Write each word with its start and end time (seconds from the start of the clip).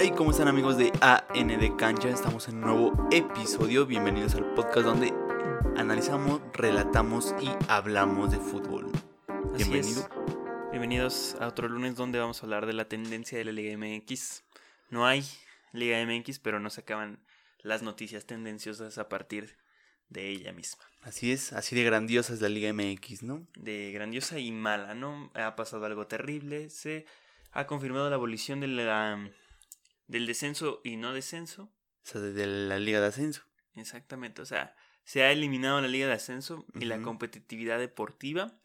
Hey, 0.00 0.12
¿cómo 0.16 0.30
están 0.30 0.46
amigos 0.46 0.76
de 0.76 0.92
AN 1.00 1.48
de 1.48 1.74
Cancha? 1.74 2.08
Estamos 2.08 2.46
en 2.46 2.56
un 2.56 2.60
nuevo 2.60 3.08
episodio. 3.10 3.84
Bienvenidos 3.84 4.36
al 4.36 4.44
podcast 4.54 4.86
donde 4.86 5.12
analizamos, 5.76 6.40
relatamos 6.52 7.34
y 7.42 7.50
hablamos 7.68 8.30
de 8.30 8.38
fútbol. 8.38 8.92
Así 9.26 9.64
Bienvenido. 9.64 10.02
es. 10.02 10.70
Bienvenidos 10.70 11.36
a 11.40 11.48
otro 11.48 11.68
lunes 11.68 11.96
donde 11.96 12.20
vamos 12.20 12.40
a 12.40 12.46
hablar 12.46 12.66
de 12.66 12.74
la 12.74 12.88
tendencia 12.88 13.38
de 13.38 13.44
la 13.44 13.50
Liga 13.50 13.76
MX. 13.76 14.44
No 14.90 15.04
hay 15.04 15.24
Liga 15.72 15.98
MX, 16.06 16.38
pero 16.38 16.60
nos 16.60 16.78
acaban 16.78 17.18
las 17.62 17.82
noticias 17.82 18.24
tendenciosas 18.24 18.98
a 18.98 19.08
partir 19.08 19.56
de 20.10 20.28
ella 20.28 20.52
misma. 20.52 20.84
Así 21.02 21.32
es, 21.32 21.52
así 21.52 21.74
de 21.74 21.82
grandiosa 21.82 22.34
es 22.34 22.40
la 22.40 22.48
Liga 22.48 22.72
MX, 22.72 23.24
¿no? 23.24 23.48
De 23.56 23.90
grandiosa 23.90 24.38
y 24.38 24.52
mala, 24.52 24.94
¿no? 24.94 25.32
Ha 25.34 25.56
pasado 25.56 25.86
algo 25.86 26.06
terrible. 26.06 26.70
Se 26.70 27.04
ha 27.50 27.66
confirmado 27.66 28.08
la 28.08 28.14
abolición 28.14 28.60
de 28.60 28.68
la, 28.68 29.28
del 30.08 30.26
descenso 30.26 30.80
y 30.82 30.96
no 30.96 31.12
descenso. 31.12 31.64
O 32.04 32.10
sea, 32.10 32.20
de 32.20 32.46
la 32.46 32.78
Liga 32.78 33.00
de 33.00 33.06
Ascenso. 33.06 33.42
Exactamente, 33.76 34.42
o 34.42 34.46
sea, 34.46 34.74
se 35.04 35.22
ha 35.22 35.30
eliminado 35.32 35.80
la 35.80 35.88
liga 35.88 36.06
de 36.06 36.12
ascenso 36.12 36.66
y 36.74 36.84
la 36.84 37.00
competitividad 37.00 37.78
deportiva. 37.78 38.60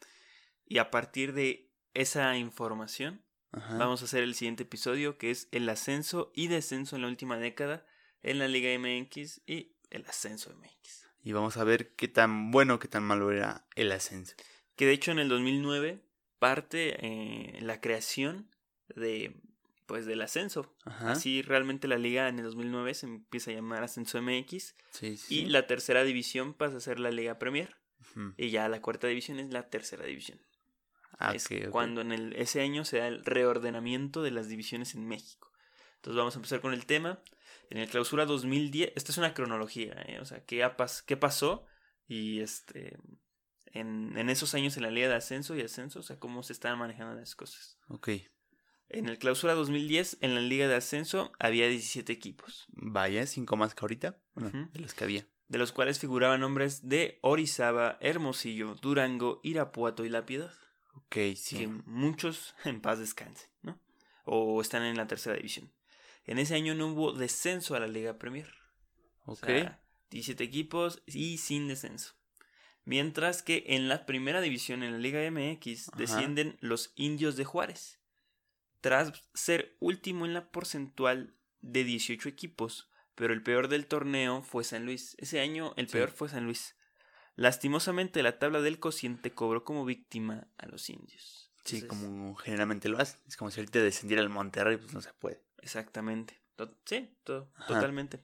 Y 0.66 0.76
a 0.76 0.90
partir 0.90 1.32
de 1.32 1.70
esa 1.94 2.36
información, 2.36 3.24
Ajá. 3.52 3.78
vamos 3.78 4.02
a 4.02 4.04
hacer 4.06 4.22
el 4.22 4.34
siguiente 4.34 4.64
episodio, 4.64 5.16
que 5.16 5.30
es 5.30 5.48
el 5.52 5.68
ascenso 5.68 6.32
y 6.34 6.48
descenso 6.48 6.96
en 6.96 7.02
la 7.02 7.08
última 7.08 7.38
década 7.38 7.86
en 8.22 8.38
la 8.38 8.48
Liga 8.48 8.76
MX 8.78 9.40
y 9.46 9.76
el 9.88 10.04
ascenso 10.06 10.54
MX. 10.54 11.08
Y 11.22 11.32
vamos 11.32 11.56
a 11.56 11.64
ver 11.64 11.94
qué 11.94 12.08
tan 12.08 12.50
bueno, 12.50 12.78
qué 12.78 12.88
tan 12.88 13.04
malo 13.04 13.32
era 13.32 13.66
el 13.74 13.90
ascenso. 13.92 14.34
Que 14.76 14.84
de 14.84 14.92
hecho 14.92 15.12
en 15.12 15.20
el 15.20 15.28
2009 15.30 16.04
parte 16.38 16.96
eh, 17.00 17.58
la 17.62 17.80
creación 17.80 18.50
de 18.96 19.40
pues 19.86 20.06
del 20.06 20.22
ascenso. 20.22 20.74
Ajá. 20.84 21.12
Así 21.12 21.42
realmente 21.42 21.88
la 21.88 21.98
liga 21.98 22.28
en 22.28 22.38
el 22.38 22.44
2009 22.44 22.94
se 22.94 23.06
empieza 23.06 23.50
a 23.50 23.54
llamar 23.54 23.82
Ascenso 23.82 24.18
MX 24.20 24.74
Sí, 24.90 25.16
sí. 25.16 25.40
y 25.40 25.46
la 25.46 25.66
tercera 25.66 26.04
división 26.04 26.54
pasa 26.54 26.76
a 26.76 26.80
ser 26.80 26.98
la 27.00 27.10
Liga 27.10 27.38
Premier. 27.38 27.76
Y 28.36 28.50
ya 28.50 28.68
la 28.68 28.80
cuarta 28.82 29.06
división 29.06 29.38
es 29.40 29.50
la 29.50 29.68
tercera 29.70 30.04
división. 30.04 30.38
Ah, 31.18 31.32
es 31.34 31.46
ok, 31.46 31.52
ok. 31.66 31.70
cuando 31.70 32.00
en 32.02 32.12
el, 32.12 32.32
ese 32.34 32.60
año 32.60 32.84
se 32.84 32.98
da 32.98 33.08
el 33.08 33.24
reordenamiento 33.24 34.22
de 34.22 34.30
las 34.30 34.48
divisiones 34.48 34.94
en 34.94 35.06
México. 35.08 35.50
Entonces 35.96 36.18
vamos 36.18 36.34
a 36.34 36.38
empezar 36.38 36.60
con 36.60 36.74
el 36.74 36.84
tema. 36.86 37.22
En 37.70 37.78
el 37.78 37.88
clausura 37.88 38.26
2010, 38.26 38.92
esta 38.94 39.10
es 39.12 39.18
una 39.18 39.32
cronología, 39.32 39.94
¿eh? 40.06 40.18
o 40.20 40.24
sea, 40.26 40.44
¿qué, 40.44 40.62
pas- 40.66 41.02
qué 41.06 41.16
pasó? 41.16 41.64
Y 42.06 42.40
este, 42.40 42.98
en, 43.66 44.16
en 44.18 44.28
esos 44.28 44.54
años 44.54 44.76
en 44.76 44.82
la 44.82 44.90
Liga 44.90 45.08
de 45.08 45.14
Ascenso 45.14 45.56
y 45.56 45.62
Ascenso, 45.62 46.00
o 46.00 46.02
sea, 46.02 46.18
cómo 46.18 46.42
se 46.42 46.52
estaban 46.52 46.78
manejando 46.78 47.14
las 47.14 47.34
cosas. 47.34 47.78
Ok. 47.88 48.10
En 48.98 49.08
el 49.08 49.18
clausura 49.18 49.54
2010, 49.54 50.18
en 50.20 50.34
la 50.34 50.40
Liga 50.40 50.68
de 50.68 50.74
Ascenso, 50.76 51.32
había 51.38 51.68
17 51.68 52.12
equipos, 52.12 52.66
Vaya, 52.68 53.26
cinco 53.26 53.56
más 53.56 53.74
que 53.74 53.80
ahorita. 53.82 54.18
Bueno, 54.34 54.68
de 54.72 54.80
los 54.80 54.94
que 54.94 55.04
había. 55.04 55.26
de 55.48 55.58
los 55.58 55.72
cuales 55.72 55.98
figuraban 55.98 56.40
nombres 56.40 56.88
de 56.88 57.18
Orizaba, 57.22 57.98
Hermosillo, 58.00 58.74
Durango, 58.80 59.40
Irapuato 59.42 60.04
y 60.04 60.08
La 60.08 60.24
Piedad. 60.26 60.52
Ok, 60.94 61.16
sí. 61.36 61.56
que 61.58 61.66
muchos 61.66 62.54
en 62.64 62.80
paz 62.80 62.98
descansen, 62.98 63.48
¿no? 63.62 63.80
O 64.24 64.60
están 64.60 64.82
en 64.84 64.96
la 64.96 65.06
tercera 65.06 65.36
división. 65.36 65.72
En 66.24 66.38
ese 66.38 66.54
año 66.54 66.74
no 66.74 66.86
hubo 66.88 67.12
descenso 67.12 67.74
a 67.74 67.80
la 67.80 67.86
Liga 67.86 68.18
Premier. 68.18 68.48
O 69.26 69.32
Ok. 69.32 69.44
sea, 69.46 69.82
17 70.10 70.42
equipos 70.44 71.02
y 71.06 71.38
sin 71.38 71.68
descenso. 71.68 72.14
Mientras 72.84 73.42
que 73.42 73.64
en 73.68 73.88
la 73.88 74.06
primera 74.06 74.40
división, 74.40 74.82
en 74.82 74.92
la 74.92 74.98
Liga 74.98 75.20
MX, 75.30 75.88
Ajá. 75.88 75.96
descienden 75.98 76.56
los 76.60 76.92
Indios 76.96 77.36
de 77.36 77.44
Juárez. 77.44 77.98
Tras 78.84 79.14
ser 79.32 79.78
último 79.80 80.26
en 80.26 80.34
la 80.34 80.50
porcentual 80.50 81.34
de 81.62 81.84
18 81.84 82.28
equipos, 82.28 82.90
pero 83.14 83.32
el 83.32 83.42
peor 83.42 83.68
del 83.68 83.86
torneo 83.86 84.42
fue 84.42 84.62
San 84.62 84.84
Luis. 84.84 85.16
Ese 85.18 85.40
año 85.40 85.72
el 85.78 85.86
Sí. 85.86 85.92
peor 85.94 86.10
fue 86.10 86.28
San 86.28 86.44
Luis. 86.44 86.76
Lastimosamente 87.34 88.22
la 88.22 88.38
tabla 88.38 88.60
del 88.60 88.78
cociente 88.78 89.32
cobró 89.32 89.64
como 89.64 89.86
víctima 89.86 90.48
a 90.58 90.66
los 90.66 90.90
indios. 90.90 91.50
Sí, 91.64 91.80
como 91.86 92.34
generalmente 92.34 92.90
lo 92.90 92.98
hace. 92.98 93.16
Es 93.26 93.38
como 93.38 93.50
si 93.50 93.60
ahorita 93.60 93.78
descendiera 93.80 94.22
el 94.22 94.28
Monterrey, 94.28 94.76
pues 94.76 94.92
no 94.92 95.00
se 95.00 95.14
puede. 95.14 95.42
Exactamente. 95.62 96.42
Sí, 96.84 97.16
to- 97.24 97.50
Ajá. 97.54 97.66
totalmente. 97.68 98.20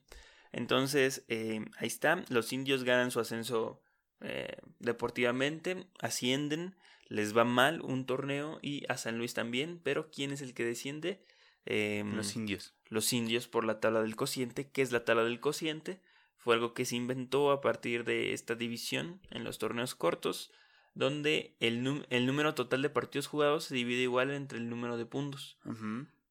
Entonces, 0.52 1.24
eh, 1.28 1.64
ahí 1.78 1.86
está. 1.88 2.22
Los 2.28 2.52
indios 2.52 2.84
ganan 2.84 3.10
su 3.10 3.18
ascenso 3.18 3.82
eh, 4.20 4.56
deportivamente, 4.78 5.86
ascienden, 6.00 6.74
les 7.08 7.36
va 7.36 7.44
mal 7.44 7.80
un 7.80 8.06
torneo 8.06 8.58
y 8.62 8.84
a 8.88 8.96
San 8.96 9.18
Luis 9.18 9.34
también, 9.34 9.80
pero 9.82 10.10
¿quién 10.10 10.30
es 10.30 10.42
el 10.42 10.54
que 10.54 10.64
desciende? 10.64 11.24
Em, 11.66 12.14
Los 12.16 12.36
indios. 12.36 12.74
los 12.88 13.12
indios 13.12 13.48
por 13.48 13.64
la 13.64 13.80
tabla 13.80 14.00
del 14.02 14.16
cociente. 14.16 14.70
¿Qué 14.70 14.82
es 14.82 14.92
la 14.92 15.04
tabla 15.04 15.24
del 15.24 15.40
cociente? 15.40 16.00
Fue 16.38 16.54
algo 16.54 16.72
que 16.72 16.84
se 16.84 16.96
inventó 16.96 17.50
a 17.50 17.60
partir 17.60 18.04
de 18.04 18.32
esta 18.32 18.54
división 18.54 19.20
en 19.30 19.44
los 19.44 19.58
torneos 19.58 19.94
cortos, 19.94 20.50
donde 20.94 21.54
el, 21.60 22.04
el 22.08 22.26
número 22.26 22.54
total 22.54 22.82
de 22.82 22.90
partidos 22.90 23.26
jugados 23.26 23.64
se 23.64 23.74
divide 23.74 24.02
igual 24.02 24.30
entre 24.30 24.58
el 24.58 24.68
número 24.70 24.96
de 24.96 25.04
puntos 25.06 25.58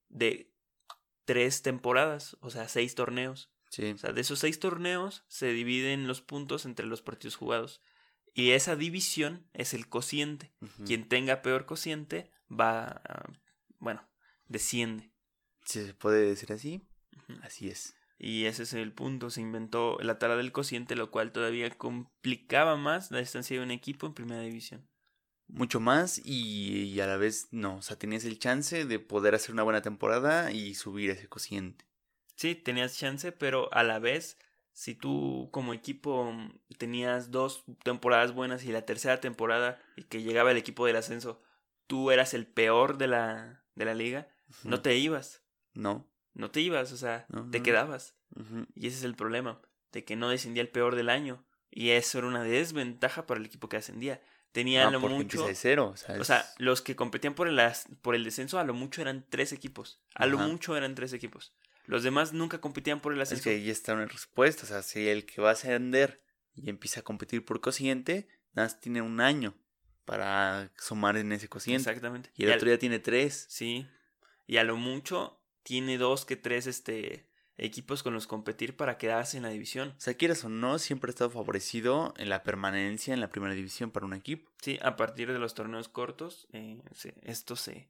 de 0.09 0.49
tres 1.25 1.61
temporadas, 1.61 2.37
o 2.41 2.49
sea, 2.49 2.67
seis 2.67 2.95
torneos. 2.95 3.49
Sí. 3.69 3.91
O 3.91 3.97
sea, 3.97 4.11
de 4.13 4.21
esos 4.21 4.39
seis 4.39 4.59
torneos 4.59 5.23
se 5.27 5.47
dividen 5.53 6.07
los 6.07 6.21
puntos 6.21 6.65
entre 6.65 6.85
los 6.85 7.01
partidos 7.01 7.35
jugados. 7.35 7.81
Y 8.33 8.51
esa 8.51 8.75
división 8.75 9.47
es 9.53 9.73
el 9.73 9.87
cociente. 9.89 10.51
Quien 10.85 11.07
tenga 11.07 11.41
peor 11.41 11.65
cociente 11.65 12.31
va, 12.51 12.83
a- 12.87 13.31
bueno, 13.79 14.07
desciende. 14.47 15.11
Si 15.65 15.85
se 15.85 15.93
puede 15.93 16.21
decir 16.25 16.51
así, 16.51 16.81
así 17.41 17.69
es. 17.69 17.95
Y 18.17 18.45
ese 18.45 18.63
es 18.63 18.73
el 18.73 18.91
punto. 18.91 19.29
Se 19.29 19.41
inventó 19.41 19.97
la 20.01 20.19
tabla 20.19 20.35
del 20.35 20.51
cociente, 20.51 20.95
lo 20.95 21.09
cual 21.11 21.31
todavía 21.31 21.69
complicaba 21.77 22.75
más 22.75 23.11
la 23.11 23.19
distancia 23.19 23.57
de 23.57 23.63
un 23.63 23.71
equipo 23.71 24.07
en 24.07 24.13
primera 24.13 24.41
división. 24.41 24.87
Mucho 25.47 25.79
más 25.79 26.21
y, 26.23 26.83
y 26.83 26.99
a 27.01 27.07
la 27.07 27.17
vez 27.17 27.47
no. 27.51 27.77
O 27.77 27.81
sea, 27.81 27.97
tenías 27.97 28.25
el 28.25 28.37
chance 28.39 28.85
de 28.85 28.99
poder 28.99 29.35
hacer 29.35 29.51
una 29.51 29.63
buena 29.63 29.81
temporada 29.81 30.51
y 30.51 30.75
subir 30.75 31.09
ese 31.09 31.27
cociente. 31.27 31.85
Sí, 32.39 32.55
tenías 32.55 32.97
chance, 32.97 33.33
pero 33.33 33.67
a 33.73 33.83
la 33.83 33.99
vez, 33.99 34.37
si 34.71 34.95
tú 34.95 35.49
como 35.51 35.73
equipo 35.73 36.33
tenías 36.77 37.31
dos 37.31 37.65
temporadas 37.83 38.33
buenas 38.33 38.63
y 38.63 38.71
la 38.71 38.85
tercera 38.85 39.19
temporada 39.19 39.77
y 39.97 40.03
que 40.03 40.21
llegaba 40.23 40.51
el 40.51 40.57
equipo 40.57 40.85
del 40.85 40.95
ascenso, 40.95 41.41
tú 41.85 42.11
eras 42.11 42.33
el 42.33 42.47
peor 42.47 42.97
de 42.97 43.07
la, 43.07 43.61
de 43.75 43.83
la 43.83 43.93
liga, 43.93 44.29
no 44.63 44.81
te 44.81 44.95
ibas, 44.95 45.43
No. 45.73 46.07
no 46.33 46.49
te 46.49 46.61
ibas, 46.61 46.93
o 46.93 46.97
sea, 46.97 47.25
No, 47.27 47.49
te 47.51 47.57
no. 47.59 47.63
quedabas. 47.65 48.15
Y 48.73 48.87
ese 48.87 48.97
es 48.99 49.03
el 49.03 49.15
problema, 49.15 49.59
de 49.91 50.05
que 50.05 50.15
no 50.15 50.29
descendía 50.29 50.61
el 50.61 50.69
peor 50.69 50.95
del 50.95 51.09
año. 51.09 51.43
Y 51.71 51.89
eso 51.89 52.19
era 52.19 52.27
una 52.27 52.43
desventaja 52.43 53.27
para 53.27 53.41
el 53.41 53.45
equipo 53.47 53.67
que 53.67 53.75
ascendía. 53.77 54.21
Tenía 54.53 54.87
Ah, 54.87 54.91
lo 54.91 54.99
mucho... 55.01 55.45
de 55.45 55.55
cero. 55.55 55.91
O 55.93 55.97
sea, 55.97 56.15
O 56.19 56.23
sea, 56.23 56.39
es- 56.39 56.55
los 56.57 56.81
que 56.81 56.95
competían 56.95 57.35
por 57.35 57.47
el, 57.49 57.59
por 58.01 58.15
el 58.15 58.23
descenso 58.23 58.57
a 58.59 58.63
lo 58.63 58.73
mucho 58.73 59.01
eran 59.01 59.25
tres 59.29 59.51
equipos. 59.51 60.01
A 60.15 60.25
lo 60.25 60.37
mucho 60.39 60.75
eran 60.77 60.95
tres 60.95 61.11
equipos. 61.13 61.53
Los 61.89 62.03
demás 62.03 62.33
nunca 62.33 62.61
competían 62.61 62.99
por 62.99 63.13
el 63.13 63.19
es 63.21 63.29
ascenso. 63.29 63.43
que 63.45 63.49
ahí 63.51 63.69
está 63.69 63.93
una 63.93 64.05
respuesta. 64.05 64.63
O 64.63 64.67
sea, 64.67 64.81
si 64.83 65.07
el 65.07 65.25
que 65.25 65.41
va 65.41 65.49
a 65.49 65.53
ascender 65.53 66.21
y 66.55 66.69
empieza 66.69 66.99
a 66.99 67.03
competir 67.03 67.43
por 67.43 67.61
cociente, 67.61 68.27
nada 68.53 68.67
más 68.67 68.79
tiene 68.79 69.01
un 69.01 69.19
año 69.21 69.55
para 70.05 70.71
sumar 70.77 71.17
en 71.17 71.31
ese 71.31 71.47
cociente. 71.47 71.89
Exactamente. 71.89 72.31
Y 72.35 72.43
el 72.45 72.51
otro 72.53 72.69
ya 72.69 72.77
tiene 72.77 72.99
tres. 72.99 73.45
Sí. 73.49 73.87
Y 74.47 74.57
a 74.57 74.63
lo 74.63 74.75
mucho 74.77 75.39
tiene 75.63 75.97
dos 75.97 76.25
que 76.25 76.35
tres 76.35 76.65
este, 76.67 77.27
equipos 77.57 78.01
con 78.03 78.13
los 78.13 78.25
competir 78.27 78.75
para 78.75 78.97
quedarse 78.97 79.37
en 79.37 79.43
la 79.43 79.49
división. 79.49 79.89
O 79.97 80.01
sea, 80.01 80.15
quieras 80.15 80.43
o 80.43 80.49
no, 80.49 80.79
siempre 80.79 81.09
ha 81.09 81.13
estado 81.13 81.29
favorecido 81.29 82.13
en 82.17 82.29
la 82.29 82.43
permanencia 82.43 83.13
en 83.13 83.19
la 83.19 83.29
primera 83.29 83.53
división 83.53 83.91
para 83.91 84.05
un 84.05 84.13
equipo. 84.13 84.51
Sí, 84.61 84.79
a 84.81 84.95
partir 84.95 85.31
de 85.31 85.39
los 85.39 85.53
torneos 85.53 85.89
cortos, 85.89 86.47
eh, 86.53 86.81
se- 86.93 87.13
esto 87.23 87.55
se, 87.55 87.89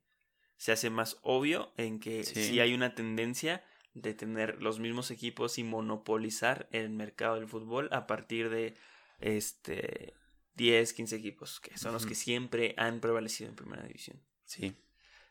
se 0.57 0.71
hace 0.74 0.89
más 0.89 1.18
obvio 1.21 1.71
en 1.77 2.00
que 2.00 2.24
Sí. 2.24 2.44
sí. 2.50 2.59
hay 2.59 2.74
una 2.74 2.95
tendencia 2.95 3.63
de 3.94 4.13
tener 4.13 4.62
los 4.62 4.80
mismos 4.80 5.12
equipos 5.12 5.57
y 5.57 5.63
monopolizar 5.63 6.68
el 6.71 6.89
mercado 6.89 7.36
del 7.36 7.47
fútbol 7.47 7.89
a 7.91 8.07
partir 8.07 8.50
de 8.50 8.75
este 9.19 10.13
10, 10.56 10.94
15 10.94 11.15
equipos, 11.15 11.59
que 11.59 11.77
son 11.77 11.94
los 11.94 12.06
que 12.06 12.15
siempre 12.15 12.75
han 12.77 13.00
prevalecido 13.00 13.50
en 13.50 13.56
primera 13.56 13.83
división. 13.83 14.21
Sí. 14.45 14.75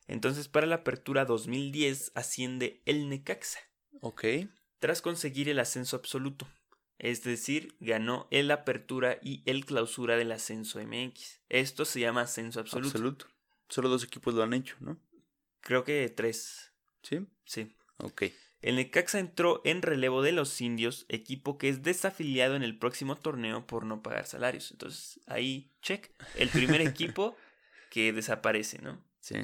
Entonces, 0.07 0.49
para 0.49 0.67
la 0.67 0.77
apertura 0.77 1.25
2010 1.25 2.13
asciende 2.15 2.83
el 2.87 3.09
Necaxa. 3.09 3.61
Ok. 4.01 4.25
tras 4.79 5.03
conseguir 5.03 5.49
el 5.49 5.59
ascenso 5.59 5.97
absoluto. 5.97 6.49
Es 6.99 7.23
decir, 7.23 7.77
ganó 7.81 8.27
el 8.31 8.51
apertura 8.51 9.19
y 9.23 9.43
el 9.47 9.65
clausura 9.65 10.17
del 10.17 10.33
ascenso 10.33 10.81
MX. 10.81 11.41
Esto 11.49 11.85
se 11.85 12.01
llama 12.01 12.23
ascenso 12.23 12.61
absoluto. 12.61 12.91
Absoluto. 12.91 13.27
Solo 13.69 13.89
dos 13.89 14.05
equipos 14.05 14.35
lo 14.35 14.43
han 14.43 14.55
hecho, 14.55 14.77
¿no? 14.81 14.99
Creo 15.61 15.85
que 15.85 16.09
tres. 16.09 16.73
Sí. 17.03 17.27
Sí. 17.45 17.77
Ok. 17.99 18.25
El 18.61 18.77
Necaxa 18.77 19.21
entró 19.21 19.61
en 19.65 19.83
relevo 19.83 20.23
de 20.23 20.33
los 20.33 20.61
indios, 20.61 21.07
equipo 21.09 21.59
que 21.59 21.69
es 21.69 21.83
desafiliado 21.83 22.57
en 22.57 22.63
el 22.63 22.77
próximo 22.77 23.17
torneo 23.17 23.67
por 23.67 23.85
no 23.85 24.03
pagar 24.03 24.27
salarios. 24.27 24.73
Entonces, 24.73 25.21
ahí, 25.27 25.71
check. 25.81 26.11
El 26.37 26.49
primer 26.49 26.81
equipo 26.81 27.37
que 27.91 28.13
desaparece, 28.13 28.81
¿no? 28.83 29.03
Sí. 29.21 29.37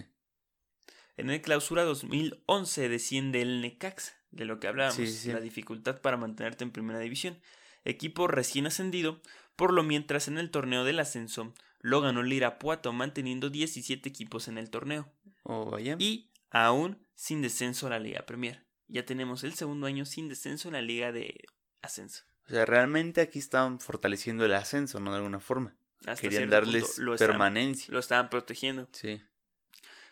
En 1.17 1.31
el 1.31 1.41
clausura 1.43 1.85
2011 1.85 2.89
desciende 2.89 3.41
el 3.41 3.61
Necaxa, 3.61 4.15
de 4.33 4.45
lo 4.45 4.59
que 4.59 4.67
hablábamos, 4.67 4.97
Sí, 4.97 5.07
sí, 5.07 5.33
la 5.33 5.41
dificultad 5.41 6.01
para 6.01 6.17
mantenerte 6.17 6.65
en 6.65 6.73
primera 6.73 6.99
división. 6.99 7.39
Equipo 7.85 8.27
recién 8.27 8.67
ascendido, 8.67 9.21
por 9.55 9.73
lo 9.73 9.85
mientras 9.85 10.27
en 10.27 10.39
el 10.39 10.51
torneo 10.51 10.83
del 10.85 10.99
ascenso 10.99 11.55
lo 11.81 12.01
ganó 12.01 12.23
el 12.23 12.33
Irapuato, 12.33 12.93
manteniendo 12.95 13.51
17 13.51 14.09
equipos 14.09 14.49
en 14.49 14.57
el 14.57 14.71
torneo. 14.71 15.13
Oh, 15.43 15.71
vaya. 15.71 15.97
Y 15.99 16.31
aún 16.51 16.99
sin 17.15 17.43
descenso 17.43 17.87
a 17.87 17.91
la 17.91 17.99
Liga 17.99 18.25
Premier. 18.25 18.64
Ya 18.89 19.05
tenemos 19.05 19.45
el 19.45 19.55
segundo 19.55 19.87
año 19.87 20.05
sin 20.05 20.29
descenso 20.29 20.69
en 20.69 20.75
la 20.75 20.83
Liga 20.83 21.13
de 21.13 21.45
Ascenso. 21.83 22.25
O 22.47 22.51
sea, 22.51 22.67
realmente 22.67 23.21
aquí 23.23 23.39
estaban 23.39 23.81
fortaleciendo 23.81 24.45
el 24.45 24.53
ascenso, 24.55 25.01
¿no? 25.01 25.11
De 25.13 25.17
alguna 25.19 25.41
forma. 25.41 25.75
Hasta 26.07 26.21
Querían 26.21 26.51
darles 26.51 26.99
lo 26.99 27.15
estaban- 27.15 27.33
permanencia. 27.33 27.91
lo 27.93 27.99
estaban 27.99 28.29
protegiendo. 28.29 28.89
Sí. 28.93 29.23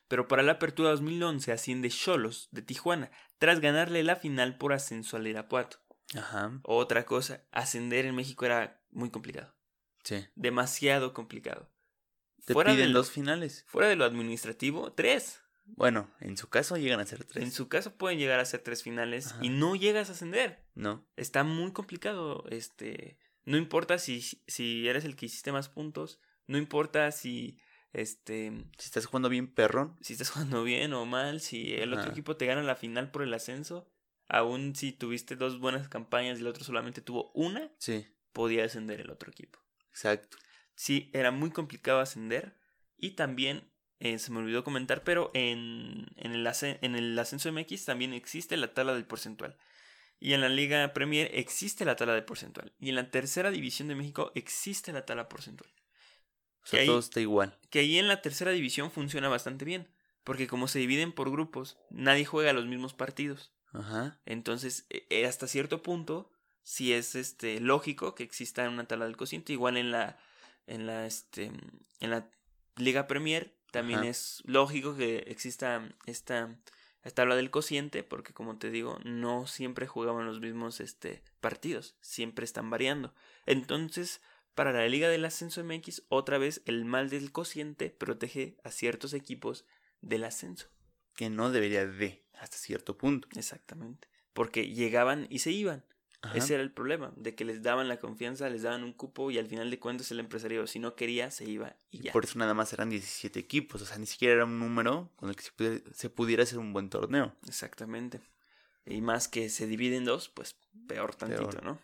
Pero 0.08 0.28
para 0.28 0.42
la 0.42 0.52
apertura 0.52 0.90
2011 0.90 1.52
asciende 1.52 1.90
Cholos 1.90 2.48
de 2.50 2.62
Tijuana, 2.62 3.10
tras 3.38 3.60
ganarle 3.60 4.02
la 4.02 4.16
final 4.16 4.56
por 4.56 4.72
ascenso 4.72 5.16
al 5.18 5.26
Irapuato. 5.26 5.78
Ajá. 6.14 6.58
Otra 6.64 7.04
cosa, 7.04 7.44
ascender 7.52 8.06
en 8.06 8.14
México 8.14 8.44
era 8.46 8.82
muy 8.90 9.10
complicado. 9.10 9.54
Sí. 10.02 10.26
Demasiado 10.34 11.12
complicado. 11.14 11.70
Te 12.44 12.54
Fuera 12.54 12.72
piden 12.72 12.86
de 12.88 12.92
lo- 12.92 12.98
dos 13.00 13.10
finales. 13.10 13.64
Fuera 13.68 13.88
de 13.88 13.96
lo 13.96 14.04
administrativo, 14.04 14.92
tres. 14.92 15.41
Bueno, 15.64 16.10
en 16.20 16.36
su 16.36 16.48
caso 16.48 16.76
llegan 16.76 17.00
a 17.00 17.06
ser 17.06 17.24
tres. 17.24 17.42
En 17.42 17.50
su 17.52 17.68
caso 17.68 17.96
pueden 17.96 18.18
llegar 18.18 18.40
a 18.40 18.44
ser 18.44 18.60
tres 18.60 18.82
finales 18.82 19.28
Ajá. 19.32 19.44
y 19.44 19.48
no 19.48 19.74
llegas 19.74 20.08
a 20.08 20.12
ascender. 20.12 20.64
No. 20.74 21.06
Está 21.16 21.44
muy 21.44 21.72
complicado. 21.72 22.44
Este, 22.50 23.18
no 23.44 23.56
importa 23.56 23.98
si, 23.98 24.20
si 24.20 24.86
eres 24.88 25.04
el 25.04 25.16
que 25.16 25.26
hiciste 25.26 25.52
más 25.52 25.68
puntos, 25.68 26.20
no 26.46 26.58
importa 26.58 27.10
si 27.12 27.58
este 27.92 28.50
Si 28.78 28.86
estás 28.86 29.06
jugando 29.06 29.28
bien 29.28 29.52
perrón. 29.52 29.96
si 30.00 30.12
estás 30.14 30.30
jugando 30.30 30.62
bien 30.64 30.92
o 30.92 31.04
mal, 31.06 31.40
si 31.40 31.74
el 31.74 31.92
otro 31.94 32.10
equipo 32.10 32.36
te 32.36 32.46
gana 32.46 32.62
la 32.62 32.76
final 32.76 33.10
por 33.10 33.22
el 33.22 33.34
ascenso, 33.34 33.88
aún 34.28 34.74
si 34.74 34.92
tuviste 34.92 35.36
dos 35.36 35.58
buenas 35.58 35.88
campañas 35.88 36.38
y 36.38 36.42
el 36.42 36.46
otro 36.48 36.64
solamente 36.64 37.00
tuvo 37.02 37.30
una, 37.34 37.70
Sí. 37.78 38.06
podía 38.32 38.64
ascender 38.64 39.00
el 39.00 39.10
otro 39.10 39.30
equipo. 39.30 39.58
Exacto. 39.90 40.38
Sí, 40.74 41.10
era 41.12 41.30
muy 41.30 41.50
complicado 41.50 42.00
ascender 42.00 42.56
y 42.96 43.10
también 43.10 43.70
eh, 44.04 44.18
se 44.18 44.32
me 44.32 44.38
olvidó 44.38 44.64
comentar, 44.64 45.04
pero 45.04 45.30
en, 45.32 46.06
en, 46.16 46.32
el, 46.32 46.46
en 46.80 46.94
el 46.96 47.18
ascenso 47.18 47.52
MX 47.52 47.84
también 47.84 48.12
existe 48.12 48.56
la 48.56 48.74
tabla 48.74 48.94
del 48.94 49.04
porcentual. 49.04 49.56
Y 50.18 50.32
en 50.34 50.40
la 50.40 50.48
Liga 50.48 50.92
Premier 50.92 51.30
existe 51.34 51.84
la 51.84 51.94
tabla 51.96 52.14
del 52.14 52.24
porcentual. 52.24 52.72
Y 52.80 52.88
en 52.88 52.94
la 52.96 53.10
tercera 53.10 53.50
división 53.50 53.86
de 53.88 53.94
México 53.94 54.32
existe 54.34 54.92
la 54.92 55.04
tabla 55.06 55.28
porcentual. 55.28 55.70
O 56.62 56.66
sea, 56.66 56.80
ahí- 56.80 56.86
todo 56.86 56.98
está 56.98 57.20
igual. 57.20 57.58
Que 57.70 57.80
ahí 57.80 57.98
en 57.98 58.08
la 58.08 58.22
tercera 58.22 58.50
división 58.50 58.90
funciona 58.90 59.28
bastante 59.28 59.64
bien. 59.64 59.88
Porque 60.24 60.46
como 60.46 60.68
se 60.68 60.78
dividen 60.78 61.12
por 61.12 61.30
grupos, 61.30 61.76
nadie 61.90 62.24
juega 62.24 62.52
los 62.52 62.66
mismos 62.66 62.94
partidos. 62.94 63.52
Ajá. 63.72 64.20
Entonces, 64.26 64.86
e- 64.90 65.06
e- 65.10 65.26
hasta 65.26 65.48
cierto 65.48 65.82
punto, 65.82 66.30
sí 66.62 66.92
es 66.92 67.16
este 67.16 67.58
lógico 67.60 68.14
que 68.14 68.22
exista 68.22 68.68
una 68.68 68.84
tabla 68.86 69.06
del 69.06 69.16
cociente. 69.16 69.52
Igual 69.52 69.76
en 69.76 69.90
la, 69.90 70.18
en 70.68 70.86
la, 70.86 71.06
este, 71.06 71.50
en 72.00 72.10
la 72.10 72.28
Liga 72.76 73.08
Premier 73.08 73.52
también 73.72 74.00
Ajá. 74.00 74.08
es 74.08 74.42
lógico 74.44 74.94
que 74.94 75.24
exista 75.26 75.88
esta, 76.06 76.56
esta 77.02 77.14
tabla 77.22 77.34
del 77.34 77.50
cociente, 77.50 78.04
porque 78.04 78.32
como 78.32 78.58
te 78.58 78.70
digo, 78.70 79.00
no 79.02 79.48
siempre 79.48 79.88
jugaban 79.88 80.26
los 80.26 80.40
mismos 80.40 80.78
este, 80.78 81.24
partidos, 81.40 81.96
siempre 82.00 82.44
están 82.44 82.70
variando. 82.70 83.14
Entonces, 83.46 84.20
para 84.54 84.72
la 84.72 84.86
Liga 84.86 85.08
del 85.08 85.24
Ascenso 85.24 85.64
MX, 85.64 86.02
otra 86.08 86.38
vez 86.38 86.62
el 86.66 86.84
mal 86.84 87.08
del 87.08 87.32
cociente 87.32 87.90
protege 87.90 88.58
a 88.62 88.70
ciertos 88.70 89.14
equipos 89.14 89.64
del 90.02 90.24
ascenso. 90.24 90.68
Que 91.14 91.30
no 91.30 91.50
debería 91.50 91.86
de, 91.86 92.24
hasta 92.38 92.58
cierto 92.58 92.98
punto. 92.98 93.26
Exactamente. 93.34 94.08
Porque 94.34 94.68
llegaban 94.68 95.26
y 95.30 95.40
se 95.40 95.50
iban. 95.50 95.84
Ajá. 96.22 96.38
Ese 96.38 96.54
era 96.54 96.62
el 96.62 96.70
problema, 96.72 97.12
de 97.16 97.34
que 97.34 97.44
les 97.44 97.62
daban 97.62 97.88
la 97.88 97.98
confianza, 97.98 98.48
les 98.48 98.62
daban 98.62 98.84
un 98.84 98.92
cupo 98.92 99.30
y 99.32 99.38
al 99.38 99.46
final 99.46 99.70
de 99.70 99.78
cuentas 99.80 100.10
el 100.12 100.20
empresario, 100.20 100.66
si 100.68 100.78
no 100.78 100.94
quería, 100.94 101.30
se 101.32 101.44
iba 101.50 101.74
y 101.90 101.98
Y 101.98 102.02
ya. 102.04 102.12
por 102.12 102.24
eso 102.24 102.38
nada 102.38 102.54
más 102.54 102.72
eran 102.72 102.90
17 102.90 103.40
equipos. 103.40 103.82
O 103.82 103.86
sea, 103.86 103.98
ni 103.98 104.06
siquiera 104.06 104.34
era 104.34 104.44
un 104.44 104.58
número 104.60 105.10
con 105.16 105.28
el 105.30 105.36
que 105.36 105.42
se 105.42 105.50
pudiera, 105.52 105.80
se 105.92 106.10
pudiera 106.10 106.42
hacer 106.44 106.58
un 106.60 106.72
buen 106.72 106.88
torneo. 106.90 107.34
Exactamente. 107.48 108.20
Y 108.86 109.00
más 109.00 109.26
que 109.28 109.48
se 109.48 109.66
divide 109.66 109.96
en 109.96 110.04
dos, 110.04 110.28
pues 110.28 110.56
peor 110.86 111.14
tantito, 111.14 111.48
Peor. 111.48 111.64
¿no? 111.64 111.78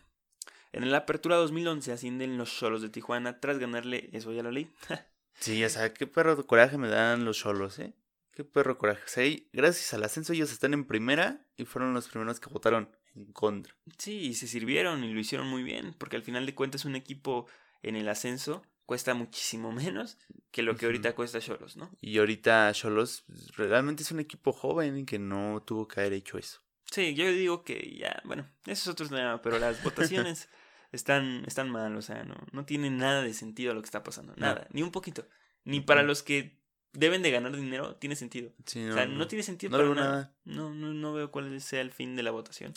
En 0.71 0.89
la 0.91 0.97
apertura 0.99 1.35
2011 1.37 1.91
ascienden 1.91 2.37
los 2.37 2.51
Cholos 2.51 2.81
de 2.81 2.89
Tijuana 2.89 3.39
tras 3.39 3.57
ganarle, 3.57 4.09
eso 4.13 4.31
ya 4.31 4.43
lo 4.43 4.51
leí, 4.51 4.69
Sí, 5.39 5.63
o 5.63 5.69
sea, 5.69 5.93
qué 5.93 6.05
perro 6.07 6.35
de 6.35 6.43
coraje 6.43 6.77
me 6.77 6.89
dan 6.89 7.23
los 7.23 7.37
cholos, 7.37 7.79
¿eh? 7.79 7.93
Qué 8.33 8.43
perro 8.43 8.73
de 8.73 8.77
coraje. 8.77 9.01
O 9.05 9.07
sea, 9.07 9.23
gracias 9.53 9.93
al 9.93 10.03
ascenso 10.03 10.33
ellos 10.33 10.51
están 10.51 10.73
en 10.73 10.85
primera 10.85 11.45
y 11.55 11.63
fueron 11.65 11.93
los 11.93 12.09
primeros 12.09 12.39
que 12.41 12.49
votaron 12.49 12.89
en 13.15 13.31
contra. 13.33 13.75
Sí, 13.97 14.17
y 14.19 14.33
se 14.35 14.47
sirvieron 14.47 15.03
y 15.03 15.13
lo 15.13 15.19
hicieron 15.19 15.47
muy 15.47 15.63
bien, 15.63 15.95
porque 15.97 16.15
al 16.15 16.23
final 16.23 16.45
de 16.45 16.55
cuentas 16.55 16.85
un 16.85 16.95
equipo 16.95 17.47
en 17.81 17.95
el 17.95 18.07
ascenso 18.09 18.63
cuesta 18.85 19.13
muchísimo 19.13 19.71
menos 19.71 20.17
que 20.51 20.63
lo 20.63 20.75
que 20.75 20.85
ahorita 20.85 21.13
cuesta 21.15 21.39
Cholos, 21.39 21.77
¿no? 21.77 21.91
Y 22.01 22.17
ahorita 22.17 22.71
Cholos 22.73 23.23
pues, 23.27 23.55
realmente 23.55 24.03
es 24.03 24.11
un 24.11 24.19
equipo 24.19 24.51
joven 24.51 25.05
que 25.05 25.19
no 25.19 25.61
tuvo 25.65 25.87
que 25.87 25.99
haber 26.01 26.13
hecho 26.13 26.37
eso. 26.37 26.61
Sí, 26.91 27.13
yo 27.13 27.31
digo 27.31 27.63
que 27.63 27.95
ya, 27.99 28.19
bueno, 28.25 28.49
eso 28.65 28.71
es 28.71 28.87
otro 28.87 29.07
tema, 29.07 29.41
pero 29.43 29.59
las 29.59 29.83
votaciones 29.83 30.49
están, 30.91 31.43
están 31.45 31.69
mal, 31.69 31.95
o 31.95 32.01
sea, 32.01 32.23
no, 32.23 32.35
no 32.51 32.65
tiene 32.65 32.89
nada 32.89 33.21
de 33.21 33.33
sentido 33.35 33.75
lo 33.75 33.81
que 33.81 33.85
está 33.85 34.01
pasando, 34.01 34.33
No. 34.37 34.41
nada, 34.47 34.67
ni 34.71 34.81
un 34.81 34.91
poquito. 34.91 35.27
Ni 35.65 35.81
para 35.81 36.01
los 36.01 36.23
que 36.23 36.57
deben 36.93 37.21
de 37.21 37.29
ganar 37.29 37.55
dinero 37.55 37.95
tiene 37.97 38.15
sentido. 38.15 38.51
Sí, 38.65 38.83
o 38.87 38.93
sea, 38.93 39.05
no, 39.05 39.27
tiene 39.27 39.43
sentido 39.43 39.69
no 39.69 39.77
para 39.77 39.93
nada. 39.95 40.11
nada. 40.11 40.35
No, 40.45 40.73
no, 40.73 40.93
no 40.93 41.13
veo 41.13 41.29
cuál 41.29 41.61
sea 41.61 41.81
el 41.81 41.91
fin 41.91 42.15
de 42.15 42.23
la 42.23 42.31
votación. 42.31 42.73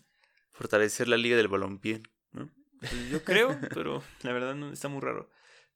Fortalecer 0.52 1.08
la 1.08 1.16
liga 1.16 1.36
del 1.36 1.48
balompié, 1.48 2.02
¿no? 2.32 2.50
Pues 2.80 3.10
yo 3.10 3.24
creo, 3.24 3.58
pero 3.74 4.02
la 4.22 4.32
verdad 4.32 4.54
no 4.54 4.72
está 4.72 4.88
muy 4.88 5.00
raro. 5.00 5.30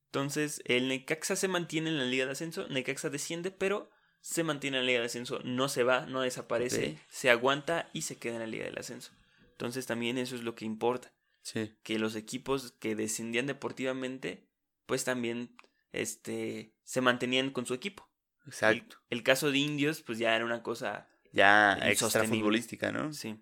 Entonces, 0.07 0.63
el 0.65 0.89
Necaxa 0.89 1.37
se 1.37 1.49
mantiene 1.49 1.91
en 1.91 1.99
la 1.99 2.05
Liga 2.05 2.25
de 2.27 2.33
Ascenso, 2.33 2.69
Necaxa 2.69 3.11
desciende, 3.11 3.51
pero 3.51 3.91
se 4.21 4.45
mantiene 4.45 4.79
en 4.79 4.85
la 4.85 4.87
Liga 4.87 5.01
de 5.01 5.07
Ascenso, 5.07 5.41
no 5.45 5.69
se 5.69 5.83
va, 5.83 6.07
no 6.07 6.21
desaparece, 6.23 6.99
se 7.09 7.31
aguanta 7.31 7.91
y 7.93 8.03
se 8.03 8.17
queda 8.17 8.35
en 8.35 8.41
la 8.41 8.47
Liga 8.47 8.65
del 8.65 8.79
Ascenso. 8.79 9.13
Entonces 9.53 9.87
también 9.87 10.19
eso 10.19 10.35
es 10.35 10.43
lo 10.43 10.55
que 10.55 10.65
importa. 10.65 11.13
Sí. 11.43 11.77
que 11.85 12.01
los 12.01 12.17
equipos 12.17 12.73
que 12.81 12.97
descendían 12.97 13.47
deportivamente, 13.47 14.49
pues 14.85 15.05
también 15.05 15.57
este, 15.93 16.75
se 16.83 17.01
mantenían 17.01 17.51
con 17.51 17.67
su 17.67 17.75
equipo. 17.75 18.11
El, 18.45 18.49
Exacto. 18.49 18.97
el 19.11 19.23
caso 19.23 19.53
de 19.53 19.59
Indios, 19.59 20.03
pues 20.03 20.19
ya 20.19 20.35
era 20.35 20.45
una 20.45 20.65
cosa, 20.65 21.09
Ya 21.33 21.79
extra 21.85 22.25
futbolística, 22.25 22.91
¿no? 22.91 23.13
sí. 23.13 23.39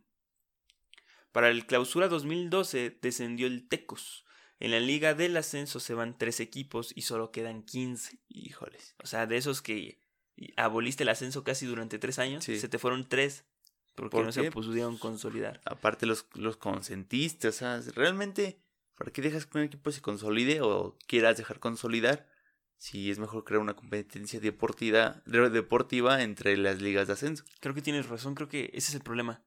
Para 1.35 1.51
el 1.51 1.67
clausura 1.67 2.07
2012 2.07 2.97
descendió 3.03 3.49
el 3.49 3.67
Tecos. 3.67 4.25
En 4.61 4.71
la 4.71 4.79
liga 4.79 5.15
del 5.15 5.37
ascenso 5.37 5.81
se 5.81 5.93
van 5.93 6.17
tres 6.17 6.39
equipos 6.39 6.93
y 6.95 7.03
solo 7.03 7.33
quedan 7.33 7.65
15. 7.65 8.21
Híjoles. 8.29 8.95
O 9.03 9.07
sea, 9.09 9.27
de 9.27 9.37
esos 9.37 9.61
que 9.61 9.99
aboliste 10.57 11.03
el 11.03 11.09
ascenso 11.09 11.43
casi 11.43 11.67
durante 11.67 11.99
tres 11.99 12.21
años, 12.21 12.45
Sí. 12.45 12.61
se 12.61 12.69
te 12.69 12.79
fueron 12.79 13.09
tres. 13.09 13.45
Porque 13.97 14.11
¿Por 14.17 14.27
no 14.27 14.33
qué? 14.33 14.43
se 14.45 14.51
pudieron 14.53 14.97
consolidar. 14.97 15.61
Aparte 15.65 16.07
los, 16.07 16.25
los 16.35 16.57
consentiste, 16.57 17.49
o 17.49 17.53
sea, 17.53 17.81
realmente, 17.97 18.61
¿para 18.95 19.11
qué 19.11 19.21
dejas 19.21 19.45
que 19.47 19.59
un 19.59 19.65
equipo 19.65 19.91
se 19.91 20.03
consolide 20.03 20.61
o 20.61 20.97
quieras 21.09 21.37
dejar 21.37 21.59
consolidar? 21.59 22.29
Si 22.79 23.11
es 23.11 23.19
mejor 23.19 23.43
crear 23.43 23.61
una 23.61 23.75
competencia 23.75 24.39
deportiva, 24.39 25.21
de- 25.27 25.51
deportiva 25.51 26.23
entre 26.23 26.57
las 26.57 26.81
ligas 26.81 27.09
de 27.09 27.15
ascenso. 27.15 27.43
Creo 27.59 27.75
que 27.75 27.83
tienes 27.83 28.09
razón, 28.09 28.37
creo 28.37 28.49
que 28.49 28.67
ese 28.73 28.91
es 28.91 28.95
el 28.95 29.03
problema. 29.03 29.43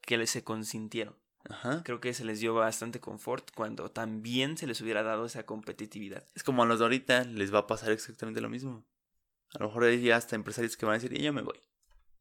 Que 0.00 0.26
se 0.26 0.42
consintieron. 0.42 1.16
Ajá. 1.48 1.82
Creo 1.84 2.00
que 2.00 2.12
se 2.14 2.24
les 2.24 2.40
dio 2.40 2.54
bastante 2.54 3.00
confort 3.00 3.50
cuando 3.54 3.90
también 3.90 4.56
se 4.58 4.66
les 4.66 4.80
hubiera 4.80 5.02
dado 5.02 5.26
esa 5.26 5.44
competitividad. 5.46 6.26
Es 6.34 6.42
como 6.42 6.62
a 6.62 6.66
los 6.66 6.78
de 6.78 6.84
ahorita 6.84 7.24
les 7.24 7.52
va 7.52 7.60
a 7.60 7.66
pasar 7.66 7.90
exactamente 7.92 8.40
lo 8.40 8.48
mismo. 8.50 8.84
A 9.54 9.60
lo 9.60 9.68
mejor 9.68 9.84
hay 9.84 10.00
ya 10.02 10.16
hasta 10.16 10.36
empresarios 10.36 10.76
que 10.76 10.84
van 10.86 10.96
a 10.96 10.98
decir, 10.98 11.16
"Y 11.18 11.22
yo 11.22 11.32
me 11.32 11.42
voy. 11.42 11.58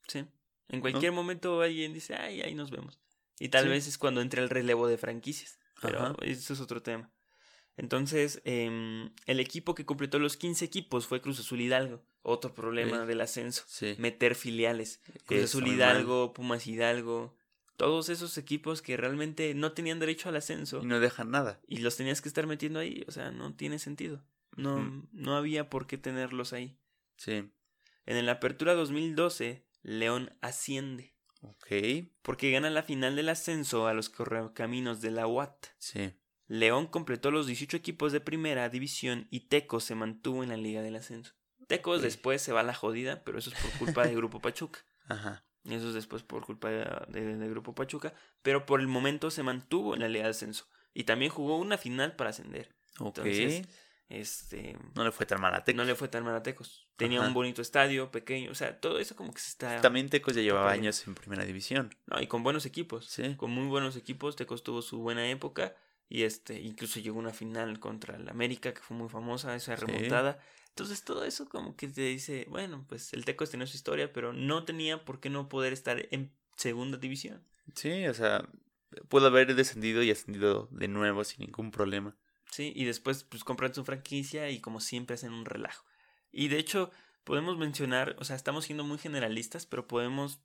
Sí. 0.07 0.25
En 0.69 0.81
cualquier 0.81 1.11
momento 1.11 1.61
alguien 1.61 1.93
dice, 1.93 2.15
ay, 2.15 2.41
ahí 2.41 2.53
nos 2.55 2.71
vemos. 2.71 2.99
Y 3.39 3.49
tal 3.49 3.65
Sí. 3.65 3.69
vez 3.69 3.87
es 3.87 3.97
cuando 3.97 4.21
entra 4.21 4.41
el 4.41 4.49
relevo 4.49 4.87
de 4.87 4.97
franquicias. 4.97 5.59
Pero 5.81 5.99
Ajá. 5.99 6.15
eso 6.21 6.53
es 6.53 6.59
otro 6.59 6.81
tema. 6.81 7.11
Entonces, 7.75 8.41
em, 8.43 9.11
el 9.27 9.39
equipo 9.39 9.75
que 9.75 9.85
completó 9.85 10.17
los 10.17 10.35
15 10.35 10.65
equipos 10.65 11.05
fue 11.05 11.21
Cruz 11.21 11.39
Azul 11.39 11.61
Hidalgo. 11.61 12.01
Otro 12.23 12.53
problema 12.53 13.05
del 13.05 13.21
ascenso. 13.21 13.63
Sí. 13.67 13.95
Meter 13.99 14.33
filiales. 14.35 14.99
Cruz 15.25 15.43
Azul. 15.43 15.67
Hidalgo, 15.67 16.33
Pumas 16.33 16.65
Hidalgo. 16.65 17.36
Todos 17.77 18.09
esos 18.09 18.37
equipos 18.37 18.81
que 18.81 18.97
realmente 18.97 19.53
no 19.53 19.71
tenían 19.71 19.99
derecho 19.99 20.29
al 20.29 20.35
ascenso. 20.35 20.81
Y 20.83 20.85
no 20.87 20.99
dejan 20.99 21.31
nada. 21.31 21.59
y 21.67 21.77
los 21.77 21.95
tenías 21.95 22.21
que 22.21 22.27
estar 22.29 22.45
metiendo 22.47 22.79
ahí, 22.79 23.03
o 23.07 23.11
sea, 23.11 23.31
no 23.31 23.55
tiene 23.55 23.79
sentido. 23.79 24.23
No, 24.55 24.75
Ujú. 24.77 25.07
no 25.11 25.35
había 25.35 25.69
por 25.69 25.87
qué 25.87 25.97
tenerlos 25.97 26.51
ahí. 26.53 26.77
Sí. 27.17 27.49
En 28.05 28.25
la 28.25 28.33
apertura 28.33 28.73
2012, 28.73 29.65
León 29.83 30.35
asciende, 30.41 31.15
Ok. 31.41 31.67
porque 32.23 32.51
gana 32.51 32.69
la 32.69 32.81
final 32.83 33.15
del 33.15 33.29
ascenso 33.29 33.85
a 33.87 33.93
los 33.93 34.09
correcaminos 34.09 35.01
de 35.01 35.11
la 35.11 35.27
UAT. 35.27 35.67
Sí. 35.77 36.13
León 36.47 36.87
completó 36.87 37.29
los 37.29 37.45
18 37.45 37.77
equipos 37.77 38.11
de 38.13 38.21
primera 38.21 38.69
división 38.69 39.27
y 39.29 39.41
Tecos 39.41 39.83
se 39.83 39.95
mantuvo 39.95 40.41
en 40.43 40.49
la 40.49 40.57
liga 40.57 40.81
del 40.81 40.95
ascenso. 40.95 41.33
Tecos 41.67 42.01
después 42.01 42.41
se 42.41 42.53
va 42.53 42.61
a 42.61 42.63
la 42.63 42.73
jodida, 42.73 43.23
pero 43.25 43.37
eso 43.37 43.49
es 43.51 43.59
por 43.61 43.71
culpa 43.77 44.07
del 44.07 44.15
Grupo 44.17 44.39
Pachuca. 44.41 44.79
Ajá. 45.09 45.45
Eso 45.69 45.89
es 45.89 45.93
después 45.93 46.23
por 46.23 46.45
culpa 46.45 46.69
del 46.69 47.39
de, 47.39 47.49
Grupo 47.49 47.75
Pachuca. 47.75 48.13
Pero 48.41 48.65
por 48.65 48.79
el 48.79 48.87
momento 48.87 49.29
se 49.31 49.43
mantuvo 49.43 49.93
en 49.93 50.01
la 50.01 50.07
Liga 50.07 50.25
de 50.25 50.31
Ascenso. 50.31 50.67
Y 50.93 51.03
también 51.03 51.31
jugó 51.31 51.57
una 51.57 51.77
final 51.77 52.15
para 52.15 52.29
ascender. 52.29 52.73
Ok. 52.99 53.19
Entonces, 53.19 53.67
este. 54.09 54.77
no 54.95 55.03
le 55.03 55.11
fue 55.11 55.25
tan 55.25 55.41
mal 55.41 55.53
a 55.53 55.63
Tecos. 55.63 55.77
No 55.77 55.83
le 55.83 55.95
fue 55.95 56.07
tan 56.07 56.23
mal 56.23 56.35
a 56.35 56.41
Tecos. 56.41 56.87
Tenía 56.95 57.19
Ajá. 57.19 57.27
un 57.27 57.33
bonito 57.33 57.61
estadio, 57.61 58.09
pequeño. 58.09 58.51
O 58.51 58.55
sea, 58.55 58.79
todo 58.79 58.99
eso 58.99 59.15
como 59.15 59.33
que 59.33 59.41
se 59.41 59.49
está. 59.49 59.81
También 59.81 60.09
Tecos 60.09 60.35
ya 60.35 60.41
llevaba 60.41 60.71
años 60.71 61.05
en 61.05 61.15
primera 61.15 61.45
división. 61.45 61.93
No, 62.05 62.21
y 62.21 62.27
con 62.27 62.43
buenos 62.43 62.65
equipos. 62.65 63.05
Sí. 63.05 63.35
Con 63.35 63.51
muy 63.51 63.67
buenos 63.67 63.95
equipos. 63.95 64.35
Tecos 64.35 64.63
tuvo 64.63 64.81
su 64.81 64.99
buena 64.99 65.29
época. 65.29 65.75
Y 66.09 66.23
este, 66.23 66.59
incluso 66.61 67.01
llegó 67.01 67.17
a 67.17 67.23
una 67.23 67.33
final 67.33 67.79
contra 67.79 68.15
el 68.15 68.29
América, 68.29 68.73
que 68.73 68.79
fue 68.79 68.95
muy 68.95 69.09
famosa, 69.09 69.55
esa 69.55 69.75
Sí. 69.75 69.85
Entonces 70.77 71.03
todo 71.03 71.23
eso 71.23 71.49
como 71.49 71.75
que 71.75 71.87
te 71.87 72.01
dice, 72.01 72.45
bueno, 72.49 72.85
pues 72.87 73.11
el 73.13 73.25
Tecos 73.25 73.49
tenía 73.49 73.65
su 73.65 73.75
historia, 73.75 74.13
pero 74.13 74.31
no 74.31 74.63
tenía 74.63 75.03
por 75.05 75.19
qué 75.19 75.31
no 75.31 75.49
poder 75.49 75.73
estar 75.73 76.07
en 76.11 76.31
segunda 76.55 76.99
división. 76.99 77.43
Sí, 77.73 78.05
o 78.05 78.13
sea, 78.13 78.47
pudo 79.09 79.25
haber 79.25 79.55
descendido 79.55 80.03
y 80.03 80.11
ascendido 80.11 80.67
de 80.69 80.87
nuevo 80.87 81.23
sin 81.23 81.39
ningún 81.47 81.71
problema. 81.71 82.15
Sí, 82.51 82.73
y 82.75 82.85
después 82.85 83.23
pues 83.23 83.43
compran 83.43 83.73
su 83.73 83.83
franquicia 83.85 84.51
y 84.51 84.59
como 84.61 84.79
siempre 84.79 85.15
hacen 85.15 85.33
un 85.33 85.45
relajo. 85.45 85.83
Y 86.31 86.49
de 86.49 86.59
hecho 86.59 86.91
podemos 87.23 87.57
mencionar, 87.57 88.15
o 88.19 88.23
sea, 88.23 88.35
estamos 88.35 88.65
siendo 88.65 88.83
muy 88.83 88.99
generalistas, 88.99 89.65
pero 89.65 89.87
podemos 89.87 90.41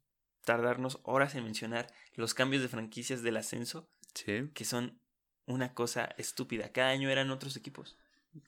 tardarnos 0.47 0.99
horas 1.03 1.35
en 1.35 1.45
mencionar 1.45 1.93
los 2.15 2.33
cambios 2.33 2.63
de 2.63 2.69
franquicias 2.69 3.23
del 3.23 3.37
ascenso, 3.37 3.87
Sí. 4.15 4.49
que 4.55 4.65
son 4.65 4.99
una 5.45 5.75
cosa 5.75 6.07
estúpida. 6.17 6.73
Cada 6.73 6.89
año 6.89 7.11
eran 7.11 7.31
otros 7.31 7.55
equipos. 7.57 7.99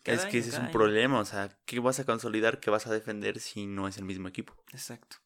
Cada 0.02 0.18
es 0.18 0.24
que 0.24 0.38
año, 0.38 0.40
ese 0.40 0.48
es 0.50 0.56
un 0.56 0.64
año. 0.64 0.72
problema, 0.72 1.18
o 1.20 1.24
sea, 1.24 1.56
¿qué 1.66 1.78
vas 1.80 2.00
a 2.00 2.04
consolidar, 2.04 2.60
qué 2.60 2.70
vas 2.70 2.86
a 2.86 2.92
defender 2.92 3.40
si 3.40 3.66
no 3.66 3.86
es 3.88 3.98
el 3.98 4.04
mismo 4.04 4.28
equipo? 4.28 4.56
Exacto. 4.72 5.16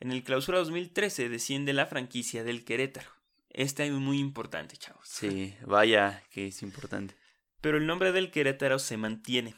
En 0.00 0.12
el 0.12 0.22
clausura 0.22 0.58
2013 0.58 1.28
desciende 1.28 1.72
la 1.72 1.86
franquicia 1.86 2.44
del 2.44 2.64
Querétaro. 2.64 3.10
Este 3.50 3.82
año 3.84 3.94
es 3.94 4.00
muy 4.00 4.18
importante, 4.18 4.76
chavos. 4.76 5.08
Sí, 5.08 5.56
vaya 5.66 6.22
que 6.30 6.48
es 6.48 6.62
importante. 6.62 7.16
Pero 7.60 7.78
el 7.78 7.86
nombre 7.86 8.12
del 8.12 8.30
Querétaro 8.30 8.78
se 8.78 8.96
mantiene. 8.96 9.56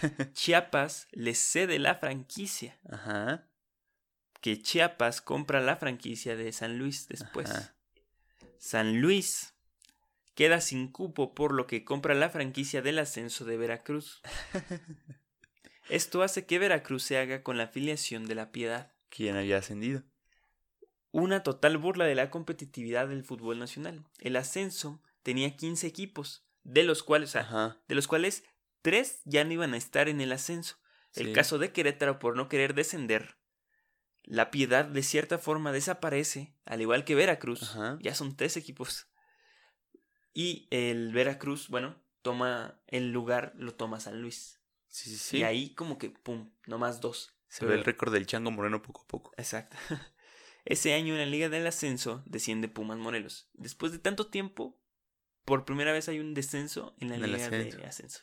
Chiapas 0.32 1.08
le 1.12 1.34
cede 1.34 1.78
la 1.78 1.96
franquicia. 1.96 2.78
Ajá. 2.90 3.48
que 4.40 4.60
Chiapas 4.60 5.20
compra 5.20 5.60
la 5.60 5.76
franquicia 5.76 6.34
de 6.36 6.50
San 6.52 6.78
Luis 6.78 7.08
después. 7.08 7.50
Ajá. 7.50 7.74
San 8.58 9.00
Luis 9.00 9.51
queda 10.42 10.60
sin 10.60 10.88
cupo 10.88 11.36
por 11.36 11.52
lo 11.52 11.68
que 11.68 11.84
compra 11.84 12.16
la 12.16 12.28
franquicia 12.28 12.82
del 12.82 12.98
ascenso 12.98 13.44
de 13.44 13.56
Veracruz. 13.56 14.22
Esto 15.88 16.24
hace 16.24 16.46
que 16.46 16.58
Veracruz 16.58 17.04
se 17.04 17.16
haga 17.16 17.44
con 17.44 17.58
la 17.58 17.64
afiliación 17.64 18.26
de 18.26 18.34
la 18.34 18.50
piedad. 18.50 18.92
¿Quién 19.08 19.36
había 19.36 19.58
ascendido? 19.58 20.02
Una 21.12 21.44
total 21.44 21.78
burla 21.78 22.06
de 22.06 22.16
la 22.16 22.28
competitividad 22.30 23.06
del 23.06 23.22
fútbol 23.22 23.60
nacional. 23.60 24.04
El 24.18 24.34
ascenso 24.34 25.00
tenía 25.22 25.56
15 25.56 25.86
equipos, 25.86 26.44
de 26.64 26.82
los 26.82 27.04
cuales, 27.04 27.28
o 27.28 27.32
sea, 27.44 27.80
de 27.86 27.94
los 27.94 28.08
cuales 28.08 28.42
3 28.80 29.20
ya 29.24 29.44
no 29.44 29.52
iban 29.52 29.74
a 29.74 29.76
estar 29.76 30.08
en 30.08 30.20
el 30.20 30.32
ascenso. 30.32 30.74
El 31.14 31.26
sí. 31.26 31.32
caso 31.34 31.58
de 31.58 31.70
Querétaro 31.70 32.18
por 32.18 32.34
no 32.34 32.48
querer 32.48 32.74
descender. 32.74 33.36
La 34.24 34.50
piedad 34.50 34.86
de 34.86 35.04
cierta 35.04 35.38
forma 35.38 35.70
desaparece, 35.70 36.52
al 36.64 36.80
igual 36.80 37.04
que 37.04 37.14
Veracruz. 37.14 37.62
Ajá. 37.62 37.96
Ya 38.00 38.16
son 38.16 38.34
tres 38.34 38.56
equipos. 38.56 39.06
Y 40.34 40.68
el 40.70 41.12
Veracruz, 41.12 41.68
bueno, 41.68 41.96
toma 42.22 42.80
el 42.86 43.12
lugar, 43.12 43.52
lo 43.56 43.74
toma 43.74 44.00
San 44.00 44.20
Luis. 44.20 44.60
Sí, 44.88 45.10
sí, 45.10 45.16
sí. 45.16 45.38
Y 45.38 45.42
ahí 45.42 45.74
como 45.74 45.98
que, 45.98 46.10
¡pum!, 46.10 46.50
nomás 46.66 47.00
dos. 47.00 47.34
Se 47.48 47.66
ve 47.66 47.74
el 47.74 47.84
récord 47.84 48.12
del 48.12 48.26
Chango 48.26 48.50
Moreno 48.50 48.80
poco 48.82 49.02
a 49.02 49.06
poco. 49.06 49.32
Exacto. 49.36 49.76
Ese 50.64 50.94
año 50.94 51.14
en 51.14 51.20
la 51.20 51.26
Liga 51.26 51.48
del 51.48 51.66
Ascenso 51.66 52.22
desciende 52.24 52.68
Pumas 52.68 52.98
Morelos. 52.98 53.50
Después 53.52 53.92
de 53.92 53.98
tanto 53.98 54.28
tiempo, 54.28 54.80
por 55.44 55.64
primera 55.64 55.92
vez 55.92 56.08
hay 56.08 56.20
un 56.20 56.34
descenso 56.34 56.94
en 56.98 57.08
la 57.08 57.16
En 57.16 57.22
Liga 57.22 57.46
ascenso. 57.46 57.78
de 57.78 57.86
Ascenso. 57.86 58.20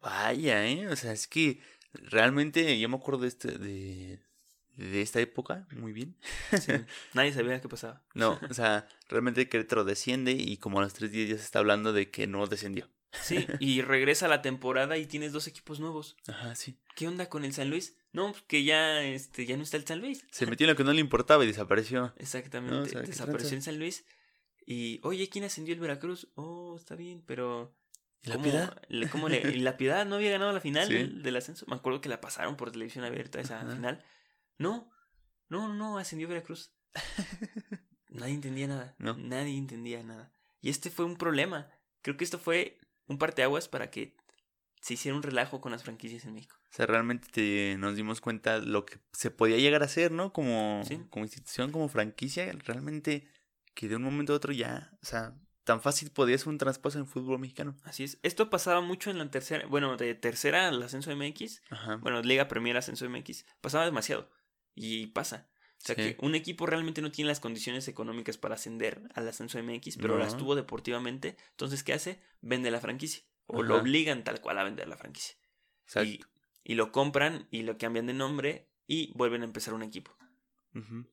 Vaya, 0.00 0.66
¿eh? 0.66 0.88
O 0.88 0.96
sea, 0.96 1.12
es 1.12 1.26
que 1.26 1.60
realmente 1.92 2.78
yo 2.78 2.88
me 2.88 2.96
acuerdo 2.96 3.22
de, 3.22 3.28
este, 3.28 3.58
de, 3.58 4.20
de 4.76 5.02
esta 5.02 5.20
época 5.20 5.66
muy 5.72 5.92
bien. 5.92 6.16
Sí, 6.58 6.72
nadie 7.14 7.32
sabía 7.32 7.60
qué 7.60 7.68
pasaba. 7.68 8.02
No, 8.14 8.38
o 8.48 8.54
sea, 8.54 8.86
realmente 9.08 9.48
Querétaro 9.48 9.84
desciende 9.84 10.32
y 10.32 10.56
como 10.56 10.78
a 10.78 10.82
los 10.82 10.94
tres 10.94 11.10
días 11.12 11.28
ya 11.28 11.36
se 11.36 11.44
está 11.44 11.58
hablando 11.58 11.92
de 11.92 12.10
que 12.10 12.26
no 12.26 12.46
descendió. 12.46 12.88
Sí, 13.20 13.46
y 13.60 13.82
regresa 13.82 14.26
la 14.26 14.40
temporada 14.40 14.96
y 14.96 15.04
tienes 15.06 15.32
dos 15.32 15.46
equipos 15.46 15.80
nuevos. 15.80 16.16
Ajá, 16.28 16.54
sí. 16.54 16.78
¿Qué 16.96 17.06
onda 17.06 17.28
con 17.28 17.44
el 17.44 17.52
San 17.52 17.68
Luis? 17.68 17.98
No, 18.14 18.30
pues 18.32 18.42
que 18.44 18.64
ya, 18.64 19.02
este, 19.02 19.44
ya 19.44 19.56
no 19.58 19.62
está 19.62 19.76
el 19.76 19.86
San 19.86 20.00
Luis. 20.00 20.24
Se 20.30 20.46
metió 20.46 20.64
en 20.64 20.70
lo 20.70 20.76
que 20.76 20.84
no 20.84 20.94
le 20.94 21.00
importaba 21.00 21.44
y 21.44 21.46
desapareció. 21.46 22.14
Exactamente. 22.16 22.74
No, 22.74 22.82
o 22.82 22.86
sea, 22.86 23.02
¿qué 23.02 23.08
Desapareció 23.08 23.54
en 23.56 23.62
San 23.62 23.78
Luis. 23.78 24.06
Y, 24.64 25.00
oye, 25.02 25.28
¿quién 25.28 25.44
ascendió 25.44 25.74
el 25.74 25.80
Veracruz? 25.80 26.28
Oh, 26.36 26.74
está 26.78 26.94
bien, 26.94 27.22
pero. 27.26 27.76
¿Y 28.22 28.28
la 28.28 28.34
¿cómo- 28.36 28.44
piedad? 28.44 28.82
le- 28.88 29.08
cómo 29.10 29.28
le- 29.28 29.40
y 29.56 29.58
la 29.60 29.76
piedad 29.76 30.06
no 30.06 30.14
había 30.14 30.30
ganado 30.30 30.52
la 30.52 30.60
final 30.60 30.86
Sí. 30.88 30.94
del, 30.94 31.22
del 31.22 31.36
ascenso. 31.36 31.66
Me 31.68 31.74
acuerdo 31.76 32.00
que 32.00 32.08
la 32.08 32.20
pasaron 32.22 32.56
por 32.56 32.70
televisión 32.72 33.04
abierta 33.04 33.40
esa 33.40 33.60
Ajá. 33.60 33.74
final. 33.74 34.02
No, 34.62 34.90
no, 35.48 35.72
no, 35.74 35.98
ascendió 35.98 36.28
Veracruz. 36.28 36.72
Nadie 38.08 38.34
entendía 38.34 38.66
nada. 38.68 38.94
No. 38.98 39.16
Nadie 39.16 39.56
entendía 39.56 40.02
nada. 40.02 40.32
Y 40.60 40.70
este 40.70 40.90
fue 40.90 41.04
un 41.04 41.16
problema. 41.16 41.68
Creo 42.02 42.16
que 42.16 42.24
esto 42.24 42.38
fue 42.38 42.78
un 43.06 43.18
parteaguas 43.18 43.68
para 43.68 43.90
que 43.90 44.16
se 44.80 44.94
hiciera 44.94 45.16
un 45.16 45.22
relajo 45.22 45.60
con 45.60 45.72
las 45.72 45.82
franquicias 45.84 46.24
en 46.24 46.34
México. 46.34 46.56
O 46.70 46.74
sea, 46.74 46.86
realmente 46.86 47.28
te- 47.30 47.76
nos 47.78 47.96
dimos 47.96 48.20
cuenta 48.20 48.58
lo 48.58 48.84
que 48.84 48.98
se 49.12 49.30
podía 49.30 49.56
llegar 49.58 49.82
a 49.82 49.86
hacer, 49.86 50.10
¿no? 50.12 50.32
Como, 50.32 50.82
Sí. 50.86 51.00
como 51.10 51.24
institución, 51.24 51.70
como 51.72 51.88
franquicia. 51.88 52.50
Realmente 52.64 53.28
que 53.74 53.88
de 53.88 53.96
un 53.96 54.02
momento 54.02 54.32
a 54.32 54.36
otro 54.36 54.52
ya, 54.52 54.90
o 55.02 55.06
sea, 55.06 55.34
tan 55.64 55.80
fácil 55.80 56.10
podía 56.10 56.36
ser 56.36 56.48
un 56.48 56.58
traspaso 56.58 56.98
en 56.98 57.06
fútbol 57.06 57.38
mexicano. 57.38 57.76
Así 57.84 58.04
es. 58.04 58.18
Esto 58.22 58.50
pasaba 58.50 58.80
mucho 58.80 59.10
en 59.10 59.18
la 59.18 59.30
tercera, 59.30 59.66
bueno, 59.66 59.96
de 59.96 60.14
tercera 60.14 60.68
al 60.68 60.82
ascenso 60.82 61.10
MX, 61.14 61.62
Ajá. 61.70 61.96
bueno, 61.96 62.20
Liga 62.20 62.48
Premier 62.48 62.76
Ascenso 62.76 63.08
MX, 63.08 63.46
pasaba 63.60 63.84
demasiado. 63.84 64.28
Y 64.74 65.08
pasa. 65.08 65.48
O 65.78 65.84
sea 65.84 65.96
Sí. 65.96 66.14
que 66.14 66.16
un 66.20 66.34
equipo 66.34 66.66
realmente 66.66 67.02
no 67.02 67.10
tiene 67.10 67.28
las 67.28 67.40
condiciones 67.40 67.88
económicas 67.88 68.38
para 68.38 68.54
ascender 68.54 69.02
al 69.14 69.26
ascenso 69.28 69.58
MX, 69.58 69.96
pero 69.96 70.16
las 70.16 70.36
tuvo 70.36 70.54
deportivamente. 70.54 71.36
Entonces, 71.50 71.82
¿qué 71.82 71.92
hace? 71.92 72.22
Vende 72.40 72.70
la 72.70 72.80
franquicia. 72.80 73.24
O 73.46 73.62
lo 73.62 73.76
obligan 73.78 74.22
tal 74.24 74.40
cual 74.40 74.58
a 74.58 74.64
vender 74.64 74.86
la 74.88 74.96
franquicia. 74.96 75.34
Exacto. 75.84 76.08
Y, 76.08 76.20
y 76.62 76.74
lo 76.74 76.92
compran 76.92 77.48
y 77.50 77.62
lo 77.62 77.76
cambian 77.78 78.06
de 78.06 78.14
nombre 78.14 78.68
y 78.86 79.12
vuelven 79.16 79.42
a 79.42 79.46
empezar 79.46 79.74
un 79.74 79.82
equipo. 79.82 80.16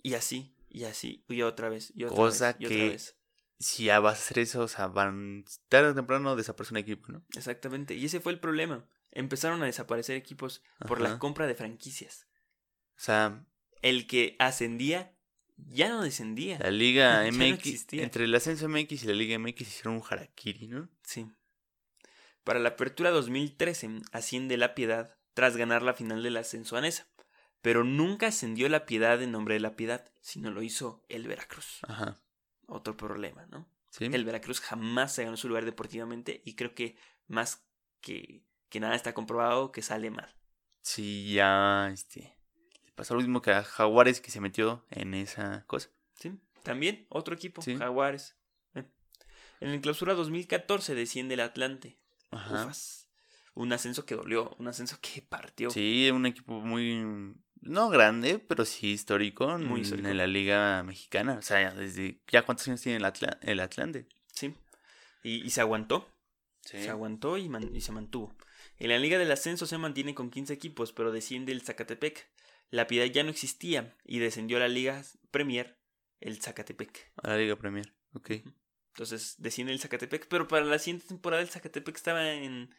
Y 0.04 0.14
así, 0.14 0.56
y 0.70 0.84
así, 0.86 1.26
y 1.28 1.42
otra 1.42 1.68
vez, 1.70 1.92
y 1.96 2.04
otra 2.06 2.16
Cosa 2.16 2.48
vez, 2.54 2.56
y 2.62 2.66
otra 2.66 2.78
que- 2.78 2.90
vez. 2.90 3.16
Si 3.62 3.86
ya 3.86 4.00
vas 4.00 4.20
a 4.20 4.22
hacer 4.22 4.40
eso, 4.40 4.62
o 4.62 4.68
sea, 4.70 4.88
van 4.88 5.44
tarde 5.68 5.90
o 5.90 5.96
temprano 5.96 6.38
desaparece 6.38 6.74
un 6.74 6.78
equipo, 6.78 7.12
¿no? 7.12 7.26
Exactamente. 7.36 7.94
Y 7.94 8.06
ese 8.06 8.22
fue 8.22 8.32
el 8.32 8.40
problema. 8.40 8.88
Empezaron 9.12 9.62
a 9.62 9.66
desaparecer 9.66 10.16
equipos 10.16 10.64
por 10.88 11.02
la 11.02 11.20
compra 11.20 11.46
de 11.46 11.56
franquicias. 11.56 12.29
O 13.00 13.02
sea, 13.02 13.46
El 13.82 14.08
que 14.08 14.36
ascendía 14.40 15.16
ya 15.56 15.88
no 15.88 16.04
descendía. 16.04 16.60
la 16.60 16.70
Liga 16.70 17.24
Ya 17.32 17.32
MX, 17.32 17.94
entre 17.94 18.26
el 18.26 18.36
ascenso 18.36 18.68
MX 18.68 19.04
y 19.04 19.08
la 19.08 19.14
Liga 19.14 19.40
MX 19.40 19.62
hicieron 19.62 19.96
un 19.96 20.04
harakiri, 20.10 20.68
¿no? 20.68 20.90
Sí. 21.04 21.32
Para 22.44 22.60
la 22.60 22.70
apertura 22.70 23.12
2013 23.12 24.02
asciende 24.12 24.58
la 24.58 24.76
Piedad 24.76 25.16
tras 25.34 25.56
ganar 25.56 25.82
la 25.82 25.94
final 25.94 26.24
del 26.24 26.36
ascenso 26.36 26.76
anesa. 26.76 27.08
Pero 27.62 27.84
nunca 27.86 28.28
ascendió 28.28 28.68
la 28.68 28.86
Piedad 28.86 29.22
en 29.22 29.32
nombre 29.32 29.54
de 29.54 29.60
la 29.62 29.76
Piedad, 29.78 30.12
sino 30.22 30.52
lo 30.52 30.62
hizo 30.62 31.06
el 31.08 31.28
Veracruz. 31.28 31.80
Ajá. 31.84 32.22
Otro 32.68 32.98
problema, 32.98 33.46
¿no? 33.48 33.70
Sí. 33.92 34.06
El 34.06 34.26
Veracruz 34.26 34.60
jamás 34.60 35.14
se 35.14 35.24
ganó 35.24 35.38
su 35.38 35.48
lugar 35.48 35.66
deportivamente 35.66 36.42
y 36.46 36.56
creo 36.56 36.76
que 36.76 36.98
más 37.28 37.66
que, 38.02 38.44
que 38.70 38.80
nada 38.80 38.96
está 38.96 39.14
comprobado 39.14 39.72
que 39.72 39.82
sale 39.82 40.10
mal. 40.10 40.36
Sí, 40.82 41.34
ya, 41.34 41.90
este. 41.92 42.39
Pasó 43.00 43.14
lo 43.14 43.22
mismo 43.22 43.42
que 43.42 43.52
a 43.52 43.64
Jaguares 43.64 44.20
que 44.20 44.30
se 44.30 44.42
metió 44.42 44.84
en 44.90 45.14
esa 45.14 45.64
cosa. 45.68 45.88
¿Sí? 46.16 46.34
También 46.64 47.06
otro 47.08 47.34
equipo, 47.34 47.62
Sí. 47.62 47.78
Jaguares. 47.78 48.36
En 49.62 49.70
el 49.70 49.80
clausura 49.80 50.16
2014 50.16 50.96
desciende 50.96 51.36
el 51.36 51.40
Atlante. 51.40 51.98
Ajá. 52.32 52.64
Ufas. 52.66 53.08
Un 53.56 53.72
ascenso 53.72 54.06
que 54.06 54.16
dolió, 54.16 54.54
un 54.60 54.68
ascenso 54.68 54.98
que 55.02 55.22
partió. 55.22 55.70
Sí, 55.70 56.10
un 56.14 56.26
equipo 56.26 56.60
muy. 56.60 57.34
No 57.62 57.88
grande, 57.90 58.40
pero 58.40 58.66
sí 58.66 58.92
histórico, 58.92 59.58
Muy 59.60 59.82
histórico. 59.82 60.10
en 60.10 60.18
la 60.18 60.28
Liga 60.28 60.84
Mexicana. 60.84 61.36
O 61.38 61.42
sea, 61.42 61.74
desde. 61.74 62.20
¿Ya 62.28 62.42
cuántos 62.44 62.68
años 62.68 62.82
tiene 62.82 62.98
el, 62.98 63.06
Atla- 63.06 63.38
el 63.42 63.62
Atlante? 63.62 64.08
Sí. 64.34 64.54
Y, 65.24 65.46
y 65.46 65.50
se 65.52 65.62
aguantó. 65.62 66.06
Sí. 66.62 66.82
Se 66.84 66.90
aguantó 66.90 67.38
y, 67.38 67.48
man- 67.48 67.74
y 67.74 67.80
se 67.82 67.94
mantuvo. 67.94 68.36
En 68.78 68.90
la 68.90 68.98
Liga 69.00 69.18
del 69.18 69.32
Ascenso 69.32 69.66
se 69.66 69.78
mantiene 69.78 70.14
con 70.16 70.30
15 70.32 70.54
equipos, 70.54 70.92
pero 70.94 71.12
desciende 71.14 71.54
el 71.54 71.62
Zacatepec. 71.62 72.30
La 72.72 72.88
Piedad 72.88 73.06
ya 73.06 73.24
no 73.24 73.30
existía 73.30 73.96
y 74.06 74.20
descendió 74.20 74.58
a 74.58 74.62
la 74.62 74.68
Liga 74.68 75.04
Premier 75.32 75.78
el 76.20 76.42
Zacatepec. 76.42 77.12
A 77.24 77.30
la 77.30 77.38
Liga 77.38 77.56
Premier. 77.56 77.94
Ok. 78.14 78.32
Entonces 78.94 79.36
desciende 79.38 79.74
el 79.74 79.80
Zacatepec, 79.80 80.28
pero 80.28 80.48
para 80.48 80.66
la 80.66 80.80
siguiente 80.80 81.08
temporada 81.08 81.42
el 81.42 81.50
Zacatepec 81.50 81.96
estaba 81.96 82.32
en, 82.34 82.74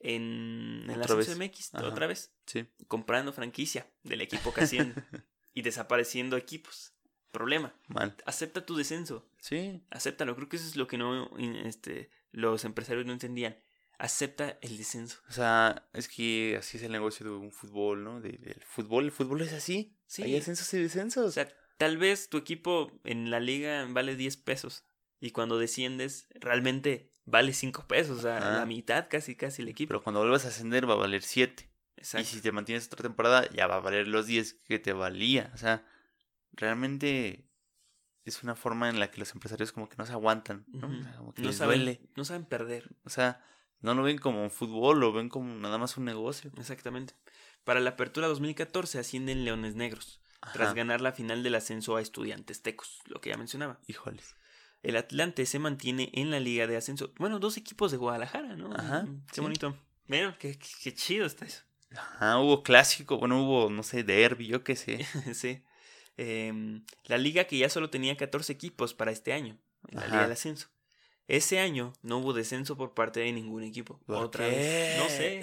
en. 0.00 0.86
MX 0.86 1.74
Ajá. 1.74 1.86
otra 1.86 2.06
vez, 2.06 2.32
Sí. 2.46 2.66
comprando 2.88 3.32
franquicia 3.32 3.90
del 4.02 4.20
equipo 4.20 4.52
que 4.54 4.62
asciende. 4.62 4.94
y 5.54 5.62
desapareciendo 5.62 6.36
equipos. 6.36 6.94
Problema. 7.32 7.74
Mal. 7.88 8.16
Acepta 8.26 8.66
tu 8.66 8.76
descenso. 8.76 9.28
Sí. 9.40 9.82
Acéptalo. 9.90 10.34
Creo 10.34 10.48
que 10.48 10.56
eso 10.56 10.66
es 10.66 10.76
lo 10.76 10.86
que 10.88 10.98
no 10.98 11.30
este, 11.38 12.10
los 12.32 12.64
empresarios 12.64 13.06
no 13.06 13.12
entendían. 13.12 13.56
Acepta 14.02 14.58
el 14.62 14.78
descenso. 14.78 15.18
O 15.28 15.32
sea, 15.32 15.86
es 15.92 16.08
que 16.08 16.56
así 16.58 16.78
es 16.78 16.82
el 16.82 16.92
negocio 16.92 17.26
de 17.26 17.32
un 17.32 17.52
fútbol, 17.52 18.02
¿no? 18.02 18.20
De- 18.20 18.38
del 18.38 18.62
fútbol, 18.64 19.04
el 19.04 19.12
fútbol 19.12 19.42
es 19.42 19.52
así. 19.52 19.94
Sí. 20.06 20.22
Hay 20.22 20.36
ascensos 20.36 20.72
y 20.72 20.78
descensos. 20.78 21.26
O 21.26 21.30
sea, 21.30 21.46
tal 21.76 21.98
vez 21.98 22.30
tu 22.30 22.38
equipo 22.38 22.90
en 23.04 23.30
la 23.30 23.40
liga 23.40 23.86
vale 23.90 24.16
10 24.16 24.38
pesos. 24.38 24.84
Y 25.20 25.32
cuando 25.32 25.58
desciendes, 25.58 26.28
realmente 26.34 27.12
vale 27.26 27.52
5 27.52 27.86
pesos. 27.86 28.18
O 28.18 28.22
sea, 28.22 28.40
la 28.40 28.64
mitad 28.64 29.06
casi, 29.10 29.36
casi 29.36 29.60
el 29.60 29.68
equipo. 29.68 29.88
Pero 29.90 30.02
cuando 30.02 30.20
vuelvas 30.20 30.46
a 30.46 30.48
ascender 30.48 30.88
va 30.88 30.94
a 30.94 30.96
valer 30.96 31.22
7. 31.22 31.70
Exacto. 31.96 32.22
Y 32.22 32.36
si 32.36 32.40
te 32.40 32.52
mantienes 32.52 32.86
otra 32.86 33.02
temporada, 33.02 33.50
ya 33.50 33.66
va 33.66 33.76
a 33.76 33.80
valer 33.80 34.08
los 34.08 34.26
10 34.26 34.54
que 34.64 34.78
te 34.78 34.94
valía. 34.94 35.50
O 35.54 35.58
sea, 35.58 35.84
realmente 36.52 37.46
es 38.24 38.42
una 38.42 38.54
forma 38.54 38.88
en 38.88 38.98
la 38.98 39.10
que 39.10 39.18
los 39.18 39.32
empresarios 39.34 39.72
como 39.72 39.88
que 39.88 39.96
no 39.96 40.06
se 40.06 40.12
aguantan, 40.12 40.64
¿no? 40.68 40.88
Como 41.18 41.34
que 41.34 41.42
no, 41.42 41.48
les 41.48 41.56
saben, 41.56 41.80
duele. 41.84 42.00
no 42.16 42.24
saben 42.24 42.44
perder. 42.44 42.96
O 43.04 43.10
sea, 43.10 43.44
no 43.80 43.94
lo 43.94 44.02
ven 44.02 44.18
como 44.18 44.42
un 44.42 44.50
fútbol, 44.50 45.00
lo 45.00 45.12
ven 45.12 45.28
como 45.28 45.54
nada 45.54 45.78
más 45.78 45.96
un 45.96 46.04
negocio. 46.04 46.50
Exactamente. 46.58 47.14
Para 47.64 47.80
la 47.80 47.90
apertura 47.90 48.26
2014 48.28 48.98
ascienden 48.98 49.44
Leones 49.44 49.74
Negros, 49.74 50.20
tras 50.52 50.74
ganar 50.74 51.00
la 51.00 51.12
final 51.12 51.42
del 51.42 51.54
ascenso 51.54 51.96
a 51.96 52.00
Estudiantes 52.00 52.62
Tecos, 52.62 53.00
lo 53.06 53.20
que 53.20 53.30
ya 53.30 53.36
mencionaba. 53.36 53.78
Híjoles. 53.86 54.34
El 54.82 54.96
Atlante 54.96 55.44
se 55.44 55.58
mantiene 55.58 56.10
en 56.14 56.30
la 56.30 56.40
liga 56.40 56.66
de 56.66 56.76
ascenso. 56.76 57.12
Bueno, 57.18 57.38
dos 57.38 57.58
equipos 57.58 57.90
de 57.90 57.98
Guadalajara, 57.98 58.56
¿no? 58.56 58.74
Ajá, 58.74 59.02
Mm, 59.02 59.26
Qué 59.26 59.34
sí. 59.34 59.40
bonito. 59.42 59.76
Vieron, 60.08 60.34
qué, 60.38 60.58
qué, 60.58 60.68
qué 60.82 60.94
chido 60.94 61.26
está 61.26 61.44
eso. 61.44 61.62
Ajá, 61.94 62.38
hubo 62.38 62.62
clásico, 62.62 63.18
bueno, 63.18 63.42
hubo, 63.44 63.68
no 63.68 63.82
sé, 63.82 64.02
derby, 64.04 64.46
yo 64.46 64.64
qué 64.64 64.76
sé. 64.76 65.04
sí. 65.34 65.62
Em, 66.16 66.84
la 67.04 67.18
liga 67.18 67.44
que 67.44 67.58
ya 67.58 67.68
solo 67.68 67.90
tenía 67.90 68.16
14 68.16 68.52
equipos 68.52 68.94
para 68.94 69.10
este 69.10 69.32
año, 69.32 69.58
en 69.88 69.98
la 70.00 70.06
liga 70.06 70.22
del 70.22 70.32
ascenso. 70.32 70.68
Ese 71.30 71.60
año 71.60 71.92
no 72.02 72.18
hubo 72.18 72.32
descenso 72.32 72.76
por 72.76 72.92
parte 72.94 73.20
de 73.20 73.30
ningún 73.32 73.62
equipo. 73.62 74.00
¿Por 74.06 74.16
Otra 74.16 74.48
qué? 74.50 74.56
vez. 74.56 74.98
No 74.98 75.08
sé. 75.08 75.42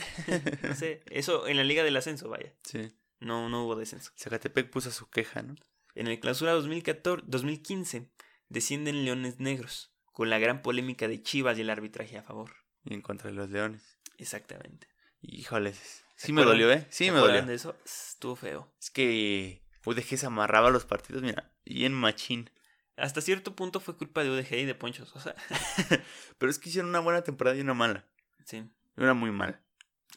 No 0.67 0.75
sé. 0.75 1.01
Eso 1.10 1.48
en 1.48 1.56
la 1.58 1.63
liga 1.63 1.84
del 1.84 1.96
ascenso, 1.96 2.27
vaya. 2.27 2.53
Sí. 2.63 2.91
No, 3.20 3.48
no 3.50 3.63
hubo 3.65 3.75
descenso. 3.75 4.12
Zacatepec 4.17 4.70
puso 4.70 4.91
su 4.91 5.10
queja, 5.10 5.41
¿no? 5.41 5.56
En 5.96 6.08
el 6.08 6.20
clausura 6.20 6.51
2014, 6.51 7.24
2015 7.27 8.12
descienden 8.50 9.06
Leones 9.06 9.39
Negros, 9.39 9.91
con 10.12 10.29
la 10.29 10.39
gran 10.39 10.62
polémica 10.62 11.08
de 11.08 11.22
Chivas 11.24 11.58
y 11.58 11.62
el 11.62 11.70
arbitraje 11.70 12.17
a 12.17 12.24
favor. 12.24 12.51
Y 12.86 12.94
en 12.94 13.01
contra 13.01 13.29
de 13.29 13.36
los 13.36 13.50
leones. 13.50 13.98
Exactamente. 14.17 14.88
Híjoles. 15.22 16.03
¿Se 16.15 16.27
Sí 16.27 16.34
me 16.34 16.44
dolió, 16.44 16.72
¿eh? 16.72 16.86
Sí 16.89 17.06
¿Se 17.06 17.12
me 17.12 17.20
dolió. 17.20 17.44
de 17.46 17.53
eso? 17.53 17.75
Estuvo 17.86 18.36
feo. 18.36 18.72
Es 18.82 18.89
que 18.91 19.62
UDG 19.86 20.17
se 20.17 20.25
amarraba 20.25 20.70
los 20.70 20.86
partidos, 20.86 21.24
mira, 21.24 21.51
y 21.63 21.86
en 21.86 21.94
machín. 21.94 22.50
Hasta 22.97 23.21
cierto 23.21 23.55
punto 23.55 23.79
fue 23.79 23.95
culpa 23.95 24.23
de 24.23 24.31
UDG 24.31 24.53
y 24.55 24.65
de 24.65 24.75
Ponchos. 24.75 25.15
O 25.15 25.19
sea, 25.19 25.35
Pero 26.37 26.49
es 26.49 26.59
que 26.59 26.69
hicieron 26.69 26.89
una 26.89 26.99
buena 26.99 27.21
temporada 27.23 27.55
y 27.55 27.61
una 27.61 27.73
mala. 27.73 28.05
sí. 28.45 28.63
Una 28.97 29.13
muy 29.13 29.29
mala. 29.31 29.61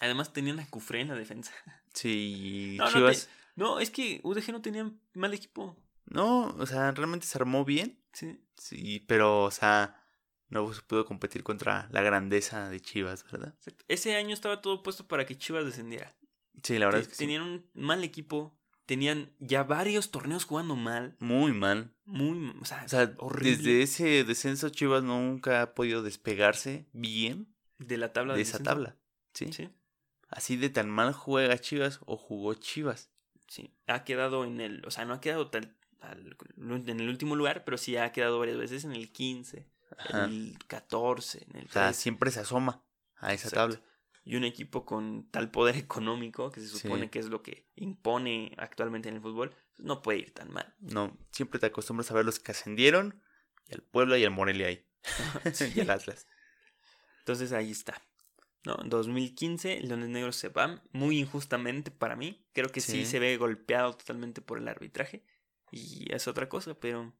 Además 0.00 0.32
tenían 0.32 0.58
a 0.60 0.66
Cufré 0.70 1.02
en 1.02 1.08
la 1.08 1.14
defensa. 1.14 1.52
Sí, 1.92 2.76
No, 2.78 2.86
no, 2.86 2.90
Chivas. 2.92 3.26
te- 3.26 3.32
no, 3.56 3.78
es 3.80 3.90
que 3.90 4.20
UDG 4.24 4.52
no 4.52 4.62
tenía 4.62 4.90
mal 5.12 5.34
equipo. 5.34 5.76
No, 6.06 6.46
o 6.58 6.64
sea, 6.66 6.90
realmente 6.92 7.26
se 7.26 7.36
armó 7.36 7.64
bien. 7.66 8.02
Sí. 8.14 8.42
Sí, 8.56 9.04
pero, 9.06 9.42
o 9.44 9.50
sea, 9.50 10.02
no 10.48 10.72
se 10.72 10.80
pudo 10.80 11.04
competir 11.04 11.42
contra 11.42 11.88
la 11.92 12.00
grandeza 12.00 12.70
de 12.70 12.80
Chivas, 12.80 13.30
¿verdad? 13.30 13.54
Ese 13.86 14.16
año 14.16 14.32
estaba 14.32 14.62
todo 14.62 14.82
puesto 14.82 15.06
para 15.06 15.26
que 15.26 15.36
Chivas 15.36 15.66
descendiera. 15.66 16.16
Sí, 16.62 16.78
la 16.78 16.86
verdad 16.86 17.02
es 17.02 17.08
que 17.08 17.14
sí. 17.14 17.24
tenían 17.24 17.42
un 17.42 17.70
mal 17.74 18.02
equipo. 18.02 18.58
Tenían 18.90 19.30
ya 19.38 19.62
varios 19.62 20.10
torneos 20.10 20.44
jugando 20.44 20.74
mal. 20.74 21.14
Muy 21.20 21.52
mal. 21.52 21.94
Muy, 22.06 22.52
o 22.60 22.64
sea, 22.64 22.82
O 22.84 22.88
sea, 22.88 23.14
horrible. 23.18 23.56
desde 23.56 23.82
ese 23.82 24.24
descenso 24.24 24.68
Chivas 24.70 25.04
nunca 25.04 25.62
ha 25.62 25.74
podido 25.76 26.02
despegarse 26.02 26.88
bien 26.92 27.54
de 27.78 27.96
la 27.98 28.12
tabla 28.12 28.32
de 28.32 28.38
de 28.38 28.42
esa 28.42 28.58
descenso. 28.58 28.68
tabla. 28.68 28.96
¿sí? 29.32 29.52
Sí. 29.52 29.68
Así 30.28 30.56
de 30.56 30.70
tan 30.70 30.90
mal 30.90 31.12
juega 31.12 31.56
Chivas 31.58 32.00
o 32.04 32.16
jugó 32.16 32.54
Chivas. 32.54 33.12
Sí, 33.46 33.72
ha 33.86 34.02
quedado 34.02 34.44
en 34.44 34.60
el, 34.60 34.84
o 34.84 34.90
sea, 34.90 35.04
no 35.04 35.14
ha 35.14 35.20
quedado 35.20 35.50
tal, 35.50 35.76
al- 36.00 36.36
en 36.58 36.98
el 37.00 37.08
último 37.08 37.36
lugar, 37.36 37.62
pero 37.64 37.78
sí 37.78 37.96
ha 37.96 38.10
quedado 38.10 38.40
varias 38.40 38.58
veces 38.58 38.82
en 38.84 38.90
el 38.90 39.12
15, 39.12 39.68
Ajá. 39.98 40.24
en 40.24 40.30
el 40.32 40.58
14, 40.66 41.44
en 41.48 41.58
el 41.60 41.66
O 41.66 41.70
sea, 41.70 41.84
13. 41.86 42.00
siempre 42.00 42.32
se 42.32 42.40
asoma 42.40 42.82
a 43.18 43.32
esa 43.34 43.46
Exacto. 43.50 43.76
tabla. 43.76 43.89
Y 44.22 44.36
un 44.36 44.44
equipo 44.44 44.84
con 44.84 45.28
tal 45.30 45.50
poder 45.50 45.76
económico, 45.76 46.50
que 46.50 46.60
se 46.60 46.68
supone 46.68 47.04
Sí. 47.04 47.08
que 47.10 47.18
es 47.20 47.26
lo 47.28 47.42
que 47.42 47.68
impone 47.76 48.54
actualmente 48.58 49.08
en 49.08 49.16
el 49.16 49.20
fútbol, 49.22 49.54
no 49.78 50.02
puede 50.02 50.18
ir 50.18 50.34
tan 50.34 50.52
mal. 50.52 50.74
No, 50.80 51.16
siempre 51.32 51.58
te 51.58 51.66
acostumbras 51.66 52.10
a 52.10 52.14
ver 52.14 52.24
los 52.24 52.38
que 52.38 52.52
ascendieron, 52.52 53.22
y 53.68 53.74
al 53.74 53.82
Puebla 53.82 54.18
y 54.18 54.24
al 54.24 54.30
Morelia 54.32 54.66
ahí. 54.68 54.86
Sí. 55.54 55.72
y 55.74 55.80
al 55.80 55.90
Atlas. 55.90 56.26
Entonces 57.20 57.52
ahí 57.52 57.70
está. 57.70 58.00
No, 58.64 58.76
en 58.82 58.90
2015 58.90 59.80
Leones 59.80 60.10
Negros 60.10 60.36
se 60.36 60.48
van 60.50 60.82
muy 60.92 61.18
injustamente 61.18 61.90
para 61.90 62.14
mí. 62.16 62.46
Creo 62.52 62.70
que 62.70 62.82
sí. 62.82 62.92
Sí. 62.92 63.06
se 63.06 63.18
ve 63.18 63.36
golpeado 63.38 63.94
totalmente 63.96 64.42
por 64.42 64.58
el 64.58 64.68
arbitraje 64.68 65.24
y 65.70 66.12
es 66.12 66.28
otra 66.28 66.48
cosa, 66.50 66.74
pero 66.74 67.14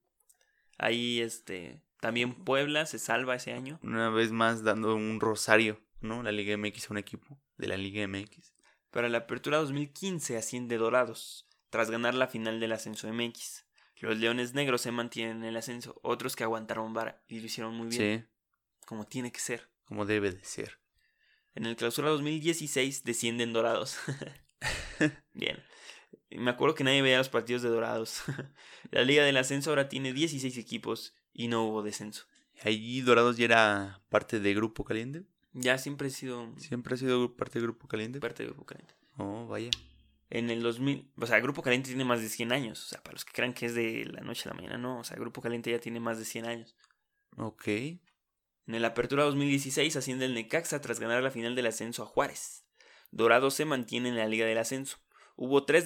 ahí 0.77 1.21
este 1.21 1.83
también 2.01 2.35
Puebla 2.45 2.85
se 2.85 2.99
salva 2.99 3.37
ese 3.37 3.53
año. 3.53 3.79
Una 3.83 4.11
vez 4.11 4.33
más 4.33 4.63
dando 4.65 4.95
un 4.95 5.19
rosario, 5.21 5.81
¿no? 6.01 6.23
La 6.23 6.33
Liga 6.33 6.57
MX 6.57 6.91
a 6.91 6.95
un 6.95 6.99
equipo 6.99 7.39
de 7.57 7.69
la 7.69 7.77
Liga 7.77 8.07
MX. 8.07 8.55
Para 8.91 9.09
la 9.09 9.19
apertura 9.19 9.59
2015 9.59 10.37
asciende 10.37 10.77
Dorados, 10.77 11.47
tras 11.71 11.91
ganar 11.91 12.15
la 12.15 12.27
final 12.29 12.61
del 12.61 12.73
ascenso 12.73 13.13
MX. 13.13 13.67
Los 14.01 14.19
Leones 14.19 14.55
Negros 14.55 14.81
se 14.81 14.93
mantienen 14.93 15.39
en 15.39 15.45
el 15.45 15.57
ascenso, 15.57 16.01
otros 16.03 16.35
que 16.35 16.45
aguantaron 16.45 16.95
vara 16.95 17.23
y 17.29 17.41
lo 17.41 17.47
hicieron 17.47 17.75
muy 17.75 17.89
bien, 17.89 18.21
Sí, 18.21 18.87
como 18.87 19.07
tiene 19.07 19.31
que 19.31 19.41
ser. 19.41 19.69
como 19.85 20.07
debe 20.07 20.33
de 20.33 20.43
ser. 20.45 20.81
En 21.55 21.67
el 21.67 21.77
clausura 21.77 22.09
2016 22.11 23.05
descienden 23.05 23.53
Dorados. 23.53 23.99
bien. 25.35 25.63
Me 26.31 26.51
acuerdo 26.51 26.75
que 26.75 26.85
nadie 26.85 27.03
veía 27.03 27.19
los 27.19 27.29
partidos 27.29 27.63
de 27.63 27.69
Dorados. 27.69 28.23
la 28.91 29.03
Liga 29.03 29.25
del 29.25 29.37
Ascenso 29.37 29.71
ahora 29.71 29.89
tiene 29.89 30.13
16 30.13 30.57
equipos 30.59 31.15
y 31.33 31.49
no 31.49 31.65
hubo 31.65 31.83
descenso. 31.83 32.27
Ahí 32.63 33.01
Dorados 33.01 33.37
ya 33.37 33.45
era 33.47 34.03
parte 34.09 34.39
de 34.41 34.55
Grupo 34.55 34.85
Caliente. 34.85 35.25
Ya 35.53 35.79
siempre 35.79 36.09
he 36.09 36.11
sido 36.11 36.53
Siempre 36.59 36.95
ha 36.95 36.97
sido 36.97 37.37
parte 37.37 37.59
de 37.59 37.65
Grupo 37.65 37.89
Caliente. 37.89 38.21
parte 38.21 38.43
del 38.43 38.53
Grupo 38.53 38.67
Caliente. 38.67 38.95
Oh, 39.17 39.47
vaya. 39.47 39.71
En 40.31 40.49
el 40.49 40.63
2000, 40.63 41.11
o 41.17 41.27
sea, 41.27 41.41
Grupo 41.41 41.63
Caliente 41.63 41.89
tiene 41.89 42.05
más 42.05 42.21
de 42.21 42.29
100 42.29 42.53
años. 42.53 42.85
O 42.85 42.89
sea, 42.89 43.03
para 43.03 43.15
los 43.15 43.25
que 43.25 43.33
crean 43.33 43.53
que 43.53 43.67
es 43.67 43.75
de 43.75 44.05
la 44.05 44.21
noche 44.21 44.49
a 44.49 44.51
la 44.51 44.55
mañana, 44.55 44.79
no. 44.79 45.01
O 45.01 45.05
sea, 45.05 45.17
Grupo 45.17 45.41
Caliente 45.41 45.71
ya 45.71 45.81
tiene 45.81 45.99
más 45.99 46.19
de 46.19 46.25
100 46.25 46.47
años. 46.47 46.77
Ok. 47.37 47.67
En 47.67 48.75
el 48.75 48.85
Apertura 48.85 49.25
2016 49.25 49.97
asciende 49.97 50.27
el 50.27 50.35
Necaxa 50.35 50.81
tras 50.81 51.01
ganar 51.01 51.23
la 51.23 51.33
final 51.33 51.57
del 51.57 51.67
ascenso 51.67 52.05
a 52.05 52.07
Juárez. 52.07 52.65
Dorados 53.11 53.55
se 53.55 53.65
mantiene 53.65 54.11
en 54.11 54.17
la 54.17 54.29
Liga 54.29 54.47
del 54.47 54.59
Ascenso. 54.59 54.99
Hubo 55.35 55.65
tres, 55.65 55.85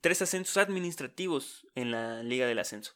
tres 0.00 0.22
ascensos 0.22 0.56
administrativos 0.56 1.66
en 1.74 1.90
la 1.90 2.22
Liga 2.22 2.46
del 2.46 2.58
Ascenso. 2.60 2.92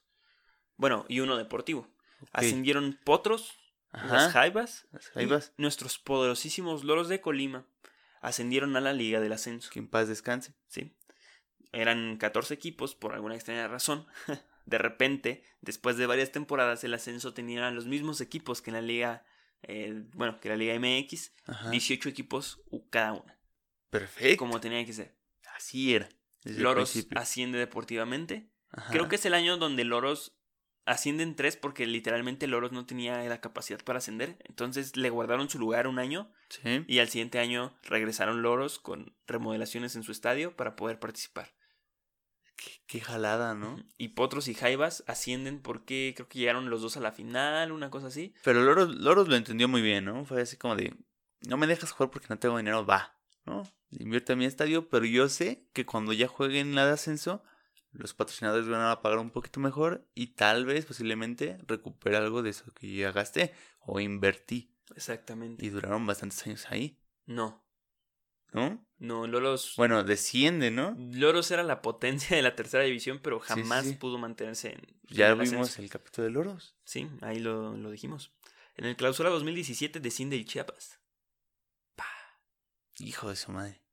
Bueno, 0.77 1.05
y 1.09 1.21
uno 1.21 1.37
deportivo. 1.37 1.89
Ascendieron 2.33 2.99
Potros, 3.05 3.55
las 4.03 4.13
Ajá. 4.25 4.31
Jaivas, 4.31 4.87
Ahí 5.15 5.25
y 5.25 5.27
vas. 5.27 5.53
nuestros 5.57 5.99
poderosísimos 5.99 6.85
Loros 6.85 7.09
de 7.09 7.21
Colima 7.21 7.67
ascendieron 8.21 8.75
a 8.77 8.81
la 8.81 8.93
Liga 8.93 9.21
del 9.21 9.33
Ascenso. 9.33 9.71
Que 9.71 9.79
en 9.79 9.89
paz 9.89 10.09
descanse. 10.09 10.55
Sí. 10.67 10.97
Eran 11.73 12.17
14 12.17 12.55
equipos 12.55 12.95
por 12.95 13.13
alguna 13.15 13.35
extraña 13.35 13.69
razón. 13.69 14.07
De 14.67 14.79
repente, 14.79 15.45
después 15.61 15.99
de 15.99 16.07
varias 16.07 16.33
temporadas, 16.33 16.83
el 16.85 16.95
ascenso 16.95 17.35
tenía 17.35 17.71
los 17.71 17.85
mismos 17.87 18.23
equipos 18.23 18.63
que 18.63 18.71
en 18.71 18.75
la 18.77 18.81
Liga, 18.81 19.27
eh, 19.63 20.05
bueno, 20.15 20.41
que 20.41 20.49
la 20.49 20.57
Liga 20.57 20.73
MX, 20.79 21.33
Ajá. 21.47 21.69
18 21.69 22.09
equipos 22.09 22.63
u- 22.71 22.89
cada 22.89 23.13
una, 23.13 23.39
Perfecto. 23.91 24.39
como 24.39 24.61
tenía 24.61 24.83
que 24.87 24.95
ser. 24.95 25.15
Así 25.55 25.95
era. 25.95 26.09
desde 26.43 26.63
Loros 26.63 26.95
asciende 27.15 27.59
deportivamente. 27.59 28.49
Ajá. 28.71 28.91
Creo 28.91 29.07
que 29.09 29.17
es 29.17 29.27
el 29.27 29.35
año 29.35 29.59
donde 29.59 29.85
Loros 29.85 30.35
asciende 30.87 31.23
en 31.23 31.35
tres 31.37 31.57
porque 31.57 31.87
literalmente 31.87 32.47
Loros 32.47 32.73
no 32.73 32.87
tenía 32.87 33.23
la 33.29 33.41
capacidad 33.41 33.81
para 33.83 33.99
ascender. 33.99 34.37
Entonces 34.49 34.97
le 34.97 35.11
guardaron 35.11 35.49
su 35.51 35.59
lugar 35.59 35.87
un 35.87 35.99
año 35.99 36.31
Sí. 36.49 36.85
y 36.87 36.99
al 36.99 37.09
siguiente 37.09 37.39
año 37.39 37.75
regresaron 37.83 38.43
Loros 38.43 38.79
con 38.79 39.15
remodelaciones 39.27 39.97
en 39.97 40.03
su 40.03 40.13
estadio 40.13 40.57
para 40.57 40.77
poder 40.77 40.99
participar. 41.01 41.55
Qué, 42.57 42.71
qué 42.87 43.01
jalada, 43.01 43.55
¿no? 43.55 43.77
Y 43.99 44.09
Potros 44.11 44.47
y 44.49 44.55
Jaivas 44.55 45.03
ascienden 45.09 45.61
porque 45.61 46.13
creo 46.15 46.29
que 46.29 46.39
llegaron 46.39 46.71
los 46.71 46.83
dos 46.83 46.97
a 46.97 47.01
la 47.01 47.13
final, 47.13 47.73
una 47.73 47.91
cosa 47.91 48.07
así. 48.09 48.33
Pero 48.45 48.63
Loros, 48.63 48.95
Loros 48.95 49.27
lo 49.29 49.35
entendió 49.37 49.67
muy 49.69 49.83
bien, 49.83 50.05
¿no? 50.05 50.25
Fue 50.25 50.41
así 50.41 50.57
como 50.57 50.77
de, 50.77 50.95
no 51.49 51.57
me 51.57 51.67
dejas 51.67 51.91
jugar 51.91 52.11
porque 52.11 52.29
no 52.31 52.39
tengo 52.39 52.57
dinero, 52.57 52.87
va, 52.87 53.17
¿no? 53.45 53.65
Invierte 53.91 54.33
a 54.35 54.37
mi 54.37 54.45
estadio, 54.45 54.89
pero 54.89 55.05
yo 55.05 55.29
sé 55.29 55.67
que 55.73 55.85
cuando 55.85 56.13
ya 56.13 56.29
jueguen 56.29 56.75
la 56.77 56.87
de 56.87 56.93
ascenso, 56.93 57.43
los 57.95 58.15
patrocinadores 58.15 58.69
van 58.69 58.83
a 58.83 59.01
pagar 59.01 59.19
un 59.19 59.31
poquito 59.31 59.61
mejor 59.61 60.07
y 60.15 60.29
tal 60.29 60.65
vez, 60.67 60.85
posiblemente, 60.85 61.59
recupere 61.67 62.17
algo 62.17 62.43
de 62.43 62.51
eso 62.51 62.65
que 62.75 62.95
ya 62.95 63.13
gasté 63.13 63.53
o 63.81 64.01
invertí. 64.01 64.75
Exactamente. 64.95 65.65
Y 65.65 65.71
duraron 65.71 66.07
bastantes 66.07 66.47
años 66.47 66.67
ahí, 66.71 67.01
No, 67.27 67.65
¿no? 68.53 68.87
No, 68.99 69.27
Loros. 69.27 69.75
Bueno, 69.77 70.05
desciende, 70.05 70.71
¿no? 70.71 70.95
Loros 70.99 71.51
era 71.51 71.63
la 71.63 71.83
potencia 71.83 72.37
de 72.37 72.43
la 72.43 72.55
tercera 72.55 72.85
división, 72.85 73.21
pero 73.23 73.41
sí, 73.41 73.47
jamás 73.49 73.87
sí. 73.87 73.95
pudo 73.95 74.19
mantenerse 74.19 74.73
en. 74.73 74.81
Ya 75.09 75.31
en 75.31 75.39
vimos 75.39 75.69
ascenso. 75.69 75.83
el 75.83 75.91
capítulo 75.91 76.25
de 76.27 76.31
Loros. 76.31 76.77
Sí, 76.85 77.09
ahí 77.21 77.41
lo, 77.41 77.77
lo 77.77 77.91
dijimos. 77.91 78.33
En 78.77 78.87
el 78.87 78.97
clausura 78.97 79.31
2017 79.31 80.01
desciende 80.01 80.37
el 80.37 80.45
Chiapas. 80.47 81.01
Hijo 82.99 83.29
de 83.29 83.37
su 83.37 83.51
madre. 83.51 83.84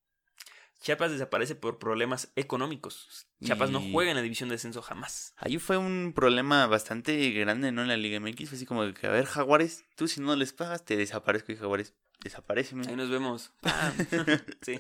Chiapas 0.82 1.12
desaparece 1.12 1.54
por 1.54 1.78
problemas 1.78 2.32
económicos. 2.36 3.28
Chiapas 3.44 3.70
no 3.70 3.80
juega 3.80 4.10
en 4.10 4.18
la 4.18 4.24
división 4.24 4.50
de 4.50 4.56
descenso 4.56 4.82
jamás. 4.82 5.36
Ahí 5.38 5.60
fue 5.60 5.78
un 5.78 6.12
problema 6.16 6.66
bastante 6.66 7.30
grande, 7.32 7.72
¿no? 7.72 7.84
En 7.84 7.88
la 7.88 7.98
Liga 7.98 8.20
MX. 8.20 8.50
Fue 8.50 8.56
así 8.56 8.66
como 8.66 8.92
que, 8.94 9.06
a 9.06 9.12
ver, 9.12 9.26
Jaguares, 9.26 9.86
tú 9.96 10.08
si 10.08 10.22
no 10.22 10.36
les 10.36 10.54
pagas, 10.54 10.84
te 10.84 10.98
desaparezco 10.98 11.52
y 11.52 11.56
Jaguares, 11.56 11.94
desaparece. 12.24 12.76
Ahí 12.88 12.96
nos 12.96 13.12
vemos. 13.12 13.54
¡Pam! 13.62 13.94
sí. 14.62 14.80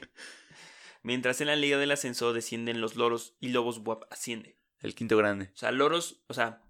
Mientras 1.03 1.39
en 1.39 1.47
la 1.47 1.55
Liga 1.55 1.77
del 1.77 1.91
Ascenso 1.91 2.33
descienden 2.33 2.81
los 2.81 2.95
Loros 2.95 3.35
y 3.39 3.49
Lobos 3.49 3.77
WAP 3.85 4.11
asciende. 4.11 4.57
El 4.79 4.95
quinto 4.95 5.17
grande. 5.17 5.51
O 5.53 5.57
sea, 5.57 5.71
Loros, 5.71 6.23
o 6.25 6.33
sea, 6.33 6.63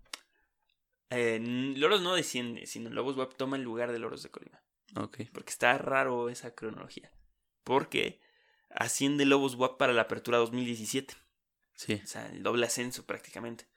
eh, 1.10 1.40
Loros 1.78 2.02
no 2.02 2.16
desciende, 2.16 2.66
sino 2.66 2.90
Lobos 2.90 3.16
WAP 3.16 3.36
toma 3.36 3.56
el 3.56 3.64
lugar 3.64 3.94
de 3.94 4.00
Loros 4.00 4.24
de 4.24 4.30
Colima. 4.30 4.62
Ok. 4.98 5.22
Porque 5.32 5.52
está 5.52 5.78
raro 5.78 6.28
esa 6.28 6.54
cronología. 6.54 7.14
Porque 7.64 8.20
asciende 8.76 9.26
Lobos 9.26 9.56
WAP 9.56 9.78
para 9.78 9.94
la 9.94 10.04
apertura 10.04 10.38
2017. 10.38 11.16
Sí. 11.76 12.02
O 12.04 12.08
sea, 12.08 12.28
el 12.30 12.44
doble 12.44 12.66
ascenso 12.66 13.06
prácticamente. 13.06 13.68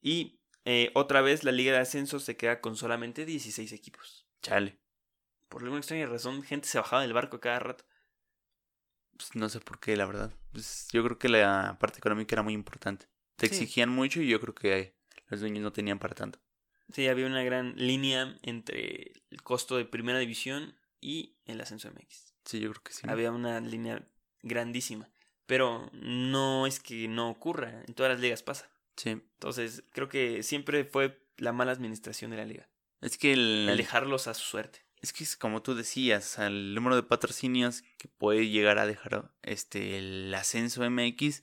Y 0.00 0.40
eh, 0.64 0.90
otra 0.94 1.20
vez 1.20 1.44
la 1.44 1.52
Liga 1.52 1.72
de 1.72 1.78
Ascenso 1.78 2.18
se 2.20 2.36
queda 2.36 2.60
con 2.60 2.76
solamente 2.76 3.24
16 3.24 3.72
equipos. 3.72 4.26
Chale. 4.42 4.78
Por 5.48 5.62
alguna 5.62 5.78
extraña 5.80 6.06
razón, 6.06 6.42
gente 6.42 6.66
se 6.68 6.78
bajaba 6.78 7.02
del 7.02 7.12
barco 7.12 7.40
cada 7.40 7.58
rato. 7.60 7.84
Pues 9.16 9.34
no 9.34 9.48
sé 9.48 9.60
por 9.60 9.78
qué, 9.78 9.96
la 9.96 10.06
verdad. 10.06 10.32
Pues 10.52 10.88
yo 10.92 11.04
creo 11.04 11.18
que 11.18 11.28
la 11.28 11.76
parte 11.78 11.98
económica 11.98 12.34
era 12.34 12.42
muy 12.42 12.54
importante. 12.54 13.06
Te 13.36 13.46
Sí. 13.48 13.54
exigían 13.54 13.90
mucho 13.90 14.20
y 14.20 14.28
yo 14.28 14.40
creo 14.40 14.54
que 14.54 14.96
los 15.28 15.40
dueños 15.40 15.62
no 15.62 15.72
tenían 15.72 15.98
para 15.98 16.14
tanto. 16.14 16.40
Sí, 16.92 17.06
había 17.06 17.26
una 17.26 17.42
gran 17.44 17.74
línea 17.76 18.36
entre 18.42 19.12
el 19.30 19.42
costo 19.42 19.76
de 19.76 19.84
primera 19.84 20.18
división 20.18 20.74
y 21.00 21.36
el 21.44 21.60
ascenso 21.60 21.88
MX. 21.88 22.31
Sí, 22.44 22.60
yo 22.60 22.70
creo 22.70 22.82
que 22.82 22.92
sí. 22.92 23.06
Había 23.08 23.30
una 23.32 23.60
línea 23.60 24.06
grandísima. 24.42 25.08
Pero 25.46 25.90
no 25.92 26.66
es 26.66 26.80
que 26.80 27.08
no 27.08 27.28
ocurra, 27.30 27.82
en 27.86 27.94
todas 27.94 28.12
las 28.12 28.20
ligas 28.20 28.42
pasa. 28.42 28.70
Sí. 28.96 29.10
Entonces, 29.10 29.84
creo 29.92 30.08
que 30.08 30.42
siempre 30.42 30.84
fue 30.84 31.20
la 31.36 31.52
mala 31.52 31.72
administración 31.72 32.30
de 32.30 32.36
la 32.38 32.44
liga. 32.44 32.68
Es 33.00 33.18
que 33.18 33.32
el, 33.32 33.68
El 33.68 33.76
dejarlos 33.76 34.28
a 34.28 34.34
su 34.34 34.44
suerte. 34.44 34.84
es 35.00 35.12
que 35.12 35.24
es 35.24 35.36
como 35.36 35.62
tú 35.62 35.74
decías, 35.74 36.38
el 36.38 36.74
número 36.74 36.94
de 36.96 37.02
patrocinios 37.02 37.82
que 37.98 38.08
puede 38.08 38.48
llegar 38.48 38.78
a 38.78 38.86
dejar 38.86 39.32
este 39.42 39.98
el 39.98 40.32
ascenso 40.34 40.88
MX 40.88 41.42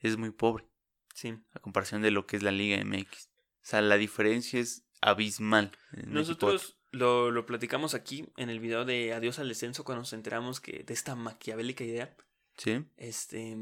es 0.00 0.16
muy 0.18 0.30
pobre 0.30 0.66
Sí. 1.14 1.34
a 1.54 1.60
comparación 1.60 2.02
de 2.02 2.10
lo 2.10 2.26
que 2.26 2.36
es 2.36 2.42
la 2.42 2.50
Liga 2.52 2.82
MX. 2.84 3.28
O 3.28 3.30
sea, 3.62 3.80
la 3.82 3.96
diferencia 3.96 4.60
es 4.60 4.84
abismal. 5.00 5.72
Nosotros 6.06 6.76
lo, 6.90 7.30
lo 7.30 7.46
platicamos 7.46 7.94
aquí 7.94 8.26
en 8.36 8.50
el 8.50 8.60
video 8.60 8.84
de 8.84 9.12
Adiós 9.12 9.38
al 9.38 9.48
descenso 9.48 9.84
cuando 9.84 10.02
nos 10.02 10.12
enteramos 10.12 10.60
que 10.60 10.84
de 10.84 10.94
esta 10.94 11.14
maquiavélica 11.14 11.84
idea. 11.84 12.14
Sí. 12.56 12.84
Este 12.96 13.56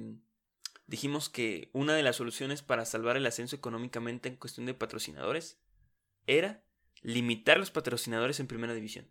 dijimos 0.88 1.28
que 1.28 1.68
una 1.72 1.94
de 1.94 2.02
las 2.02 2.16
soluciones 2.16 2.62
para 2.62 2.84
salvar 2.84 3.16
el 3.16 3.26
ascenso 3.26 3.54
económicamente 3.54 4.28
en 4.28 4.36
cuestión 4.36 4.66
de 4.66 4.74
patrocinadores 4.74 5.58
era 6.26 6.64
limitar 7.02 7.58
los 7.58 7.70
patrocinadores 7.70 8.40
en 8.40 8.48
primera 8.48 8.74
división. 8.74 9.06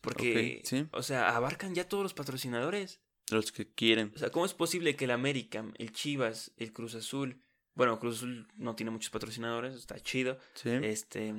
Porque, 0.00 0.62
sí. 0.64 0.86
o 0.92 1.02
sea, 1.02 1.36
abarcan 1.36 1.74
ya 1.74 1.88
todos 1.88 2.04
los 2.04 2.14
patrocinadores. 2.14 3.00
Los 3.30 3.52
que 3.52 3.68
quieren. 3.68 4.12
O 4.14 4.18
sea, 4.18 4.30
¿cómo 4.30 4.46
es 4.46 4.54
posible 4.54 4.96
que 4.96 5.04
el 5.04 5.10
América, 5.10 5.64
el 5.76 5.92
Chivas, 5.92 6.52
el 6.56 6.72
Cruz 6.72 6.94
Azul, 6.94 7.42
bueno, 7.78 7.98
Cruz 7.98 8.16
Azul 8.18 8.46
no 8.56 8.74
tiene 8.74 8.90
muchos 8.90 9.08
patrocinadores, 9.10 9.74
está 9.74 9.98
chido, 10.00 10.36
Sí. 10.54 10.68
este, 10.82 11.34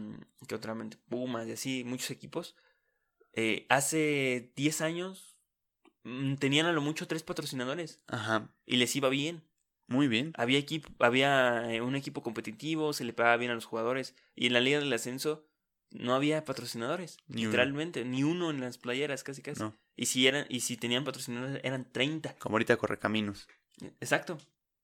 que 0.48 0.56
otra 0.56 0.74
mente, 0.74 0.98
Pumas 1.10 1.48
y 1.48 1.52
así, 1.52 1.84
muchos 1.84 2.10
equipos. 2.10 2.56
Eh, 3.34 3.68
hace 3.70 4.52
10 4.56 4.82
años 4.82 5.36
mm, 6.04 6.36
tenían 6.36 6.66
a 6.66 6.72
lo 6.72 6.82
mucho 6.82 7.08
tres 7.08 7.22
patrocinadores 7.24 8.00
Ajá. 8.08 8.50
y 8.66 8.78
les 8.78 8.96
iba 8.96 9.10
bien. 9.10 9.44
Muy 9.88 10.08
bien. 10.08 10.34
Había, 10.38 10.58
equipo, 10.60 10.90
había 11.04 11.72
eh, 11.74 11.82
un 11.82 11.96
equipo 11.96 12.24
competitivo, 12.24 12.94
se 12.94 13.04
le 13.04 13.12
pagaba 13.14 13.38
bien 13.38 13.52
a 13.52 13.56
los 13.56 13.66
jugadores 13.66 14.16
y 14.36 14.48
en 14.48 14.54
la 14.54 14.62
Liga 14.62 14.80
del 14.80 14.94
Ascenso 14.94 15.46
no 15.92 16.14
había 16.16 16.46
patrocinadores, 16.46 17.18
Ni 17.28 17.42
uno. 17.42 17.50
literalmente, 17.50 18.06
ni 18.06 18.24
uno 18.24 18.50
en 18.52 18.62
las 18.62 18.78
playeras, 18.78 19.24
casi 19.24 19.42
casi. 19.42 19.62
No. 19.62 19.76
Y 19.96 20.06
si 20.06 20.28
eran 20.28 20.46
y 20.48 20.60
si 20.62 20.78
tenían 20.78 21.04
patrocinadores 21.04 21.60
eran 21.64 21.92
30. 21.92 22.36
Como 22.36 22.56
ahorita 22.56 22.78
Correcaminos. 22.78 23.48
Exacto. 24.00 24.38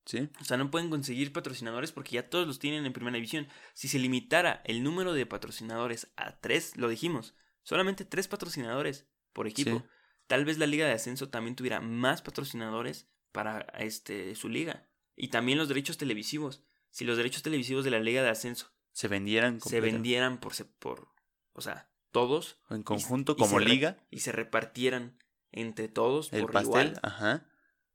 Sí. 0.05 0.29
O 0.39 0.43
sea, 0.45 0.57
no 0.57 0.69
pueden 0.69 0.89
conseguir 0.91 1.33
patrocinadores 1.33 1.91
porque 1.91 2.11
ya 2.11 2.29
todos 2.29 2.45
los 2.45 2.59
tienen 2.59 2.85
en 2.85 2.93
primera 2.93 3.15
división. 3.15 3.47
Si 3.73 3.87
se 3.87 3.97
limitara 3.99 4.61
el 4.65 4.83
número 4.83 5.13
de 5.13 5.25
patrocinadores 5.25 6.11
a 6.15 6.39
tres, 6.39 6.77
lo 6.77 6.89
dijimos, 6.89 7.33
solamente 7.63 8.05
tres 8.05 8.27
patrocinadores 8.27 9.07
por 9.33 9.47
equipo, 9.47 9.79
Sí. 9.79 9.85
tal 10.27 10.45
vez 10.45 10.57
la 10.59 10.67
liga 10.67 10.85
de 10.85 10.93
ascenso 10.93 11.29
también 11.29 11.55
tuviera 11.55 11.81
más 11.81 12.21
patrocinadores 12.21 13.07
para 13.31 13.61
este 13.79 14.35
su 14.35 14.47
liga. 14.47 14.87
Y 15.15 15.29
también 15.29 15.57
los 15.57 15.67
derechos 15.69 15.97
televisivos. 15.97 16.63
Si 16.91 17.03
los 17.03 17.17
derechos 17.17 17.41
televisivos 17.43 17.83
de 17.83 17.91
la 17.91 17.99
liga 17.99 18.21
de 18.23 18.29
ascenso 18.29 18.71
Se 18.93 19.07
vendieran 19.07 19.59
se 19.59 19.81
vendieran 19.81 20.39
por, 20.39 20.53
se- 20.53 20.65
por 20.65 21.09
o 21.53 21.61
sea, 21.61 21.89
todos 22.11 22.59
en 22.69 22.83
conjunto 22.83 23.33
y 23.33 23.35
como 23.37 23.59
re- 23.59 23.65
liga. 23.65 23.97
y 24.11 24.19
se 24.19 24.31
repartieran 24.31 25.17
entre 25.51 25.87
todos 25.89 26.31
El 26.31 26.41
por 26.43 26.51
pastel. 26.53 26.69
igual, 26.89 26.99
Ajá. 27.03 27.47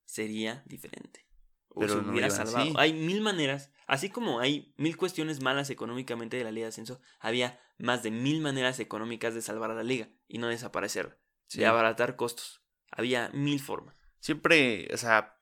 sería 0.05 0.62
diferente. 0.66 1.25
O 1.72 1.80
Pero 1.80 2.02
se 2.02 2.09
hubiera 2.09 2.30
salvado. 2.30 2.59
así. 2.59 2.74
Hay 2.76 2.92
mil 2.92 3.20
maneras, 3.20 3.70
así 3.87 4.11
como 4.11 4.40
hay 4.40 4.74
mil 4.76 4.96
cuestiones 4.96 5.40
malas 5.40 5.70
económicamente 5.70 6.37
de 6.37 6.44
la 6.44 6.50
Liga 6.50 6.64
de 6.66 6.70
Ascenso, 6.70 7.00
había 7.20 7.61
más 7.78 8.02
de 8.02 8.11
mil 8.11 8.40
maneras 8.40 8.80
económicas 8.80 9.35
de 9.35 9.42
salvar 9.42 9.70
a 9.70 9.74
la 9.74 9.83
liga 9.85 10.09
y 10.28 10.38
no 10.38 10.48
desaparecer, 10.48 11.18
Sí. 11.46 11.59
de 11.61 11.66
abaratar 11.66 12.16
costos. 12.16 12.62
Había 12.90 13.30
mil 13.33 13.61
formas. 13.61 13.96
Siempre, 14.18 14.88
o 14.92 14.96
sea, 14.96 15.40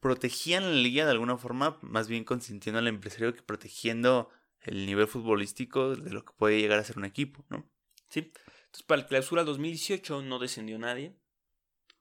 protegían 0.00 0.64
la 0.64 0.82
liga 0.82 1.04
de 1.06 1.12
alguna 1.12 1.38
forma, 1.38 1.78
más 1.80 2.08
bien 2.08 2.24
consintiendo 2.24 2.78
al 2.78 2.88
empresario 2.88 3.34
que 3.34 3.42
protegiendo 3.42 4.28
el 4.60 4.84
nivel 4.86 5.06
futbolístico 5.06 5.96
de 5.96 6.10
lo 6.10 6.24
que 6.24 6.32
puede 6.36 6.60
llegar 6.60 6.78
a 6.78 6.84
ser 6.84 6.98
un 6.98 7.06
equipo, 7.06 7.44
¿no? 7.48 7.68
¿sí? 8.08 8.32
Entonces, 8.66 8.82
para 8.86 9.00
el 9.02 9.08
clausura 9.08 9.44
2018 9.44 10.22
no 10.22 10.38
descendió 10.38 10.78
nadie. 10.78 11.16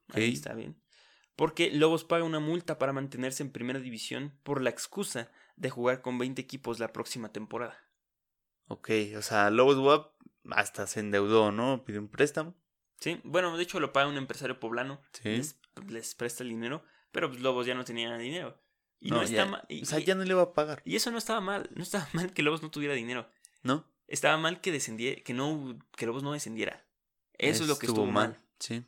Ahí 0.10 0.34
está 0.34 0.54
bien. 0.54 0.83
Porque 1.36 1.72
Lobos 1.72 2.04
paga 2.04 2.24
una 2.24 2.40
multa 2.40 2.78
para 2.78 2.94
mantenerse 2.94 3.42
en 3.44 3.52
primera 3.52 3.80
división 3.80 4.34
por 4.44 4.62
la 4.62 4.70
excusa 4.70 5.32
de 5.56 5.70
jugar 5.70 6.02
con 6.02 6.18
20 6.18 6.42
equipos 6.42 6.80
la 6.80 6.94
próxima 6.94 7.32
temporada. 7.32 7.78
Ok, 8.68 8.90
o 9.18 9.22
sea, 9.22 9.50
Lobos 9.50 9.78
WAP 9.78 10.14
hasta 10.52 10.88
se 10.88 11.00
endeudó, 11.00 11.52
¿no? 11.52 11.84
Pidió 11.86 12.00
un 12.02 12.08
préstamo. 12.08 12.56
Sí, 13.00 13.20
bueno, 13.24 13.56
de 13.58 13.64
hecho 13.64 13.80
lo 13.80 13.92
paga 13.94 14.08
un 14.08 14.18
empresario 14.18 14.60
poblano. 14.60 15.02
Sí. 15.12 15.30
Les, 15.30 15.60
les 15.88 16.16
presta 16.16 16.44
el 16.44 16.50
dinero, 16.50 16.84
pero 17.12 17.30
pues 17.30 17.42
Lobos 17.42 17.66
ya 17.66 17.76
no 17.76 17.84
tenía 17.84 18.16
dinero. 18.18 18.60
Y 19.00 19.10
no, 19.10 19.18
No, 19.18 19.22
está 19.24 19.36
ya- 19.36 19.46
mal. 19.46 19.66
Y, 19.68 19.82
O 19.84 19.86
sea, 19.86 20.00
ya 20.00 20.16
no 20.16 20.24
le 20.24 20.34
va 20.34 20.44
a 20.44 20.54
pagar, 20.54 20.82
y 20.86 20.96
eso 20.96 21.12
no 21.12 21.18
estaba 21.18 21.42
mal. 21.42 21.70
No 21.76 21.84
estaba 21.84 22.08
mal 22.14 22.32
que 22.34 22.44
Lobos 22.44 22.62
no 22.62 22.72
tuviera 22.72 22.94
dinero. 22.94 23.28
¿no? 23.64 23.86
Estaba 24.08 24.38
mal 24.38 24.62
que 24.62 24.72
descendiera, 24.72 25.22
que 25.24 25.34
no, 25.34 25.78
que 25.98 26.06
Lobos 26.06 26.24
no 26.24 26.34
descendiera. 26.34 26.86
Eso 27.38 27.64
es 27.64 27.70
lo 27.70 27.78
que 27.80 27.88
estuvo 27.88 28.06
mal. 28.06 28.40
Sí. 28.60 28.86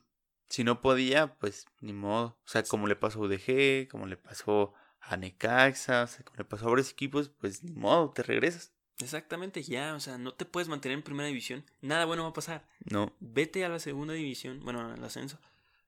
Si 0.47 0.63
no 0.63 0.81
podía, 0.81 1.35
pues 1.35 1.65
ni 1.81 1.93
modo. 1.93 2.37
O 2.45 2.47
sea, 2.47 2.63
como 2.63 2.87
le 2.87 2.95
pasó 2.95 3.19
a 3.19 3.23
UDG, 3.23 3.87
como 3.89 4.05
le 4.05 4.17
pasó 4.17 4.73
a 5.01 5.17
Necaxa, 5.17 6.03
o 6.03 6.07
sea, 6.07 6.23
como 6.23 6.37
le 6.37 6.45
pasó 6.45 6.65
a 6.65 6.69
varios 6.69 6.91
equipos, 6.91 7.29
pues 7.29 7.63
ni 7.63 7.73
modo, 7.73 8.11
te 8.11 8.23
regresas. 8.23 8.71
Exactamente, 8.99 9.61
ya, 9.61 9.93
o 9.93 9.99
sea, 9.99 10.17
no 10.17 10.33
te 10.33 10.45
puedes 10.45 10.69
mantener 10.69 10.97
en 10.97 11.03
primera 11.03 11.27
división. 11.27 11.65
Nada 11.81 12.05
bueno 12.05 12.23
va 12.23 12.29
a 12.29 12.33
pasar. 12.33 12.67
No. 12.89 13.13
Vete 13.19 13.65
a 13.65 13.69
la 13.69 13.79
segunda 13.79 14.13
división, 14.13 14.61
bueno, 14.63 14.91
al 14.91 15.03
ascenso. 15.03 15.37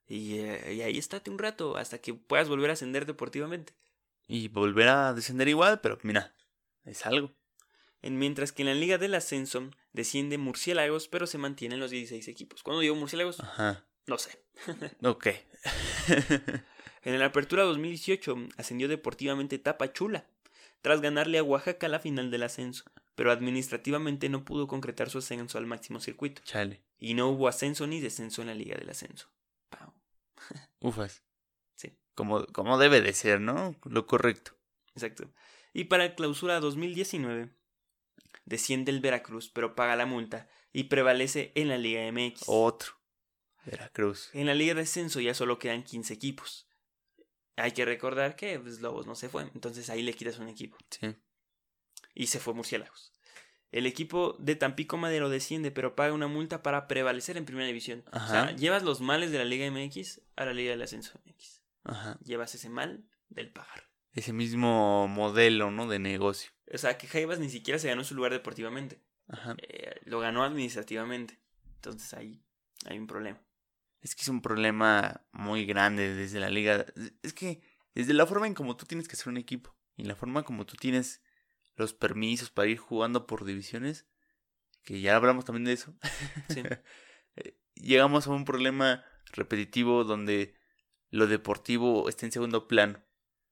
Y, 0.08 0.39
eh, 0.39 0.74
y 0.74 0.82
ahí 0.82 0.98
estate 0.98 1.32
un 1.32 1.39
rato 1.39 1.78
hasta 1.78 2.00
que 2.00 2.13
puedas 2.13 2.50
volver 2.50 2.70
a 2.70 2.74
ascender 2.74 3.06
deportivamente. 3.06 3.74
Y 4.28 4.50
volver 4.50 4.89
a 4.89 5.13
descender 5.13 5.48
igual, 5.48 5.80
pero 5.80 5.98
mira, 6.04 6.34
es 6.84 7.06
algo. 7.06 7.34
En, 8.02 8.20
mientras 8.20 8.52
que 8.52 8.63
en 8.63 8.67
la 8.67 8.76
Liga 8.76 8.98
del 8.98 9.15
Ascenso 9.15 9.70
desciende 9.93 10.38
Murciélagos, 10.38 11.08
pero 11.08 11.28
se 11.28 11.38
mantienen 11.38 11.80
los 11.80 11.91
16 11.91 12.28
equipos. 12.28 12.62
¿Cuándo 12.62 12.82
digo 12.82 12.96
Murciélagos? 12.96 13.39
Ajá. 13.39 13.87
No 14.08 14.17
sé. 14.17 14.39
Ok. 15.04 15.28
En 17.04 17.20
la 17.20 17.28
Apertura 17.28 17.63
2018 17.63 18.36
ascendió 18.58 18.88
deportivamente 18.88 19.60
Tapachula, 19.60 20.26
tras 20.82 21.00
ganarle 21.00 21.38
a 21.38 21.43
Oaxaca 21.43 21.88
la 21.88 22.00
final 22.00 22.32
del 22.32 22.43
ascenso, 22.43 22.84
pero 23.15 23.32
administrativamente 23.32 24.30
no 24.30 24.43
pudo 24.43 24.67
concretar 24.67 25.10
su 25.10 25.20
ascenso 25.20 25.58
al 25.58 25.65
máximo 25.67 26.00
circuito, 26.00 26.41
Chale. 26.43 26.82
y 27.00 27.13
no 27.13 27.30
hubo 27.30 27.48
ascenso 27.48 27.88
ni 27.88 28.02
descenso 28.02 28.41
en 28.41 28.48
la 28.48 28.56
Liga 28.56 28.78
del 28.78 28.89
Ascenso. 28.89 29.30
Pau. 29.70 29.93
Ufas. 30.82 31.24
Sí. 31.76 31.93
Como, 32.15 32.46
como 32.48 32.78
debe 32.78 33.02
de 33.02 33.13
ser, 33.13 33.39
¿no? 33.39 33.76
Lo 33.86 34.06
correcto. 34.06 34.58
Exacto. 34.93 35.32
Y 35.74 35.86
para 35.86 36.06
el 36.06 36.15
clausura 36.15 36.60
2019, 36.60 37.50
desciende 38.46 38.91
el 38.91 39.00
Veracruz, 39.00 39.50
pero 39.50 39.76
paga 39.76 39.96
la 39.96 40.06
multa 40.06 40.50
y 40.74 40.86
prevalece 40.86 41.52
en 41.56 41.70
la 41.70 41.78
Liga 41.78 42.12
MX. 42.12 42.43
Otro. 42.48 42.97
Veracruz. 43.65 44.30
En 44.34 44.46
la 44.46 44.56
Liga 44.56 44.74
de 44.74 44.82
Ascenso 44.82 45.20
ya 45.20 45.34
solo 45.34 45.60
quedan 45.60 45.84
15 45.84 46.13
equipos. 46.13 46.67
Hay 47.56 47.72
que 47.72 47.86
recordar 47.86 48.36
que 48.36 48.60
pues, 48.60 48.82
Lobos 48.82 49.08
no 49.08 49.15
se 49.15 49.30
fue, 49.30 49.43
entonces 49.54 49.89
ahí 49.89 50.04
le 50.04 50.13
quitas 50.13 50.39
un 50.39 50.48
equipo. 50.48 50.78
Sí. 50.89 51.15
Y 52.13 52.28
se 52.28 52.39
fue 52.39 52.54
Murciélagos. 52.54 53.13
El 53.72 53.86
equipo 53.86 54.38
de 54.39 54.56
Tampico 54.56 54.96
Madero 54.98 55.30
desciende, 55.30 55.72
pero 55.72 55.96
paga 55.96 56.13
una 56.13 56.28
multa 56.28 56.63
para 56.63 56.88
prevalecer 56.88 57.36
en 57.36 57.46
primera 57.46 57.67
división. 57.67 58.06
O 58.13 58.20
sea, 58.28 58.43
Ajá. 58.43 58.52
llevas 58.56 58.84
los 58.84 59.02
males 59.02 59.32
de 59.32 59.39
la 59.39 59.46
Liga 59.46 59.70
MX 59.70 60.22
a 60.36 60.46
la 60.46 60.54
Liga 60.54 60.72
del 60.72 60.82
Ascenso 60.82 61.20
MX. 61.26 61.62
Ajá. 61.84 62.17
Llevas 62.24 62.56
ese 62.56 62.70
mal 62.70 63.04
del 63.30 63.52
pagar. 63.52 63.89
Ese 64.13 64.34
mismo 64.34 65.08
modelo, 65.08 65.70
¿no? 65.70 65.88
De 65.88 66.00
negocio. 66.00 66.52
O 66.74 66.78
sea, 66.78 66.98
que 66.98 67.08
Jaivas 67.08 67.39
ni 67.39 67.50
siquiera 67.50 67.78
se 67.80 67.88
ganó 67.88 68.04
su 68.04 68.15
lugar 68.15 68.32
deportivamente. 68.32 69.02
Ajá. 69.28 69.56
Eh, 69.60 70.00
lo 70.06 70.20
ganó 70.20 70.43
administrativamente. 70.43 71.39
Entonces 71.76 72.13
ahí 72.13 72.41
hay 72.86 72.98
un 72.98 73.08
problema. 73.08 73.41
Es 74.08 74.15
que 74.15 74.22
es 74.22 74.30
un 74.30 74.41
problema 74.41 75.28
muy 75.34 75.65
grande 75.65 76.15
desde 76.15 76.39
la 76.39 76.50
liga. 76.50 76.86
Es 77.24 77.34
que 77.34 77.62
desde 77.93 78.13
la 78.13 78.26
forma 78.26 78.48
en 78.48 78.54
como 78.54 78.78
tú 78.78 78.86
tienes 78.86 79.06
que 79.10 79.15
hacer 79.15 79.28
un 79.28 79.36
equipo 79.36 79.76
y 79.98 80.06
la 80.06 80.15
forma 80.15 80.43
como 80.43 80.65
tú 80.65 80.78
tienes 80.78 81.22
los 81.76 81.93
permisos 81.93 82.50
para 82.50 82.70
ir 82.70 82.78
jugando 82.78 83.28
por 83.28 83.43
divisiones, 83.43 84.08
que 84.84 85.02
ya 85.02 85.17
hablamos 85.17 85.43
también 85.43 85.65
de 85.65 85.74
eso, 85.74 85.93
Sí. 86.48 86.63
eh, 87.36 87.60
llegamos 87.76 88.28
a 88.28 88.30
un 88.32 88.46
problema 88.46 89.04
repetitivo 89.34 90.06
donde 90.06 90.56
lo 91.10 91.28
deportivo 91.28 92.08
está 92.08 92.26
en 92.26 92.32
segundo 92.32 92.65
plano. 92.65 93.04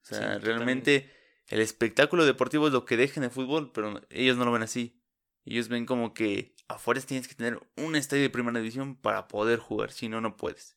O 0.04 0.06
sea, 0.06 0.40
Sí, 0.40 0.46
realmente 0.46 1.12
el 1.48 1.60
espectáculo 1.60 2.26
deportivo 2.26 2.68
es 2.68 2.74
lo 2.74 2.86
que 2.86 2.96
deja 2.96 3.20
en 3.20 3.26
el 3.26 3.32
fútbol, 3.32 3.74
pero 3.74 4.02
ellos 4.10 4.38
no 4.38 4.46
lo 4.46 4.54
ven 4.54 4.64
así. 4.64 5.02
Ellos 5.46 5.68
ven 5.68 5.86
como 5.86 6.14
que 6.14 6.56
afuera 6.68 7.00
tienes 7.02 7.28
que 7.28 7.36
tener 7.36 7.60
un 7.78 7.96
estadio 7.96 8.24
de 8.24 8.30
primera 8.30 8.60
división 8.60 8.96
para 8.96 9.28
poder 9.28 9.60
jugar, 9.60 9.92
si 9.92 10.10
no, 10.10 10.22
no 10.22 10.38
puedes. 10.38 10.76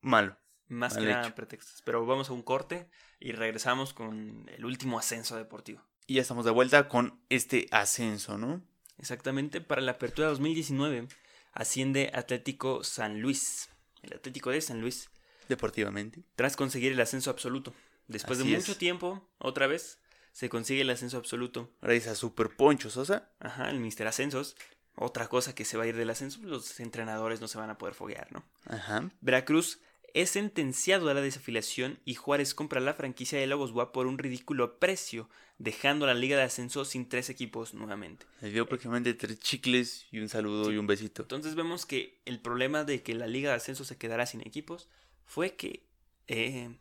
Malo. 0.00 0.36
Más 0.68 0.94
Mal 0.94 1.04
que 1.04 1.10
nada 1.10 1.34
pretextos. 1.34 1.82
Pero 1.82 2.06
vamos 2.06 2.30
a 2.30 2.32
un 2.32 2.42
corte 2.42 2.88
y 3.18 3.32
regresamos 3.32 3.92
con 3.92 4.48
el 4.54 4.64
último 4.64 4.98
ascenso 4.98 5.36
deportivo. 5.36 5.82
Y 6.06 6.14
ya 6.14 6.22
estamos 6.22 6.44
de 6.44 6.52
vuelta 6.52 6.88
con 6.88 7.20
este 7.28 7.66
ascenso, 7.70 8.38
¿no? 8.38 8.62
Exactamente, 8.98 9.60
para 9.60 9.80
la 9.80 9.92
apertura 9.92 10.28
2019 10.28 11.08
asciende 11.52 12.10
Atlético 12.14 12.84
San 12.84 13.20
Luis. 13.20 13.70
El 14.02 14.14
Atlético 14.14 14.50
de 14.50 14.60
San 14.60 14.80
Luis, 14.80 15.10
Deportivamente. 15.48 16.22
tras 16.36 16.56
conseguir 16.56 16.92
el 16.92 17.00
ascenso 17.00 17.30
absoluto. 17.30 17.74
Después 18.06 18.38
de 18.38 18.44
mucho 18.44 18.72
es. 18.72 18.78
tiempo, 18.78 19.28
otra 19.38 19.66
vez, 19.66 19.98
se 20.40 20.48
consigue 20.48 20.80
el 20.80 20.88
ascenso 20.88 21.18
absoluto. 21.18 21.70
Gracias 21.82 22.08
a 22.08 22.14
Super 22.14 22.48
Poncho 22.48 22.88
Sosa. 22.88 23.28
Ajá, 23.40 23.68
el 23.68 23.78
Mister 23.78 24.06
Ascensos. 24.06 24.56
Otra 24.94 25.28
cosa 25.28 25.54
que 25.54 25.66
se 25.66 25.76
va 25.76 25.84
a 25.84 25.86
ir 25.86 25.98
del 25.98 26.08
ascenso, 26.08 26.40
los 26.44 26.80
entrenadores 26.80 27.42
no 27.42 27.46
se 27.46 27.58
van 27.58 27.68
a 27.68 27.76
poder 27.76 27.94
foguear, 27.94 28.32
¿no? 28.32 28.42
Ajá. 28.64 29.10
Veracruz 29.20 29.80
es 30.14 30.30
sentenciado 30.30 31.10
a 31.10 31.14
la 31.14 31.20
desafiliación 31.20 31.98
y 32.06 32.14
Juárez 32.14 32.54
compra 32.54 32.80
la 32.80 32.94
franquicia 32.94 33.38
de 33.38 33.46
Lobos 33.46 33.72
Buap 33.72 33.92
por 33.92 34.06
un 34.06 34.16
ridículo 34.16 34.78
precio, 34.78 35.28
dejando 35.58 36.06
a 36.06 36.08
la 36.08 36.14
Liga 36.14 36.38
de 36.38 36.44
Ascenso 36.44 36.86
sin 36.86 37.06
tres 37.10 37.28
equipos 37.28 37.74
nuevamente. 37.74 38.24
Le 38.40 38.50
dio 38.50 38.66
prácticamente 38.66 39.12
tres 39.12 39.40
chicles 39.40 40.06
y 40.10 40.20
un 40.20 40.30
saludo 40.30 40.64
Sí. 40.64 40.72
y 40.72 40.76
un 40.78 40.86
besito. 40.86 41.20
Entonces 41.20 41.54
vemos 41.54 41.84
que 41.84 42.22
el 42.24 42.40
problema 42.40 42.84
de 42.84 43.02
que 43.02 43.12
la 43.12 43.26
Liga 43.26 43.50
de 43.50 43.56
Ascenso 43.56 43.84
se 43.84 43.98
quedara 43.98 44.24
sin 44.24 44.40
equipos 44.40 44.88
fue 45.26 45.54
que 45.54 45.84
eh, 46.28 46.74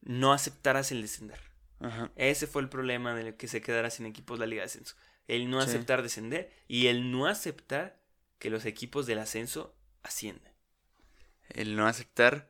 no 0.00 0.32
aceptaras 0.32 0.90
el 0.90 1.02
descender. 1.02 1.38
Ajá. 1.80 2.10
Ese 2.16 2.46
fue 2.46 2.62
el 2.62 2.68
problema 2.68 3.14
de 3.14 3.36
que 3.36 3.48
se 3.48 3.60
quedara 3.60 3.90
sin 3.90 4.06
equipos 4.06 4.38
la 4.38 4.46
Liga 4.46 4.62
de 4.62 4.66
Ascenso. 4.66 4.96
El 5.26 5.50
no 5.50 5.60
Sí. 5.62 5.68
aceptar 5.68 6.02
descender 6.02 6.50
y 6.66 6.86
el 6.86 7.10
no 7.10 7.26
aceptar 7.26 8.00
que 8.38 8.50
los 8.50 8.64
equipos 8.64 9.06
del 9.06 9.18
ascenso 9.18 9.76
ascienden. 10.02 10.52
El 11.50 11.76
no 11.76 11.86
aceptar, 11.86 12.48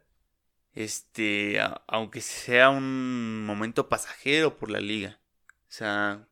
este, 0.75 1.61
a- 1.61 1.83
aunque 1.87 2.21
sea 2.21 2.71
un 2.71 3.45
momento 3.45 3.89
pasajero 3.89 4.57
por 4.57 4.71
la 4.71 4.81
liga. 4.81 5.21
O 5.69 5.73
sea, 5.73 6.29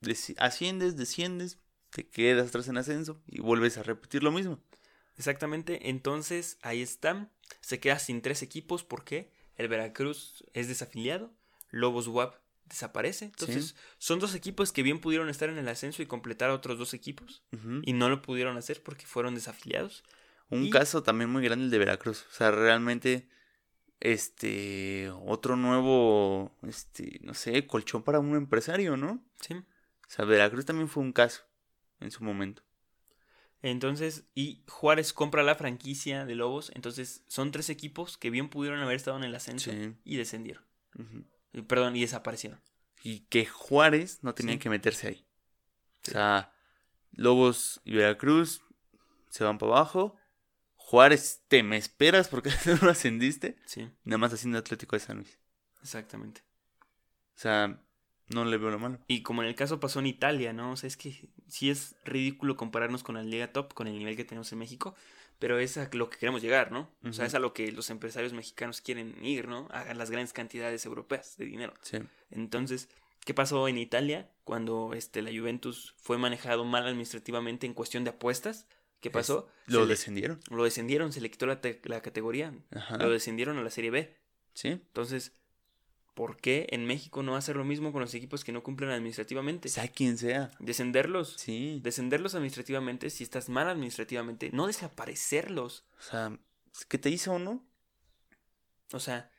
deci- 0.00 0.34
asciendes, 0.38 0.96
desciendes, 0.96 1.58
te 1.90 2.08
quedas 2.08 2.48
atrás 2.48 2.68
en 2.68 2.78
ascenso 2.78 3.22
y 3.26 3.40
vuelves 3.40 3.78
a 3.78 3.82
repetir 3.82 4.22
lo 4.22 4.32
mismo. 4.32 4.60
Exactamente, 5.16 5.88
entonces 5.90 6.58
ahí 6.62 6.82
está. 6.82 7.30
Se 7.60 7.80
queda 7.80 7.98
sin 7.98 8.22
tres 8.22 8.42
equipos 8.42 8.84
porque 8.84 9.32
el 9.56 9.68
Veracruz 9.68 10.44
es 10.52 10.68
desafiliado, 10.68 11.32
Lobos 11.70 12.08
WAP 12.08 12.34
desaparece. 12.66 13.26
Entonces, 13.26 13.74
son 13.98 14.18
dos 14.18 14.34
equipos 14.34 14.72
que 14.72 14.82
bien 14.82 15.00
pudieron 15.00 15.28
estar 15.30 15.48
en 15.48 15.58
el 15.58 15.68
ascenso 15.68 16.02
y 16.02 16.06
completar 16.06 16.50
a 16.50 16.54
otros 16.54 16.78
dos 16.78 16.92
equipos 16.94 17.42
y 17.82 17.92
no 17.94 18.08
lo 18.10 18.20
pudieron 18.22 18.56
hacer 18.56 18.82
porque 18.82 19.06
fueron 19.06 19.34
desafiliados. 19.34 20.04
Un 20.50 20.64
Y- 20.64 20.70
caso 20.70 21.02
también 21.02 21.30
muy 21.30 21.42
grande 21.42 21.64
el 21.66 21.70
de 21.70 21.78
Veracruz. 21.78 22.26
O 22.30 22.34
sea, 22.34 22.50
realmente, 22.50 23.28
este, 24.00 25.10
otro 25.26 25.56
nuevo, 25.56 26.56
este, 26.62 27.18
no 27.22 27.34
sé, 27.34 27.66
colchón 27.66 28.02
para 28.02 28.20
un 28.20 28.36
empresario, 28.36 28.96
¿no? 28.96 29.22
¿sí? 29.40 29.54
O 29.54 29.64
sea, 30.10 30.24
Veracruz 30.24 30.64
también 30.64 30.88
fue 30.88 31.02
un 31.02 31.12
caso 31.12 31.42
en 32.00 32.10
su 32.10 32.22
momento. 32.24 32.62
Entonces, 33.60 34.24
y 34.34 34.62
Juárez 34.68 35.12
compra 35.12 35.42
la 35.42 35.56
franquicia 35.56 36.24
de 36.24 36.34
Lobos. 36.36 36.70
Entonces, 36.74 37.24
son 37.26 37.50
tres 37.50 37.70
equipos 37.70 38.16
que 38.16 38.30
bien 38.30 38.48
pudieron 38.50 38.80
haber 38.80 38.94
estado 38.96 39.16
en 39.16 39.24
el 39.24 39.34
ascenso 39.34 39.70
Sí. 39.72 39.94
y 40.04 40.16
descendieron. 40.16 40.62
Perdón, 41.66 41.96
y 41.96 42.00
desaparecieron. 42.02 42.60
Y 43.02 43.20
que 43.26 43.46
Juárez 43.46 44.18
no 44.22 44.34
tenía 44.34 44.54
Sí. 44.54 44.58
que 44.58 44.70
meterse 44.70 45.08
ahí. 45.08 45.26
Sí. 46.02 46.10
O 46.10 46.12
sea, 46.12 46.52
Lobos 47.12 47.80
y 47.84 47.94
Veracruz 47.94 48.62
se 49.30 49.44
van 49.44 49.58
para 49.58 49.72
abajo. 49.72 50.16
Juárez, 50.76 51.42
te 51.48 51.62
me 51.62 51.76
esperas 51.76 52.28
porque 52.28 52.50
no 52.82 52.88
ascendiste. 52.90 53.56
Sí, 53.66 53.90
Nada 54.04 54.18
más 54.18 54.32
haciendo 54.32 54.58
Atlético 54.58 54.96
de 54.96 55.00
San 55.00 55.16
Luis. 55.18 55.38
exactamente. 55.82 56.42
O 57.36 57.40
sea, 57.40 57.80
no 58.28 58.44
le 58.44 58.56
veo 58.58 58.70
lo 58.70 58.78
malo. 58.78 58.98
Y 59.06 59.22
como 59.22 59.42
en 59.42 59.48
el 59.48 59.54
caso 59.54 59.80
pasó 59.80 60.00
en 60.00 60.06
Italia, 60.06 60.52
¿no? 60.52 60.72
O 60.72 60.76
sea, 60.76 60.88
es 60.88 60.96
que 60.96 61.30
sí 61.46 61.70
es 61.70 61.94
ridículo 62.04 62.56
compararnos 62.56 63.02
con 63.02 63.14
la 63.14 63.22
Liga 63.22 63.52
Top, 63.52 63.74
con 63.74 63.86
el 63.86 63.96
nivel 63.98 64.16
que 64.16 64.24
tenemos 64.24 64.50
en 64.52 64.58
México, 64.58 64.94
pero 65.38 65.58
es 65.58 65.76
a 65.76 65.88
lo 65.92 66.10
que 66.10 66.18
queremos 66.18 66.42
llegar, 66.42 66.72
¿no? 66.72 66.90
O 67.04 67.12
sea, 67.12 67.26
es 67.26 67.34
a 67.34 67.38
lo 67.38 67.52
que 67.54 67.70
los 67.72 67.90
empresarios 67.90 68.32
mexicanos 68.32 68.80
quieren 68.80 69.14
ir, 69.24 69.48
¿no? 69.48 69.68
A 69.70 69.94
las 69.94 70.10
grandes 70.10 70.32
cantidades 70.32 70.84
europeas 70.86 71.36
de 71.36 71.44
dinero. 71.46 71.74
Sí. 71.82 71.98
Entonces, 72.30 72.88
¿qué 73.24 73.34
pasó 73.34 73.68
en 73.68 73.78
Italia 73.78 74.30
cuando 74.44 74.92
este, 74.94 75.22
la 75.22 75.30
Juventus 75.30 75.94
fue 75.98 76.18
manejado 76.18 76.64
mal 76.64 76.86
administrativamente 76.86 77.66
en 77.66 77.74
cuestión 77.74 78.04
de 78.04 78.10
apuestas? 78.10 78.66
¿Qué 79.00 79.10
pasó? 79.10 79.48
Lo 79.66 79.80
Se 79.80 79.84
le- 79.84 79.90
descendieron. 79.90 80.40
lo 80.50 80.64
descendieron, 80.64 81.12
se 81.12 81.20
le 81.20 81.30
quitó 81.30 81.46
la, 81.46 81.60
la 81.84 82.02
categoría, 82.02 82.52
Ajá. 82.74 82.96
lo 82.98 83.10
descendieron 83.10 83.56
a 83.58 83.62
la 83.62 83.70
Serie 83.70 83.90
B. 83.92 84.16
Sí. 84.54 84.68
Entonces, 84.70 85.37
¿por 86.18 86.36
qué 86.36 86.66
en 86.70 86.84
México 86.84 87.22
no 87.22 87.36
hacer 87.36 87.54
lo 87.54 87.64
mismo 87.64 87.92
con 87.92 88.00
los 88.00 88.12
equipos 88.12 88.42
que 88.42 88.50
no 88.50 88.64
cumplen 88.64 88.90
administrativamente? 88.90 89.68
Sea 89.68 89.86
quien 89.86 90.18
sea. 90.18 90.50
Descenderlos. 90.58 91.36
Sí. 91.38 91.78
Descenderlos 91.84 92.34
administrativamente, 92.34 93.08
si 93.10 93.22
estás 93.22 93.48
mal 93.48 93.68
administrativamente, 93.68 94.50
no 94.52 94.66
desaparecerlos. 94.66 95.84
O 95.96 96.02
sea, 96.02 96.36
¿qué 96.88 96.98
te 96.98 97.08
hizo 97.10 97.34
uno? 97.34 97.64
O 98.92 98.98
sea, 98.98 99.30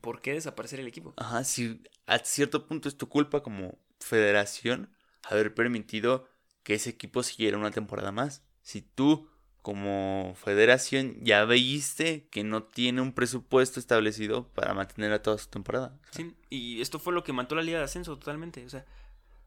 ¿por 0.00 0.20
qué 0.20 0.34
desaparecer 0.34 0.78
el 0.78 0.86
equipo? 0.86 1.12
Ajá, 1.16 1.42
si 1.42 1.82
a 2.06 2.20
cierto 2.20 2.68
punto 2.68 2.88
es 2.88 2.96
tu 2.96 3.08
culpa 3.08 3.42
como 3.42 3.76
federación 3.98 4.94
haber 5.24 5.56
permitido 5.56 6.28
que 6.62 6.74
ese 6.74 6.90
equipo 6.90 7.24
siguiera 7.24 7.58
una 7.58 7.72
temporada 7.72 8.12
más. 8.12 8.44
Si 8.62 8.80
tú 8.80 9.28
como 9.66 10.36
federación 10.36 11.16
ya 11.24 11.44
veiste 11.44 12.28
que 12.30 12.44
no 12.44 12.62
tiene 12.62 13.00
un 13.00 13.12
presupuesto 13.12 13.80
establecido 13.80 14.46
para 14.54 14.74
mantener 14.74 15.10
a 15.10 15.22
toda 15.22 15.38
su 15.38 15.48
temporada. 15.48 15.98
O 16.08 16.12
sea, 16.12 16.24
Sí, 16.24 16.36
y 16.50 16.80
esto 16.80 17.00
fue 17.00 17.12
lo 17.12 17.24
que 17.24 17.32
mató 17.32 17.56
la 17.56 17.62
Liga 17.62 17.78
de 17.78 17.84
Ascenso 17.84 18.16
totalmente. 18.16 18.64
O 18.64 18.70
sea, 18.70 18.84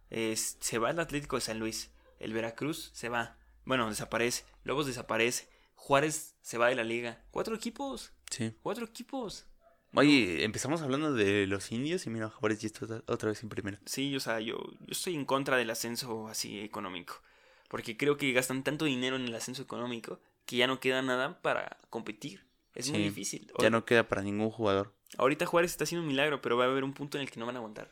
es- 0.10 0.58
se 0.60 0.78
va 0.78 0.90
el 0.92 1.00
Atlético 1.00 1.38
de 1.38 1.42
San 1.42 1.58
Luis, 1.60 1.90
el 2.20 2.34
Veracruz 2.34 2.90
se 2.94 3.08
va, 3.08 3.38
bueno, 3.64 3.88
desaparece, 3.90 4.44
Lobos 4.66 4.88
desaparece, 4.88 5.48
Juárez 5.76 6.36
se 6.42 6.58
va 6.58 6.68
de 6.68 6.76
la 6.76 6.84
liga. 6.84 7.24
Cuatro 7.32 7.56
equipos, 7.56 8.12
sí. 8.30 8.54
cuatro 8.62 8.84
equipos. 8.86 9.46
Oye, 9.94 10.44
empezamos 10.44 10.82
hablando 10.82 11.14
de 11.14 11.48
los 11.48 11.72
indios 11.72 12.06
y 12.06 12.10
mira, 12.10 12.30
Juárez 12.30 12.60
ya 12.60 12.68
está 12.68 12.84
otra- 12.84 13.04
otra 13.08 13.30
vez 13.30 13.42
en 13.42 13.48
primera. 13.48 13.80
Sí, 13.86 14.14
o 14.18 14.20
sea, 14.20 14.42
yo, 14.42 14.58
yo 14.82 14.92
estoy 14.92 15.16
en 15.16 15.24
contra 15.24 15.56
del 15.56 15.70
ascenso 15.70 16.28
así 16.28 16.60
económico. 16.60 17.22
Porque 17.70 17.96
creo 17.96 18.18
que 18.18 18.32
gastan 18.34 18.64
tanto 18.64 18.84
dinero 18.86 19.16
en 19.16 19.24
el 19.26 19.34
ascenso 19.36 19.62
económico 19.62 20.20
que 20.46 20.58
ya 20.58 20.68
no 20.68 20.80
queda 20.82 21.02
nada 21.02 21.42
para 21.42 21.78
competir. 21.90 22.44
Es 22.76 22.90
muy 22.90 23.00
difícil. 23.04 23.52
Ya 23.60 23.70
no 23.70 23.86
queda 23.86 24.08
para 24.08 24.22
ningún 24.22 24.50
jugador. 24.52 24.94
Ahorita 25.18 25.46
Juárez 25.46 25.72
está 25.72 25.86
haciendo 25.86 26.02
un 26.04 26.08
milagro, 26.08 26.42
pero 26.42 26.58
va 26.58 26.66
a 26.66 26.68
haber 26.68 26.84
un 26.84 26.94
punto 26.94 27.18
en 27.18 27.22
el 27.24 27.32
que 27.32 27.40
no 27.40 27.46
van 27.46 27.56
a 27.56 27.60
aguantar. 27.60 27.92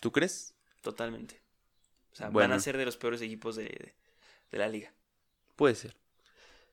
¿Tú 0.00 0.12
crees? 0.12 0.54
Totalmente. 0.82 1.40
O 2.12 2.16
sea, 2.16 2.28
van 2.30 2.52
a 2.52 2.60
ser 2.60 2.76
de 2.76 2.84
los 2.84 2.96
peores 2.96 3.20
equipos 3.22 3.56
de, 3.56 3.64
de- 3.64 3.94
de 4.52 4.58
la 4.58 4.68
liga. 4.68 4.92
Puede 5.56 5.74
ser. 5.74 5.96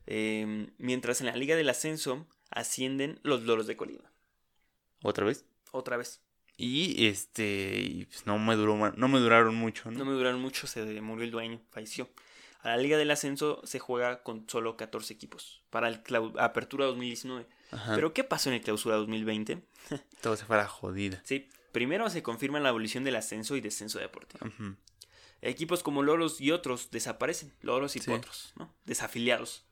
Eh, 0.06 0.70
mientras 0.78 1.22
en 1.22 1.28
la 1.28 1.36
liga 1.36 1.56
del 1.56 1.70
ascenso 1.70 2.28
ascienden 2.50 3.20
los 3.24 3.44
loros 3.44 3.68
de 3.68 3.78
Colima. 3.78 4.12
¿Otra 5.04 5.26
vez? 5.26 5.46
Otra 5.72 5.98
vez. 5.98 6.22
Y 6.64 7.08
este, 7.08 8.06
pues, 8.10 8.28
no 8.28 8.38
me 8.38 8.56
duró, 8.56 8.92
no 8.96 9.08
me 9.08 9.20
duraron 9.20 9.56
mucho, 9.56 9.90
¿no? 9.90 9.98
No 10.00 10.06
me 10.06 10.12
duraron 10.12 10.40
mucho, 10.40 10.68
se 10.68 10.84
murió 11.02 11.26
el 11.26 11.32
dueño, 11.32 11.60
falleció. 11.72 12.08
A 12.62 12.70
la 12.70 12.78
Liga 12.78 13.00
del 13.00 13.10
Ascenso 13.10 13.62
se 13.66 13.80
juega 13.80 14.22
con 14.22 14.48
solo 14.48 14.78
14 14.78 15.12
equipos 15.12 15.64
para 15.72 15.88
el 15.88 16.02
Apertura 16.38 16.86
2019. 16.86 17.48
Ajá. 17.72 17.96
Pero 17.96 18.14
¿qué 18.14 18.24
pasó 18.24 18.50
en 18.50 18.56
el 18.56 18.62
Clausura 18.62 18.98
2020? 18.98 19.60
Todo 20.22 20.38
se 20.38 20.46
fue 20.46 20.58
a 20.58 20.60
la 20.60 20.68
jodida. 20.68 21.22
Sí, 21.26 21.50
primero 21.72 22.08
se 22.12 22.22
confirma 22.22 22.60
la 22.60 22.70
abolición 22.70 23.04
del 23.04 23.16
ascenso 23.16 23.56
y 23.56 23.62
descenso 23.62 23.98
deportivo. 23.98 24.46
Equipos 25.42 25.82
como 25.82 26.04
Loros 26.04 26.40
y 26.40 26.52
otros 26.52 26.92
desaparecen. 26.92 27.52
Loros 27.62 27.96
y 27.96 28.00
Sí. 28.00 28.12
Potros, 28.12 28.54
¿no? 28.56 28.72
Desafiliados. 28.86 29.66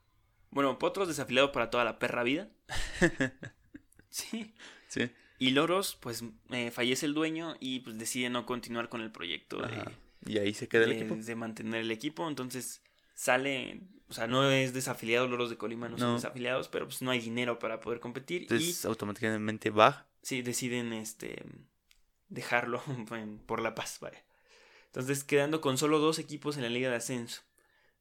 Bueno, 0.49 0.80
Potros 0.80 1.08
desafiliado 1.08 1.52
para 1.52 1.69
toda 1.69 1.84
la 1.84 1.99
perra 1.99 2.23
vida. 2.23 2.49
sí. 4.10 4.56
Sí. 4.88 5.12
Y 5.39 5.52
Loros, 5.52 5.97
pues 5.99 6.23
eh, 6.52 6.69
fallece 6.69 7.06
el 7.06 7.13
dueño 7.13 7.56
y 7.60 7.80
pues 7.80 7.97
decide 7.97 8.30
no 8.30 8.45
continuar 8.45 8.89
con 8.89 9.02
el 9.02 9.12
proyecto 9.12 9.58
de. 9.62 9.84
Y 10.25 10.38
ahí 10.38 10.54
se 10.54 10.67
queda 10.67 10.84
el 10.84 10.89
de- 10.91 10.97
equipo. 10.97 11.15
de 11.15 11.36
mantener 11.36 11.82
el 11.82 11.91
equipo. 11.91 12.28
Entonces 12.28 12.82
sale, 13.15 13.82
o 14.10 14.13
sea, 14.13 14.28
no 14.28 14.49
es 14.52 14.73
desafiliado 14.73 15.28
Loros 15.28 15.49
de 15.49 15.58
Colima, 15.58 15.88
no, 15.88 15.97
son 15.97 16.15
desafiliados, 16.15 16.67
pero 16.67 16.86
pues 16.88 17.02
no 17.02 17.10
hay 17.12 17.19
dinero 17.21 17.58
para 17.58 17.80
poder 17.80 17.99
competir. 18.02 18.43
Entonces 18.43 18.84
automáticamente 18.86 19.69
baja. 19.69 20.06
y 20.21 20.25
sí, 20.28 20.41
deciden 20.41 20.91
este 20.93 21.41
dejarlo 22.28 22.84
por 23.45 23.62
la 23.62 23.75
paz, 23.75 23.99
vaya. 24.02 24.23
Entonces 24.88 25.23
quedando 25.23 25.62
con 25.62 25.78
solo 25.78 25.99
dos 25.99 26.19
equipos 26.19 26.58
en 26.58 26.63
la 26.63 26.69
liga 26.69 26.89
de 26.89 26.95
ascenso. 26.97 27.41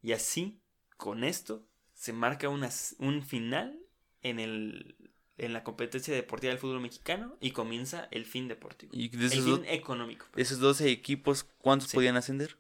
Y 0.02 0.12
así, 0.12 0.60
con 0.96 1.22
esto, 1.24 1.64
se 1.94 2.12
marca 2.12 2.48
una 2.48 2.70
un 2.98 3.22
final 3.22 3.78
en 4.22 4.40
el 4.40 4.96
en 5.38 5.52
la 5.52 5.64
competencia 5.64 6.12
deportiva 6.14 6.50
del 6.50 6.58
fútbol 6.60 6.80
mexicano 6.80 7.36
y 7.40 7.52
comienza 7.52 8.08
el 8.10 8.26
fin 8.26 8.48
deportivo. 8.48 8.92
Y 8.94 9.08
de 9.08 9.26
el 9.26 9.30
fin 9.42 9.64
económico. 9.66 10.26
de 10.34 10.42
esos 10.42 10.58
12 10.58 10.90
equipos, 10.90 11.44
¿cuántos 11.58 11.90
Sí. 11.90 11.96
podían 11.96 12.16
ascender? 12.16 12.58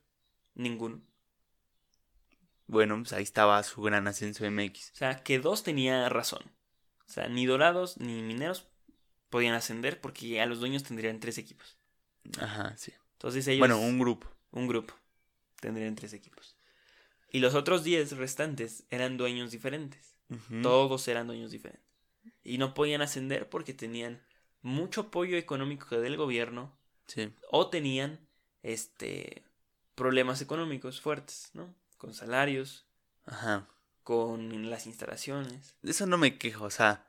Ninguno. 0.54 1.00
Bueno, 2.66 2.96
pues 2.96 3.12
ahí 3.12 3.22
estaba 3.22 3.62
su 3.62 3.80
gran 3.82 4.06
ascenso 4.08 4.44
MX. 4.44 4.90
O 4.92 4.96
sea, 4.96 5.22
que 5.22 5.38
dos 5.38 5.62
tenía 5.62 6.08
razón. 6.08 6.42
O 7.06 7.10
sea, 7.10 7.28
ni 7.28 7.46
Dorados 7.46 7.96
ni 7.98 8.20
Mineros 8.22 8.66
podían 9.30 9.54
ascender 9.54 10.00
porque 10.00 10.28
ya 10.28 10.46
los 10.46 10.60
dueños 10.60 10.82
tendrían 10.84 11.20
tres 11.20 11.38
equipos. 11.38 11.78
Ajá, 12.38 12.76
sí. 12.76 12.92
Entonces 13.12 13.46
ellos... 13.48 13.60
Bueno, 13.60 13.80
un 13.80 13.98
grupo. 13.98 14.28
un 14.50 14.66
grupo. 14.68 14.94
Tendrían 15.60 15.94
tres 15.94 16.12
equipos. 16.12 16.56
Y 17.32 17.40
los 17.40 17.54
otros 17.54 17.84
diez 17.84 18.12
restantes 18.16 18.84
eran 18.90 19.16
dueños 19.16 19.50
diferentes. 19.50 20.14
Todos 20.62 21.08
eran 21.08 21.26
dueños 21.26 21.50
diferentes. 21.50 21.87
Y 22.44 22.58
no 22.58 22.74
podían 22.74 23.02
ascender 23.02 23.48
porque 23.48 23.74
tenían 23.74 24.22
mucho 24.62 25.02
apoyo 25.02 25.36
económico 25.36 25.98
del 26.00 26.16
gobierno 26.16 26.76
Sí. 27.06 27.32
o 27.50 27.68
tenían 27.70 28.20
este 28.62 29.44
problemas 29.94 30.40
económicos 30.42 31.00
fuertes, 31.00 31.50
¿no? 31.54 31.74
Con 31.96 32.14
salarios, 32.14 32.86
Ajá. 33.24 33.66
con 34.02 34.70
las 34.70 34.86
instalaciones. 34.86 35.74
De 35.82 35.90
eso 35.90 36.06
no 36.06 36.18
me 36.18 36.38
quejo, 36.38 36.64
o 36.64 36.70
sea, 36.70 37.04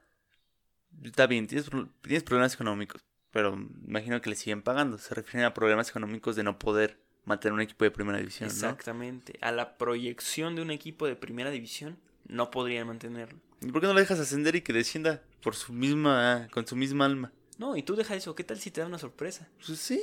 está 1.04 1.28
bien, 1.28 1.48
tienes, 1.48 1.70
pro- 1.70 1.90
tienes 2.02 2.24
problemas 2.24 2.54
económicos, 2.56 3.04
pero 3.32 3.54
imagino 3.88 4.22
que 4.22 4.30
le 4.32 4.36
siguen 4.36 4.62
pagando. 4.64 4.98
Se 4.98 5.14
refieren 5.14 5.46
a 5.46 5.54
problemas 5.54 5.90
económicos 5.90 6.36
de 6.36 6.44
no 6.44 6.58
poder 6.58 7.00
mantener 7.26 7.54
un 7.54 7.62
equipo 7.62 7.84
de 7.86 7.92
primera 7.92 8.18
división, 8.18 8.48
¿no? 8.50 8.54
Exactamente. 8.54 9.38
A 9.42 9.52
la 9.52 9.78
proyección 9.78 10.56
de 10.56 10.62
un 10.64 10.72
equipo 10.72 11.06
de 11.06 11.16
primera 11.16 11.52
división 11.52 12.00
no 12.30 12.50
podrían 12.52 12.88
mantenerlo. 12.88 13.40
¿Y 13.62 13.68
por 13.72 13.82
qué 13.82 13.88
no 13.88 13.94
lo 13.94 14.00
dejas 14.00 14.20
ascender 14.20 14.56
y 14.56 14.62
que 14.62 14.72
descienda 14.72 15.22
por 15.42 15.56
su 15.56 15.74
misma, 15.74 16.48
con 16.52 16.66
su 16.66 16.76
misma 16.76 17.06
alma? 17.06 17.34
No, 17.58 17.76
y 17.76 17.84
tú 17.84 17.96
deja 17.96 18.16
eso. 18.16 18.36
¿Qué 18.36 18.44
tal 18.46 18.58
si 18.60 18.72
te 18.72 18.80
da 18.82 18.88
una 18.88 18.98
sorpresa? 19.00 19.50
Pues 19.66 19.80
sí. 19.80 20.02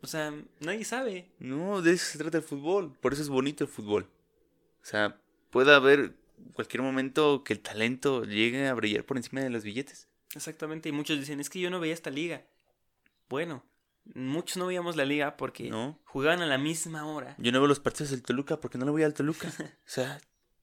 O 0.00 0.06
sea, 0.06 0.32
nadie 0.60 0.84
sabe. 0.86 1.30
No, 1.38 1.82
de 1.82 1.92
eso 1.92 2.06
se 2.12 2.16
trata 2.18 2.38
el 2.38 2.42
fútbol. 2.44 2.96
Por 3.00 3.12
eso 3.12 3.20
es 3.20 3.28
bonito 3.28 3.64
el 3.64 3.70
fútbol. 3.70 4.08
O 4.82 4.86
sea, 4.86 5.20
puede 5.50 5.74
haber 5.74 6.14
cualquier 6.54 6.82
momento 6.82 7.44
que 7.44 7.52
el 7.52 7.60
talento 7.60 8.24
llegue 8.24 8.66
a 8.66 8.72
brillar 8.72 9.04
por 9.04 9.18
encima 9.18 9.42
de 9.42 9.50
los 9.50 9.62
billetes. 9.62 10.08
Exactamente. 10.34 10.88
Y 10.88 10.92
muchos 10.92 11.18
dicen, 11.18 11.38
es 11.38 11.50
que 11.50 11.60
yo 11.60 11.68
no 11.68 11.80
veía 11.80 11.92
esta 11.92 12.08
liga. 12.08 12.46
Bueno, 13.28 13.62
muchos 14.14 14.56
no 14.56 14.66
veíamos 14.66 14.96
la 14.96 15.04
liga 15.04 15.36
porque 15.36 15.68
No. 15.68 15.98
jugaban 16.06 16.40
a 16.40 16.46
la 16.46 16.56
misma 16.56 17.04
hora. 17.06 17.34
Yo 17.38 17.52
no 17.52 17.58
veo 17.60 17.68
los 17.68 17.80
partidos 17.80 18.10
del 18.10 18.22
Toluca 18.22 18.58
porque 18.58 18.78
no 18.78 18.86
le 18.86 18.90
voy 18.92 19.02
al 19.02 19.12
Toluca. 19.12 19.48
o 19.60 19.68
sea, 19.84 20.18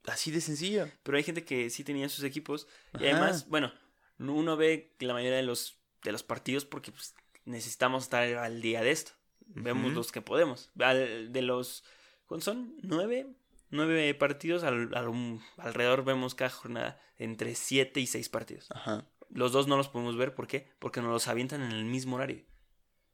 así 0.08 0.32
de 0.32 0.42
sencillo. 0.42 0.90
Pero 1.04 1.18
hay 1.18 1.24
gente 1.24 1.46
que 1.46 1.70
sí 1.70 1.84
tenía 1.84 2.10
sus 2.10 2.24
equipos. 2.24 2.68
Y 3.00 3.06
además, 3.06 3.48
bueno, 3.48 3.72
uno 4.20 4.58
ve 4.58 4.96
la 5.00 5.14
mayoría 5.14 5.38
de 5.38 5.44
los, 5.44 5.78
de 6.04 6.12
los 6.12 6.24
partidos 6.24 6.66
porque 6.66 6.92
pues, 6.92 7.14
necesitamos 7.46 8.04
estar 8.04 8.24
al 8.24 8.62
día 8.62 8.82
de 8.82 8.92
esto. 8.92 9.12
Vemos 9.46 9.94
los 9.94 10.12
que 10.12 10.22
podemos. 10.22 10.72
Al- 10.80 11.32
de 11.32 11.42
los... 11.42 11.84
¿cuántos 12.26 12.46
son? 12.46 12.76
¿Nueve? 12.82 13.28
Nueve 13.70 14.14
partidos. 14.16 14.64
al- 14.64 14.94
al- 14.96 15.40
alrededor 15.58 16.04
vemos 16.04 16.36
cada 16.36 16.50
jornada 16.50 17.00
entre 17.18 17.56
siete 17.56 18.00
y 18.00 18.08
seis 18.08 18.28
partidos. 18.30 18.68
Ajá. 18.72 19.06
Los 19.30 19.52
dos 19.52 19.68
no 19.68 19.78
los 19.78 19.88
podemos 19.90 20.18
ver. 20.18 20.34
¿Por 20.36 20.48
qué? 20.48 20.70
Porque 20.80 21.02
nos 21.02 21.12
los 21.12 21.28
avientan 21.28 21.62
en 21.62 21.72
el 21.72 21.86
mismo 21.86 22.16
horario. 22.18 22.44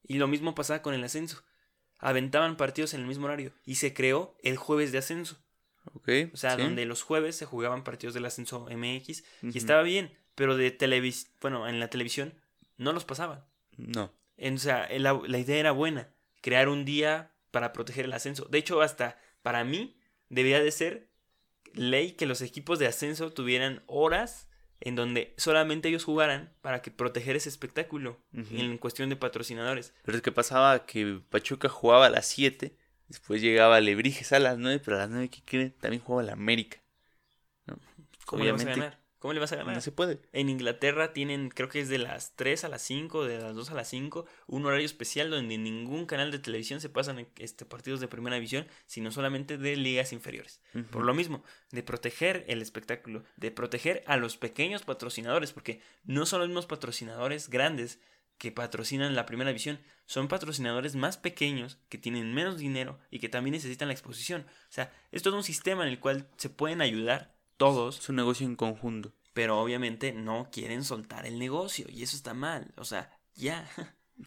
Y 0.04 0.16
lo 0.16 0.28
mismo 0.28 0.54
pasaba 0.56 0.82
con 0.82 0.94
el 0.94 1.04
ascenso. 1.04 1.44
Aventaban 2.00 2.58
partidos 2.58 2.94
en 2.94 3.02
el 3.02 3.08
mismo 3.08 3.26
horario. 3.26 3.54
Y 3.66 3.76
se 3.76 3.94
creó 3.94 4.36
el 4.44 4.58
jueves 4.58 4.92
de 4.92 4.98
ascenso. 4.98 5.38
O 6.34 6.38
sea, 6.38 6.56
sí. 6.56 6.62
donde 6.62 6.86
los 6.86 7.02
jueves 7.04 7.36
se 7.36 7.46
jugaban 7.46 7.84
partidos 7.84 8.14
del 8.14 8.26
ascenso 8.26 8.68
MX. 8.70 9.24
Y 9.44 9.58
estaba 9.58 9.84
bien. 9.84 10.12
Pero 10.36 10.58
de 10.58 10.72
televis 10.72 11.32
bueno, 11.42 11.68
en 11.68 11.80
la 11.80 11.90
televisión 11.90 12.34
no 12.78 12.92
los 12.94 13.06
pasaban. 13.06 13.44
No. 13.78 14.12
En- 14.38 14.56
o 14.56 14.60
sea, 14.60 14.88
la, 14.98 15.20
la 15.28 15.38
idea 15.38 15.58
era 15.58 15.72
buena. 15.72 16.10
Crear 16.42 16.70
un 16.70 16.86
día 16.86 17.32
para 17.52 17.72
proteger 17.74 18.06
el 18.06 18.14
ascenso. 18.14 18.46
De 18.46 18.58
hecho, 18.58 18.82
hasta 18.82 19.20
para 19.44 19.64
mí 19.64 19.96
debía 20.30 20.60
de 20.62 20.72
ser 20.72 21.10
ley 21.74 22.14
que 22.14 22.26
los 22.26 22.42
equipos 22.42 22.80
de 22.80 22.88
ascenso 22.88 23.32
tuvieran 23.32 23.84
horas 23.88 24.48
en 24.80 24.96
donde 24.96 25.34
solamente 25.38 25.88
ellos 25.90 26.04
jugaran 26.04 26.52
para 26.62 26.82
que 26.82 26.92
proteger 26.92 27.36
ese 27.38 27.48
espectáculo 27.50 28.20
en 28.34 28.78
cuestión 28.78 29.10
de 29.10 29.16
patrocinadores. 29.16 29.94
Pero 30.04 30.18
es 30.18 30.22
que 30.22 30.32
pasaba 30.32 30.86
que 30.86 31.22
Pachuca 31.30 31.70
jugaba 31.70 32.08
a 32.08 32.10
las 32.10 32.26
7, 32.28 32.76
después 33.14 33.44
llegaba 33.44 33.80
Lebrijes 33.80 34.34
a 34.34 34.40
las 34.40 34.58
9, 34.58 34.82
pero 34.84 34.98
a 34.98 35.02
las 35.02 35.10
9, 35.12 35.30
¿qué 35.30 35.42
creen? 35.46 35.76
También 35.80 36.02
jugaba 36.02 36.24
la 36.24 36.34
América. 36.34 36.82
¿no? 37.68 37.78
¿Cómo 38.26 38.44
le 38.44 38.52
vas 38.52 38.66
a 38.66 38.70
ganar? 38.70 39.00
¿Cómo 39.20 39.34
le 39.34 39.40
vas 39.40 39.54
a 39.54 39.56
ganar? 39.56 39.76
No 39.76 39.82
se 39.82 39.92
puede. 39.92 40.20
En 40.34 40.50
Inglaterra 40.50 41.14
tienen, 41.14 41.50
creo 41.50 41.70
que 41.70 41.80
es 41.80 41.90
de 41.90 42.00
las 42.00 42.36
3 42.36 42.64
a 42.64 42.70
las 42.70 42.82
5, 42.82 43.24
de 43.26 43.38
las 43.40 43.56
2 43.56 43.70
a 43.70 43.76
las 43.76 43.88
5, 43.88 44.26
un 44.48 44.66
horario 44.66 44.86
especial 44.86 45.30
donde 45.30 45.54
en 45.54 45.64
ningún 45.64 46.08
canal 46.08 46.32
de 46.32 46.40
televisión 46.40 46.82
se 46.82 46.90
pasan 46.90 47.28
este, 47.38 47.66
partidos 47.66 48.00
de 48.00 48.08
primera 48.08 48.36
división, 48.36 48.68
sino 48.88 49.12
solamente 49.12 49.60
de 49.60 49.76
ligas 49.78 50.12
inferiores. 50.12 50.60
Por 50.90 51.06
lo 51.06 51.14
mismo, 51.14 51.44
de 51.72 51.84
proteger 51.84 52.44
el 52.48 52.64
espectáculo, 52.64 53.24
de 53.38 53.52
proteger 53.52 54.04
a 54.08 54.18
los 54.18 54.38
pequeños 54.38 54.82
patrocinadores, 54.82 55.54
porque 55.54 55.82
no 56.04 56.26
son 56.26 56.40
los 56.40 56.50
mismos 56.50 56.66
patrocinadores 56.66 57.48
grandes 57.48 58.00
que 58.38 58.52
patrocinan 58.52 59.16
la 59.16 59.26
primera 59.26 59.50
división, 59.50 59.80
son 60.06 60.28
patrocinadores 60.28 60.96
más 60.96 61.18
pequeños 61.18 61.78
que 61.90 61.98
tienen 61.98 62.34
menos 62.34 62.58
dinero 62.58 63.00
y 63.10 63.20
que 63.20 63.30
también 63.30 63.54
necesitan 63.54 63.88
la 63.88 63.94
exposición. 63.94 64.42
O 64.70 64.72
sea, 64.72 64.92
es 65.12 65.22
todo 65.24 65.38
un 65.38 65.44
sistema 65.44 65.84
en 65.84 65.90
el 65.90 66.00
cual 66.00 66.28
se 66.38 66.50
pueden 66.50 66.82
ayudar 66.82 67.34
todos 67.58 68.00
Es 68.00 68.10
un 68.10 68.16
negocio 68.18 68.46
en 68.46 68.56
conjunto. 68.56 69.14
pero 69.34 69.60
obviamente 69.62 70.12
no 70.12 70.50
quieren 70.52 70.84
soltar 70.84 71.26
el 71.26 71.40
negocio 71.40 71.86
y 71.90 72.04
eso 72.04 72.16
está 72.16 72.34
mal, 72.34 72.74
o 72.78 72.84
sea, 72.86 73.18
ya. 73.36 73.68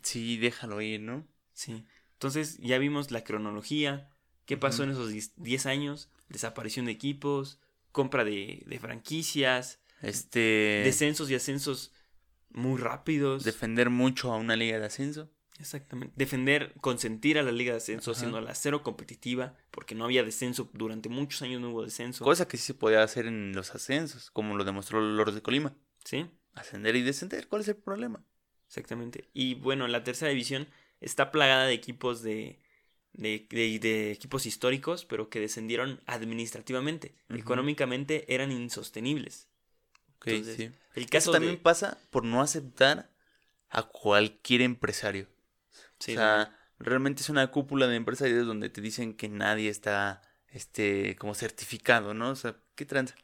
Sí, 0.03 0.37
déjalo 0.39 0.81
ir, 0.81 1.01
¿no? 1.01 1.27
Sí. 1.53 1.85
Entonces 2.15 2.59
ya 2.59 2.79
vimos 2.79 3.11
la 3.11 3.23
cronología, 3.25 4.09
qué 4.47 4.57
pasó 4.57 4.83
en 4.85 4.91
esos 4.91 5.11
10 5.11 5.35
10 5.37 5.67
años, 5.67 6.09
desaparición 6.29 6.87
de 6.87 6.93
equipos, 6.93 7.61
compra 7.93 8.25
de, 8.25 8.63
de 8.67 8.79
franquicias, 8.79 9.81
Este. 10.03 10.83
descensos 10.85 11.31
y 11.31 11.35
ascensos 11.35 11.93
muy 12.57 12.81
rápidos. 12.81 13.45
defender 13.45 13.89
mucho 13.91 14.33
a 14.33 14.37
una 14.37 14.57
liga 14.57 14.79
de 14.81 14.87
ascenso. 14.87 15.31
Exactamente. 15.61 16.13
Defender, 16.17 16.75
consentir 16.83 17.39
a 17.39 17.43
la 17.43 17.51
liga 17.53 17.73
de 17.73 17.79
ascenso, 17.79 18.11
haciendo 18.11 18.41
la 18.43 18.55
cero 18.55 18.83
competitiva, 18.83 19.57
porque 19.71 19.95
no 19.95 20.05
había 20.05 20.23
descenso, 20.23 20.69
durante 20.75 21.09
muchos 21.09 21.41
años 21.43 21.61
no 21.63 21.71
hubo 21.71 21.83
descenso. 21.85 22.25
Cosa 22.25 22.47
que 22.49 22.57
sí 22.59 22.65
se 22.65 22.75
podía 22.75 23.03
hacer 23.03 23.27
en 23.27 23.53
los 23.55 23.75
ascensos, 23.75 24.31
como 24.33 24.57
lo 24.57 24.65
demostró 24.65 25.01
Loros 25.01 25.35
de 25.35 25.41
Colima. 25.43 25.75
¿Sí? 26.05 26.27
Ascender 26.53 26.95
y 26.97 27.03
descender, 27.03 27.49
¿cuál 27.49 27.63
es 27.63 27.69
el 27.69 27.77
problema? 27.77 28.23
Exactamente. 28.67 29.31
Y 29.33 29.55
bueno, 29.55 29.87
la 29.89 30.05
tercera 30.05 30.29
división 30.31 30.67
está 31.01 31.31
plagada 31.31 31.65
de 31.67 31.73
equipos 31.75 32.23
de, 32.23 32.59
de, 33.15 33.47
de- 33.49 33.79
de 33.79 34.13
equipos 34.13 34.45
históricos, 34.45 35.07
pero 35.07 35.31
que 35.31 35.41
descendieron 35.41 36.03
administrativamente. 36.07 37.15
Económicamente 37.31 38.33
eran 38.35 38.53
insostenibles. 38.53 39.49
Ok, 40.17 40.29
Entonces, 40.29 40.57
sí. 40.57 40.73
El 40.95 41.09
Eso 41.11 41.11
caso 41.11 41.31
también 41.31 41.57
de... 41.57 41.61
pasa 41.61 41.99
por 42.11 42.25
no 42.25 42.41
aceptar 42.43 43.11
a 43.69 43.83
cualquier 43.83 44.63
empresario. 44.63 45.29
Sí, 45.99 46.13
o 46.13 46.17
sea, 46.17 46.57
realmente 46.79 47.23
es 47.23 47.29
una 47.31 47.51
cúpula 47.51 47.87
de 47.87 47.97
empresarios 47.97 48.47
donde 48.47 48.69
te 48.71 48.81
dicen 48.81 49.15
que 49.15 49.29
nadie 49.29 49.69
está 49.71 50.23
este 50.49 51.17
como 51.17 51.35
certificado, 51.35 52.15
¿no? 52.15 52.31
O 52.31 52.37
sea, 52.37 52.57
¿qué 52.75 52.85
tranza 52.87 53.15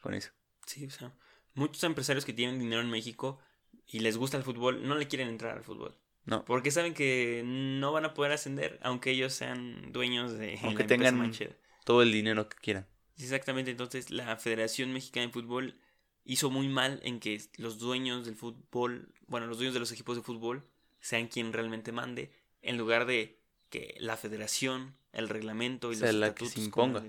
con 0.00 0.14
eso? 0.14 0.30
sí, 0.66 0.84
o 0.86 0.90
sea, 0.90 1.12
muchos 1.54 1.82
empresarios 1.84 2.24
que 2.24 2.32
tienen 2.32 2.58
dinero 2.58 2.82
en 2.82 2.90
México 2.90 3.38
y 3.86 4.00
les 4.00 4.16
gusta 4.16 4.36
el 4.36 4.42
fútbol, 4.42 4.86
no 4.86 4.96
le 4.96 5.06
quieren 5.08 5.28
entrar 5.28 5.56
al 5.56 5.64
fútbol. 5.64 5.96
No. 6.24 6.44
Porque 6.44 6.70
saben 6.72 6.92
que 6.94 7.42
no 7.44 7.92
van 7.92 8.04
a 8.04 8.14
poder 8.14 8.32
ascender, 8.32 8.78
aunque 8.82 9.12
ellos 9.12 9.32
sean 9.32 9.92
dueños 9.92 10.32
de 10.38 10.58
la 10.60 10.60
Aunque 10.62 10.82
empresa 10.82 10.88
tengan 10.88 11.16
manchera. 11.16 11.56
todo 11.84 12.02
el 12.02 12.12
dinero 12.12 12.48
que 12.48 12.56
quieran. 12.58 12.86
Exactamente, 13.18 13.70
entonces 13.70 14.10
la 14.10 14.36
Federación 14.36 14.92
Mexicana 14.92 15.26
de 15.26 15.32
Fútbol 15.32 15.80
hizo 16.26 16.50
muy 16.50 16.68
mal 16.68 17.00
en 17.04 17.20
que 17.20 17.40
los 17.56 17.78
dueños 17.78 18.26
del 18.26 18.34
fútbol, 18.36 19.08
bueno, 19.28 19.46
los 19.46 19.56
dueños 19.58 19.72
de 19.74 19.80
los 19.80 19.92
equipos 19.92 20.16
de 20.16 20.22
fútbol 20.22 20.64
sean 21.00 21.28
quien 21.28 21.52
realmente 21.52 21.92
mande, 21.92 22.30
en 22.62 22.76
lugar 22.76 23.06
de 23.06 23.38
que 23.70 23.94
la 23.98 24.16
federación, 24.16 24.96
el 25.12 25.28
reglamento 25.28 25.92
y 25.92 25.96
O 25.96 25.98
sea, 25.98 26.12
los 26.12 26.20
la 26.20 26.34
que 26.34 26.44
se 26.46 26.60
estatutos 26.60 26.66
imponga. 26.66 27.04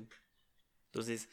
Entonces, 0.85 1.29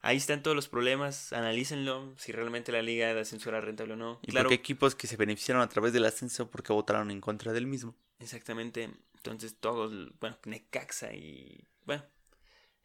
ahí 0.00 0.16
están 0.16 0.42
todos 0.42 0.56
los 0.56 0.68
problemas, 0.68 1.32
analícenlo, 1.32 2.14
si 2.16 2.32
realmente 2.32 2.72
la 2.72 2.82
liga 2.82 3.12
de 3.12 3.20
ascenso 3.20 3.48
era 3.50 3.60
rentable 3.60 3.92
o 3.94 3.96
no. 3.96 4.18
Y 4.22 4.32
claro, 4.32 4.48
porque 4.48 4.60
equipos 4.60 4.94
que 4.94 5.06
se 5.06 5.16
beneficiaron 5.16 5.62
a 5.62 5.68
través 5.68 5.92
del 5.92 6.04
ascenso 6.06 6.50
porque 6.50 6.72
votaron 6.72 7.10
en 7.10 7.20
contra 7.20 7.52
del 7.52 7.66
mismo. 7.66 7.94
exactamente, 8.20 8.90
entonces 9.14 9.56
todos, 9.60 9.92
bueno, 10.18 10.38
Necaxa 10.44 11.12
y, 11.14 11.64
bueno, 11.84 12.04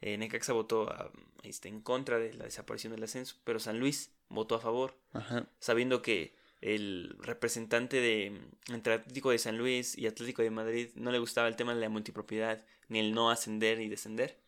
eh, 0.01 0.17
Necaxa 0.17 0.53
votó 0.53 0.89
a- 0.91 1.11
este, 1.43 1.69
en 1.69 1.81
contra 1.81 2.19
de 2.19 2.33
la 2.33 2.45
desaparición 2.45 2.93
del 2.93 3.03
ascenso, 3.03 3.35
pero 3.43 3.59
San 3.59 3.79
Luis 3.79 4.11
votó 4.33 4.55
a 4.55 4.59
favor. 4.59 4.97
Ajá. 5.13 5.45
sabiendo 5.59 6.01
que 6.01 6.33
el 6.59 7.15
representante 7.19 7.97
de 7.99 8.39
entre 8.69 8.93
Atlético 8.93 9.31
de 9.31 9.37
San 9.37 9.57
Luis 9.57 9.97
y 9.97 10.07
Atlético 10.07 10.41
de 10.41 10.49
Madrid 10.49 10.89
no 10.95 11.11
le 11.11 11.19
gustaba 11.19 11.47
el 11.47 11.55
tema 11.55 11.75
de 11.75 11.81
la 11.81 11.89
multipropiedad 11.89 12.65
ni 12.87 12.99
el 12.99 13.13
no 13.13 13.29
ascender 13.29 13.81
y 13.81 13.89
descender. 13.89 14.39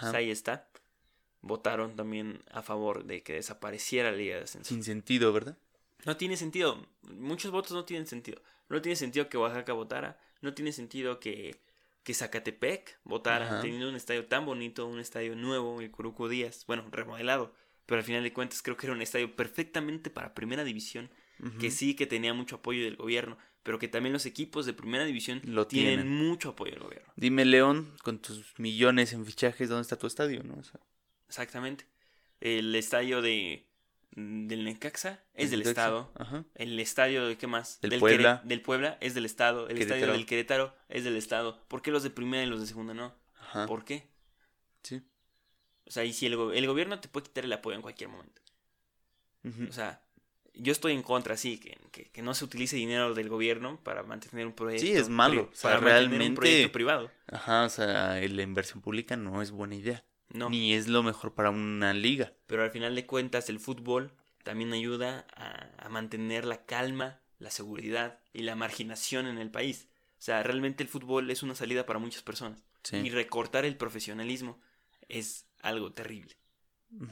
Pues 0.00 0.14
ahí 0.14 0.30
está. 0.30 0.68
Votaron 1.40 1.96
también 1.96 2.42
a 2.52 2.62
favor 2.62 3.04
de 3.04 3.22
que 3.22 3.34
desapareciera 3.34 4.10
la 4.10 4.16
Liga 4.16 4.36
de 4.36 4.42
Ascenso. 4.44 4.68
Sin 4.68 4.84
sentido, 4.84 5.32
¿verdad? 5.32 5.56
No 6.04 6.16
tiene 6.16 6.36
sentido. 6.36 6.86
Muchos 7.02 7.50
votos 7.50 7.72
no 7.72 7.84
tienen 7.84 8.06
sentido. 8.06 8.40
No 8.68 8.80
tiene 8.82 8.96
sentido 8.96 9.28
que 9.28 9.38
Oaxaca 9.38 9.72
votara. 9.72 10.20
No 10.42 10.54
tiene 10.54 10.72
sentido 10.72 11.18
que, 11.18 11.60
que 12.02 12.14
Zacatepec 12.14 13.00
votara. 13.04 13.46
Ajá. 13.46 13.60
Teniendo 13.62 13.88
un 13.88 13.96
estadio 13.96 14.26
tan 14.26 14.46
bonito, 14.46 14.86
un 14.86 15.00
estadio 15.00 15.34
nuevo, 15.34 15.80
el 15.80 15.90
Curuco 15.90 16.28
Díaz. 16.28 16.64
Bueno, 16.66 16.84
remodelado. 16.90 17.52
Pero 17.88 18.00
al 18.00 18.04
final 18.04 18.22
de 18.22 18.34
cuentas 18.34 18.60
creo 18.60 18.76
que 18.76 18.84
era 18.84 18.94
un 18.94 19.00
estadio 19.00 19.34
perfectamente 19.34 20.10
para 20.10 20.34
primera 20.34 20.62
división. 20.62 21.10
Que 21.58 21.70
sí, 21.70 21.94
que 21.94 22.06
tenía 22.06 22.34
mucho 22.34 22.56
apoyo 22.56 22.84
del 22.84 22.96
gobierno. 22.96 23.38
Pero 23.62 23.78
que 23.78 23.88
también 23.88 24.12
los 24.12 24.26
equipos 24.26 24.66
de 24.66 24.74
primera 24.74 25.04
división 25.04 25.40
Lo 25.44 25.66
tienen, 25.66 26.00
tienen. 26.00 26.08
mucho 26.12 26.50
apoyo 26.50 26.72
del 26.72 26.82
gobierno. 26.82 27.10
Dime, 27.16 27.46
León, 27.46 27.96
con 28.02 28.18
tus 28.18 28.58
millones 28.58 29.14
en 29.14 29.24
fichajes, 29.24 29.70
¿dónde 29.70 29.82
está 29.82 29.96
tu 29.96 30.06
estadio? 30.06 30.42
¿no? 30.42 30.54
O 30.58 30.62
sea, 30.64 30.80
Exactamente. 31.28 31.86
El 32.40 32.74
estadio 32.74 33.22
de 33.22 33.64
del 34.10 34.64
Necaxa 34.64 35.22
es 35.32 35.50
del 35.50 35.60
Necaxa, 35.60 35.70
Estado. 35.70 36.12
Ajá. 36.16 36.44
El 36.56 36.78
estadio 36.80 37.26
de 37.26 37.38
qué 37.38 37.46
más? 37.46 37.80
Del 37.80 38.00
Puebla. 38.00 38.42
del 38.44 38.60
Puebla 38.60 38.98
es 39.00 39.14
del 39.14 39.24
Estado. 39.24 39.66
El 39.68 39.78
estadio 39.78 40.12
del 40.12 40.26
Querétaro 40.26 40.74
es 40.90 41.04
del 41.04 41.16
Estado. 41.16 41.64
¿Por 41.68 41.80
qué 41.80 41.90
los 41.90 42.02
de 42.02 42.10
primera 42.10 42.42
y 42.42 42.46
los 42.46 42.60
de 42.60 42.66
segunda 42.66 42.92
no? 42.92 43.14
Ajá. 43.40 43.66
¿Por 43.66 43.84
qué? 43.84 44.08
Sí. 44.82 45.02
O 45.88 45.90
sea, 45.90 46.04
y 46.04 46.12
si 46.12 46.26
el, 46.26 46.34
el 46.54 46.66
gobierno 46.66 47.00
te 47.00 47.08
puede 47.08 47.26
quitar 47.26 47.44
el 47.44 47.52
apoyo 47.52 47.74
en 47.76 47.82
cualquier 47.82 48.10
momento. 48.10 48.40
O 49.68 49.72
sea, 49.72 50.02
yo 50.52 50.72
estoy 50.72 50.92
en 50.92 51.02
contra, 51.02 51.36
sí, 51.38 51.58
que, 51.58 51.78
que, 51.90 52.10
que 52.10 52.20
no 52.22 52.34
se 52.34 52.44
utilice 52.44 52.76
dinero 52.76 53.14
del 53.14 53.28
gobierno 53.30 53.80
para 53.82 54.02
mantener 54.02 54.46
un 54.46 54.52
proyecto. 54.52 54.84
Sí, 54.84 54.92
es 54.92 55.08
malo. 55.08 55.46
pri- 55.46 55.52
O 55.54 55.56
sea, 55.56 55.70
para 55.70 55.80
mantener 55.80 56.02
un 56.04 56.10
realmente- 56.10 56.36
proyecto 56.40 56.72
privado. 56.72 57.10
Ajá, 57.28 57.64
o 57.64 57.68
sea, 57.70 58.20
la 58.20 58.42
inversión 58.42 58.82
pública 58.82 59.16
no 59.16 59.40
es 59.40 59.50
buena 59.50 59.76
idea. 59.76 60.04
No. 60.30 60.50
Ni 60.50 60.74
es 60.74 60.88
lo 60.88 61.02
mejor 61.02 61.32
para 61.34 61.48
una 61.48 61.94
liga. 61.94 62.34
Pero 62.46 62.62
al 62.62 62.70
final 62.70 62.94
de 62.94 63.06
cuentas, 63.06 63.48
el 63.48 63.58
fútbol 63.60 64.12
también 64.44 64.72
ayuda 64.74 65.26
a, 65.34 65.70
a 65.86 65.88
mantener 65.88 66.44
la 66.44 66.66
calma, 66.66 67.20
la 67.38 67.50
seguridad 67.50 68.18
y 68.34 68.42
la 68.42 68.54
marginación 68.54 69.26
en 69.26 69.38
el 69.38 69.50
país. 69.50 69.88
O 70.18 70.20
sea, 70.20 70.42
realmente 70.42 70.82
el 70.82 70.90
fútbol 70.90 71.30
es 71.30 71.42
una 71.42 71.54
salida 71.54 71.86
para 71.86 71.98
muchas 72.00 72.22
personas. 72.22 72.62
Sí. 72.82 72.96
Y 72.96 73.08
recortar 73.08 73.64
el 73.64 73.76
profesionalismo 73.76 74.60
es 75.08 75.46
algo 75.60 75.92
terrible, 75.92 76.36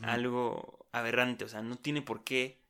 algo 0.02 0.86
aberrante. 0.92 1.44
O 1.44 1.48
sea, 1.48 1.62
no 1.62 1.76
tiene 1.76 2.02
por 2.02 2.24
qué 2.24 2.60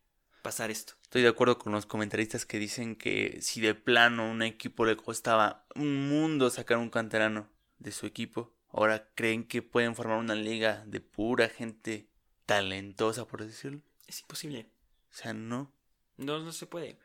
pasar 0.43 0.70
esto. 0.70 0.95
Estoy 1.03 1.22
de 1.22 1.29
acuerdo 1.29 1.59
con 1.59 1.72
los 1.72 1.87
comentaristas 1.87 2.47
que 2.47 2.59
dicen 2.59 2.97
que 2.97 3.39
si 3.41 3.61
de 3.61 3.74
plano 3.74 4.24
a 4.24 4.31
un 4.31 4.43
equipo 4.43 4.85
le 4.85 4.97
costaba 4.97 5.66
un 5.74 6.09
mundo 6.09 6.51
sacar 6.51 6.79
un 6.79 6.91
canterano 6.91 7.49
de 7.79 7.93
su 7.93 8.07
equipo, 8.07 8.55
ahora 8.70 9.09
creen 9.14 9.45
que 9.47 9.62
pueden 9.62 9.95
formar 9.95 10.18
una 10.18 10.35
liga 10.35 10.85
de 10.87 11.01
pura 11.01 11.49
gente 11.49 12.09
talentosa, 12.47 13.27
por 13.27 13.45
decirlo. 13.45 13.81
Es 14.07 14.20
imposible. 14.20 14.70
O 15.11 15.14
sea, 15.14 15.33
no. 15.33 15.72
No, 16.16 16.39
no 16.39 16.53
se 16.53 16.66
puede. 16.66 16.99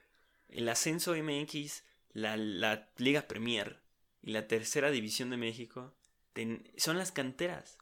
El 0.49 0.69
ascenso 0.69 1.15
MX, 1.15 1.84
la, 2.13 2.38
la 2.38 2.89
Liga 2.97 3.24
Premier 3.24 3.82
y 4.22 4.32
la 4.32 4.47
tercera 4.47 4.91
división 4.91 5.30
de 5.30 5.38
México 5.38 5.95
ten- 6.34 6.69
son 6.78 6.97
las 6.97 7.11
canteras. 7.11 7.78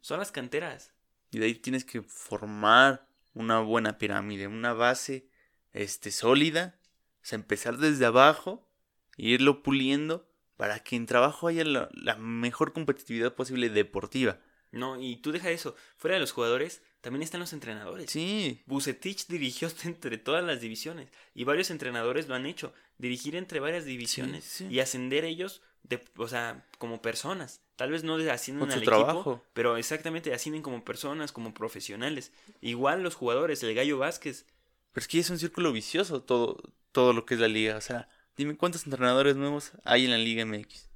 Son 0.00 0.18
las 0.18 0.32
canteras. 0.32 0.92
Y 1.30 1.38
de 1.38 1.46
ahí 1.46 1.54
tienes 1.54 1.84
que 1.84 2.02
formar 2.02 3.06
una 3.34 3.60
buena 3.60 3.98
pirámide, 3.98 4.46
una 4.46 4.72
base 4.72 5.28
este, 5.72 6.10
sólida. 6.10 6.78
O 7.22 7.26
sea, 7.26 7.36
empezar 7.36 7.78
desde 7.78 8.06
abajo, 8.06 8.68
e 9.16 9.28
irlo 9.28 9.62
puliendo 9.62 10.28
para 10.56 10.80
que 10.80 10.96
en 10.96 11.06
trabajo 11.06 11.48
haya 11.48 11.64
la, 11.64 11.88
la 11.92 12.16
mejor 12.16 12.72
competitividad 12.72 13.34
posible 13.34 13.68
deportiva. 13.68 14.40
No, 14.72 15.00
y 15.00 15.16
tú 15.16 15.32
deja 15.32 15.50
eso. 15.50 15.74
Fuera 15.96 16.14
de 16.14 16.20
los 16.20 16.32
jugadores, 16.32 16.82
también 17.00 17.22
están 17.22 17.40
los 17.40 17.52
entrenadores. 17.52 18.10
Sí, 18.10 18.62
Bucetich 18.66 19.26
dirigió 19.26 19.68
entre 19.84 20.18
todas 20.18 20.44
las 20.44 20.60
divisiones 20.60 21.10
y 21.34 21.44
varios 21.44 21.70
entrenadores 21.70 22.28
lo 22.28 22.34
han 22.34 22.46
hecho. 22.46 22.72
Dirigir 22.98 23.36
entre 23.36 23.60
varias 23.60 23.84
divisiones 23.84 24.44
sí. 24.44 24.66
y 24.66 24.80
ascender 24.80 25.24
ellos, 25.24 25.62
de, 25.82 26.02
o 26.16 26.28
sea, 26.28 26.66
como 26.78 27.00
personas. 27.02 27.60
Tal 27.76 27.90
vez 27.90 28.04
no 28.04 28.18
de- 28.18 28.30
ascienden 28.30 28.60
Con 28.60 28.70
al 28.72 28.78
su 28.78 28.82
equipo, 28.84 28.96
trabajo. 29.04 29.44
pero 29.54 29.76
exactamente 29.76 30.32
ascienden 30.34 30.62
como 30.62 30.84
personas, 30.84 31.32
como 31.32 31.54
profesionales. 31.54 32.32
Igual 32.60 33.02
los 33.02 33.14
jugadores, 33.14 33.62
el 33.62 33.74
Gallo 33.74 33.98
Vázquez, 33.98 34.46
pero 34.92 35.02
es 35.02 35.08
que 35.08 35.18
es 35.20 35.30
un 35.30 35.38
círculo 35.38 35.72
vicioso 35.72 36.22
todo, 36.22 36.60
todo 36.92 37.12
lo 37.12 37.24
que 37.24 37.34
es 37.34 37.40
la 37.40 37.48
liga. 37.48 37.76
O 37.76 37.80
sea, 37.80 38.08
dime 38.36 38.56
cuántos 38.56 38.84
entrenadores 38.84 39.36
nuevos 39.36 39.72
hay 39.84 40.04
en 40.04 40.10
la 40.10 40.18
Liga 40.18 40.44
MX. 40.44 40.88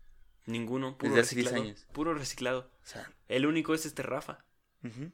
ninguno, 0.47 0.99
puro 0.99 1.11
Desde 1.15 1.21
hace 1.23 1.35
10 1.37 1.47
reciclado. 1.47 1.65
años. 1.69 1.87
Puro 1.93 2.15
reciclado. 2.15 2.71
O 2.83 2.87
sea, 2.87 3.11
El 3.29 3.47
único 3.47 3.73
es 3.75 3.87
este 3.87 4.03
Rafa. 4.03 4.45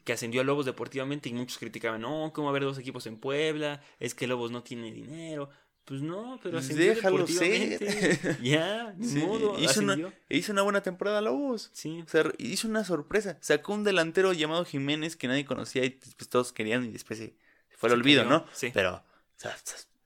que 0.05 0.13
ascendió 0.13 0.41
a 0.41 0.45
Lobos 0.45 0.67
deportivamente 0.67 1.29
y 1.29 1.33
muchos 1.33 1.59
criticaban, 1.59 2.01
no, 2.01 2.33
¿cómo 2.35 2.47
va 2.47 2.51
a 2.51 2.53
haber 2.53 2.65
dos 2.65 2.79
equipos 2.79 3.07
en 3.07 3.17
Puebla? 3.19 3.81
Es 4.01 4.17
que 4.17 4.27
Lobos 4.27 4.51
no 4.51 4.65
tiene 4.65 4.91
dinero. 4.91 5.49
Pues 5.91 6.03
no, 6.03 6.39
pero 6.41 6.53
Pues 6.53 6.67
ascendió 6.67 6.95
déjalo 6.95 7.27
ser. 7.27 8.39
ya, 8.45 8.95
ni 8.97 9.09
Sí, 9.09 9.19
modo, 9.19 9.59
hizo, 9.59 9.81
una, 9.81 10.15
hizo 10.29 10.53
una 10.53 10.63
buena 10.63 10.83
temporada 10.85 11.21
Lobos. 11.21 11.69
Sí, 11.73 12.05
O 12.07 12.09
sea, 12.09 12.31
hizo 12.39 12.69
una 12.69 12.85
sorpresa. 12.85 13.39
Sacó 13.41 13.75
un 13.75 13.83
delantero 13.83 14.33
llamado 14.33 14.65
Jiménez 14.65 15.17
que 15.17 15.27
nadie 15.27 15.45
conocía 15.45 15.85
y 15.85 15.89
después 15.89 16.29
todos 16.29 16.53
querían 16.53 16.85
y 16.85 16.93
después 16.93 17.19
se, 17.19 17.35
fue 17.77 17.89
al 17.89 17.97
olvido, 17.97 18.23
cayó, 18.23 18.31
¿no? 18.31 18.47
sí. 18.53 18.71
Pero, 18.73 18.95
o 18.95 19.03
sea, 19.35 19.57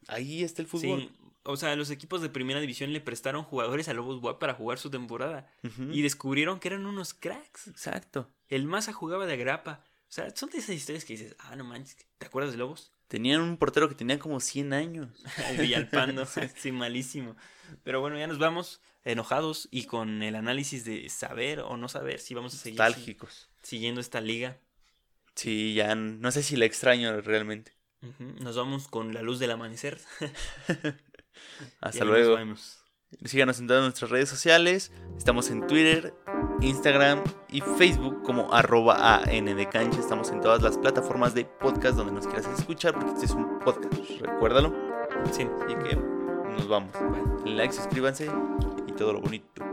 ahí 0.09 0.43
está 0.43 0.63
el 0.63 0.69
fútbol. 0.69 1.01
sí. 1.03 1.11
O 1.43 1.59
sea, 1.59 1.77
los 1.77 1.91
equipos 1.91 2.23
de 2.23 2.31
primera 2.31 2.61
división 2.61 2.95
le 2.95 3.03
prestaron 3.03 3.45
jugadores 3.45 3.91
a 3.91 3.93
Lobos 3.93 4.23
WAP 4.23 4.39
para 4.39 4.55
jugar 4.55 4.79
su 4.79 4.89
temporada. 4.89 5.53
Y 5.91 6.01
descubrieron 6.01 6.61
que 6.61 6.69
eran 6.69 6.87
unos 6.87 7.13
cracks. 7.13 7.69
Exacto. 7.69 8.31
El 8.49 8.65
Maza 8.65 8.95
jugaba 8.95 9.27
de 9.27 9.35
agrapa. 9.35 9.85
O 10.09 10.13
sea, 10.15 10.35
son 10.35 10.49
de 10.49 10.61
esas 10.61 10.77
historias 10.77 11.05
que 11.05 11.13
dices, 11.13 11.37
ah, 11.41 11.57
no 11.57 11.65
manches, 11.65 11.99
¿te 12.17 12.25
acuerdas 12.25 12.53
de 12.53 12.57
Lobos? 12.57 12.91
Tenían 13.09 13.41
un 13.41 13.57
portero 13.57 13.89
que 13.89 13.95
tenía 13.95 14.19
como 14.19 14.41
100 14.41 14.73
años. 14.73 15.09
Villalpando, 15.59 16.27
sí, 16.57 16.73
malísimo. 16.73 17.37
Pero 17.83 18.01
bueno, 18.01 18.19
ya 18.19 18.27
nos 18.27 18.39
vamos 18.39 18.81
enojados 19.05 19.69
y 19.71 19.85
con 19.85 20.23
el 20.23 20.35
análisis 20.35 20.85
de 20.85 21.09
saber 21.11 21.61
o 21.61 21.77
no 21.77 21.89
saber 21.89 22.21
si 22.21 22.35
vamos 22.35 22.55
a 22.55 22.57
seguir 22.59 22.79
Nostálgicos. 22.79 23.49
siguiendo 23.63 24.01
esta 24.01 24.21
liga. 24.21 24.59
Sí, 25.35 25.75
ya 25.75 25.95
no 25.95 26.31
sé 26.31 26.43
si 26.43 26.57
la 26.57 26.65
extraño 26.65 27.21
realmente. 27.21 27.73
Nos 28.19 28.57
vamos 28.57 28.89
con 28.89 29.15
la 29.15 29.23
luz 29.23 29.39
del 29.39 29.51
amanecer. 29.51 29.99
Hasta 31.81 32.05
luego. 32.05 32.31
Nos 32.31 32.39
vemos. 32.39 32.84
Síganos 33.25 33.59
en 33.61 33.67
todas 33.67 33.83
nuestras 33.83 34.11
redes 34.11 34.29
sociales. 34.29 34.93
Estamos 35.17 35.51
en 35.51 35.67
Twitter, 35.67 36.15
Instagram 36.61 37.23
y 37.49 37.61
Facebook 37.61 38.23
como 38.23 38.53
arroba 38.53 39.19
AN 39.23 39.45
de 39.45 39.69
cancha. 39.69 40.01
Estamos 40.01 40.31
en 40.31 40.41
todas 40.41 40.63
las 40.63 40.77
plataformas 40.79 41.35
de 41.35 41.45
podcast 41.45 41.97
donde 41.97 42.13
nos 42.13 42.27
quieras 42.27 42.47
escuchar 42.59 42.95
porque 42.95 43.13
este 43.13 43.27
es 43.27 43.33
un 43.33 43.59
podcast. 43.61 43.95
Recuérdalo. 44.21 44.75
Sí. 45.33 45.49
Así 45.65 45.75
que 45.77 45.97
nos 45.97 46.69
vamos. 46.69 46.93
Like, 47.45 47.73
suscríbanse 47.73 48.31
y 48.87 48.93
todo 48.93 49.13
lo 49.15 49.21
bonito. 49.21 49.65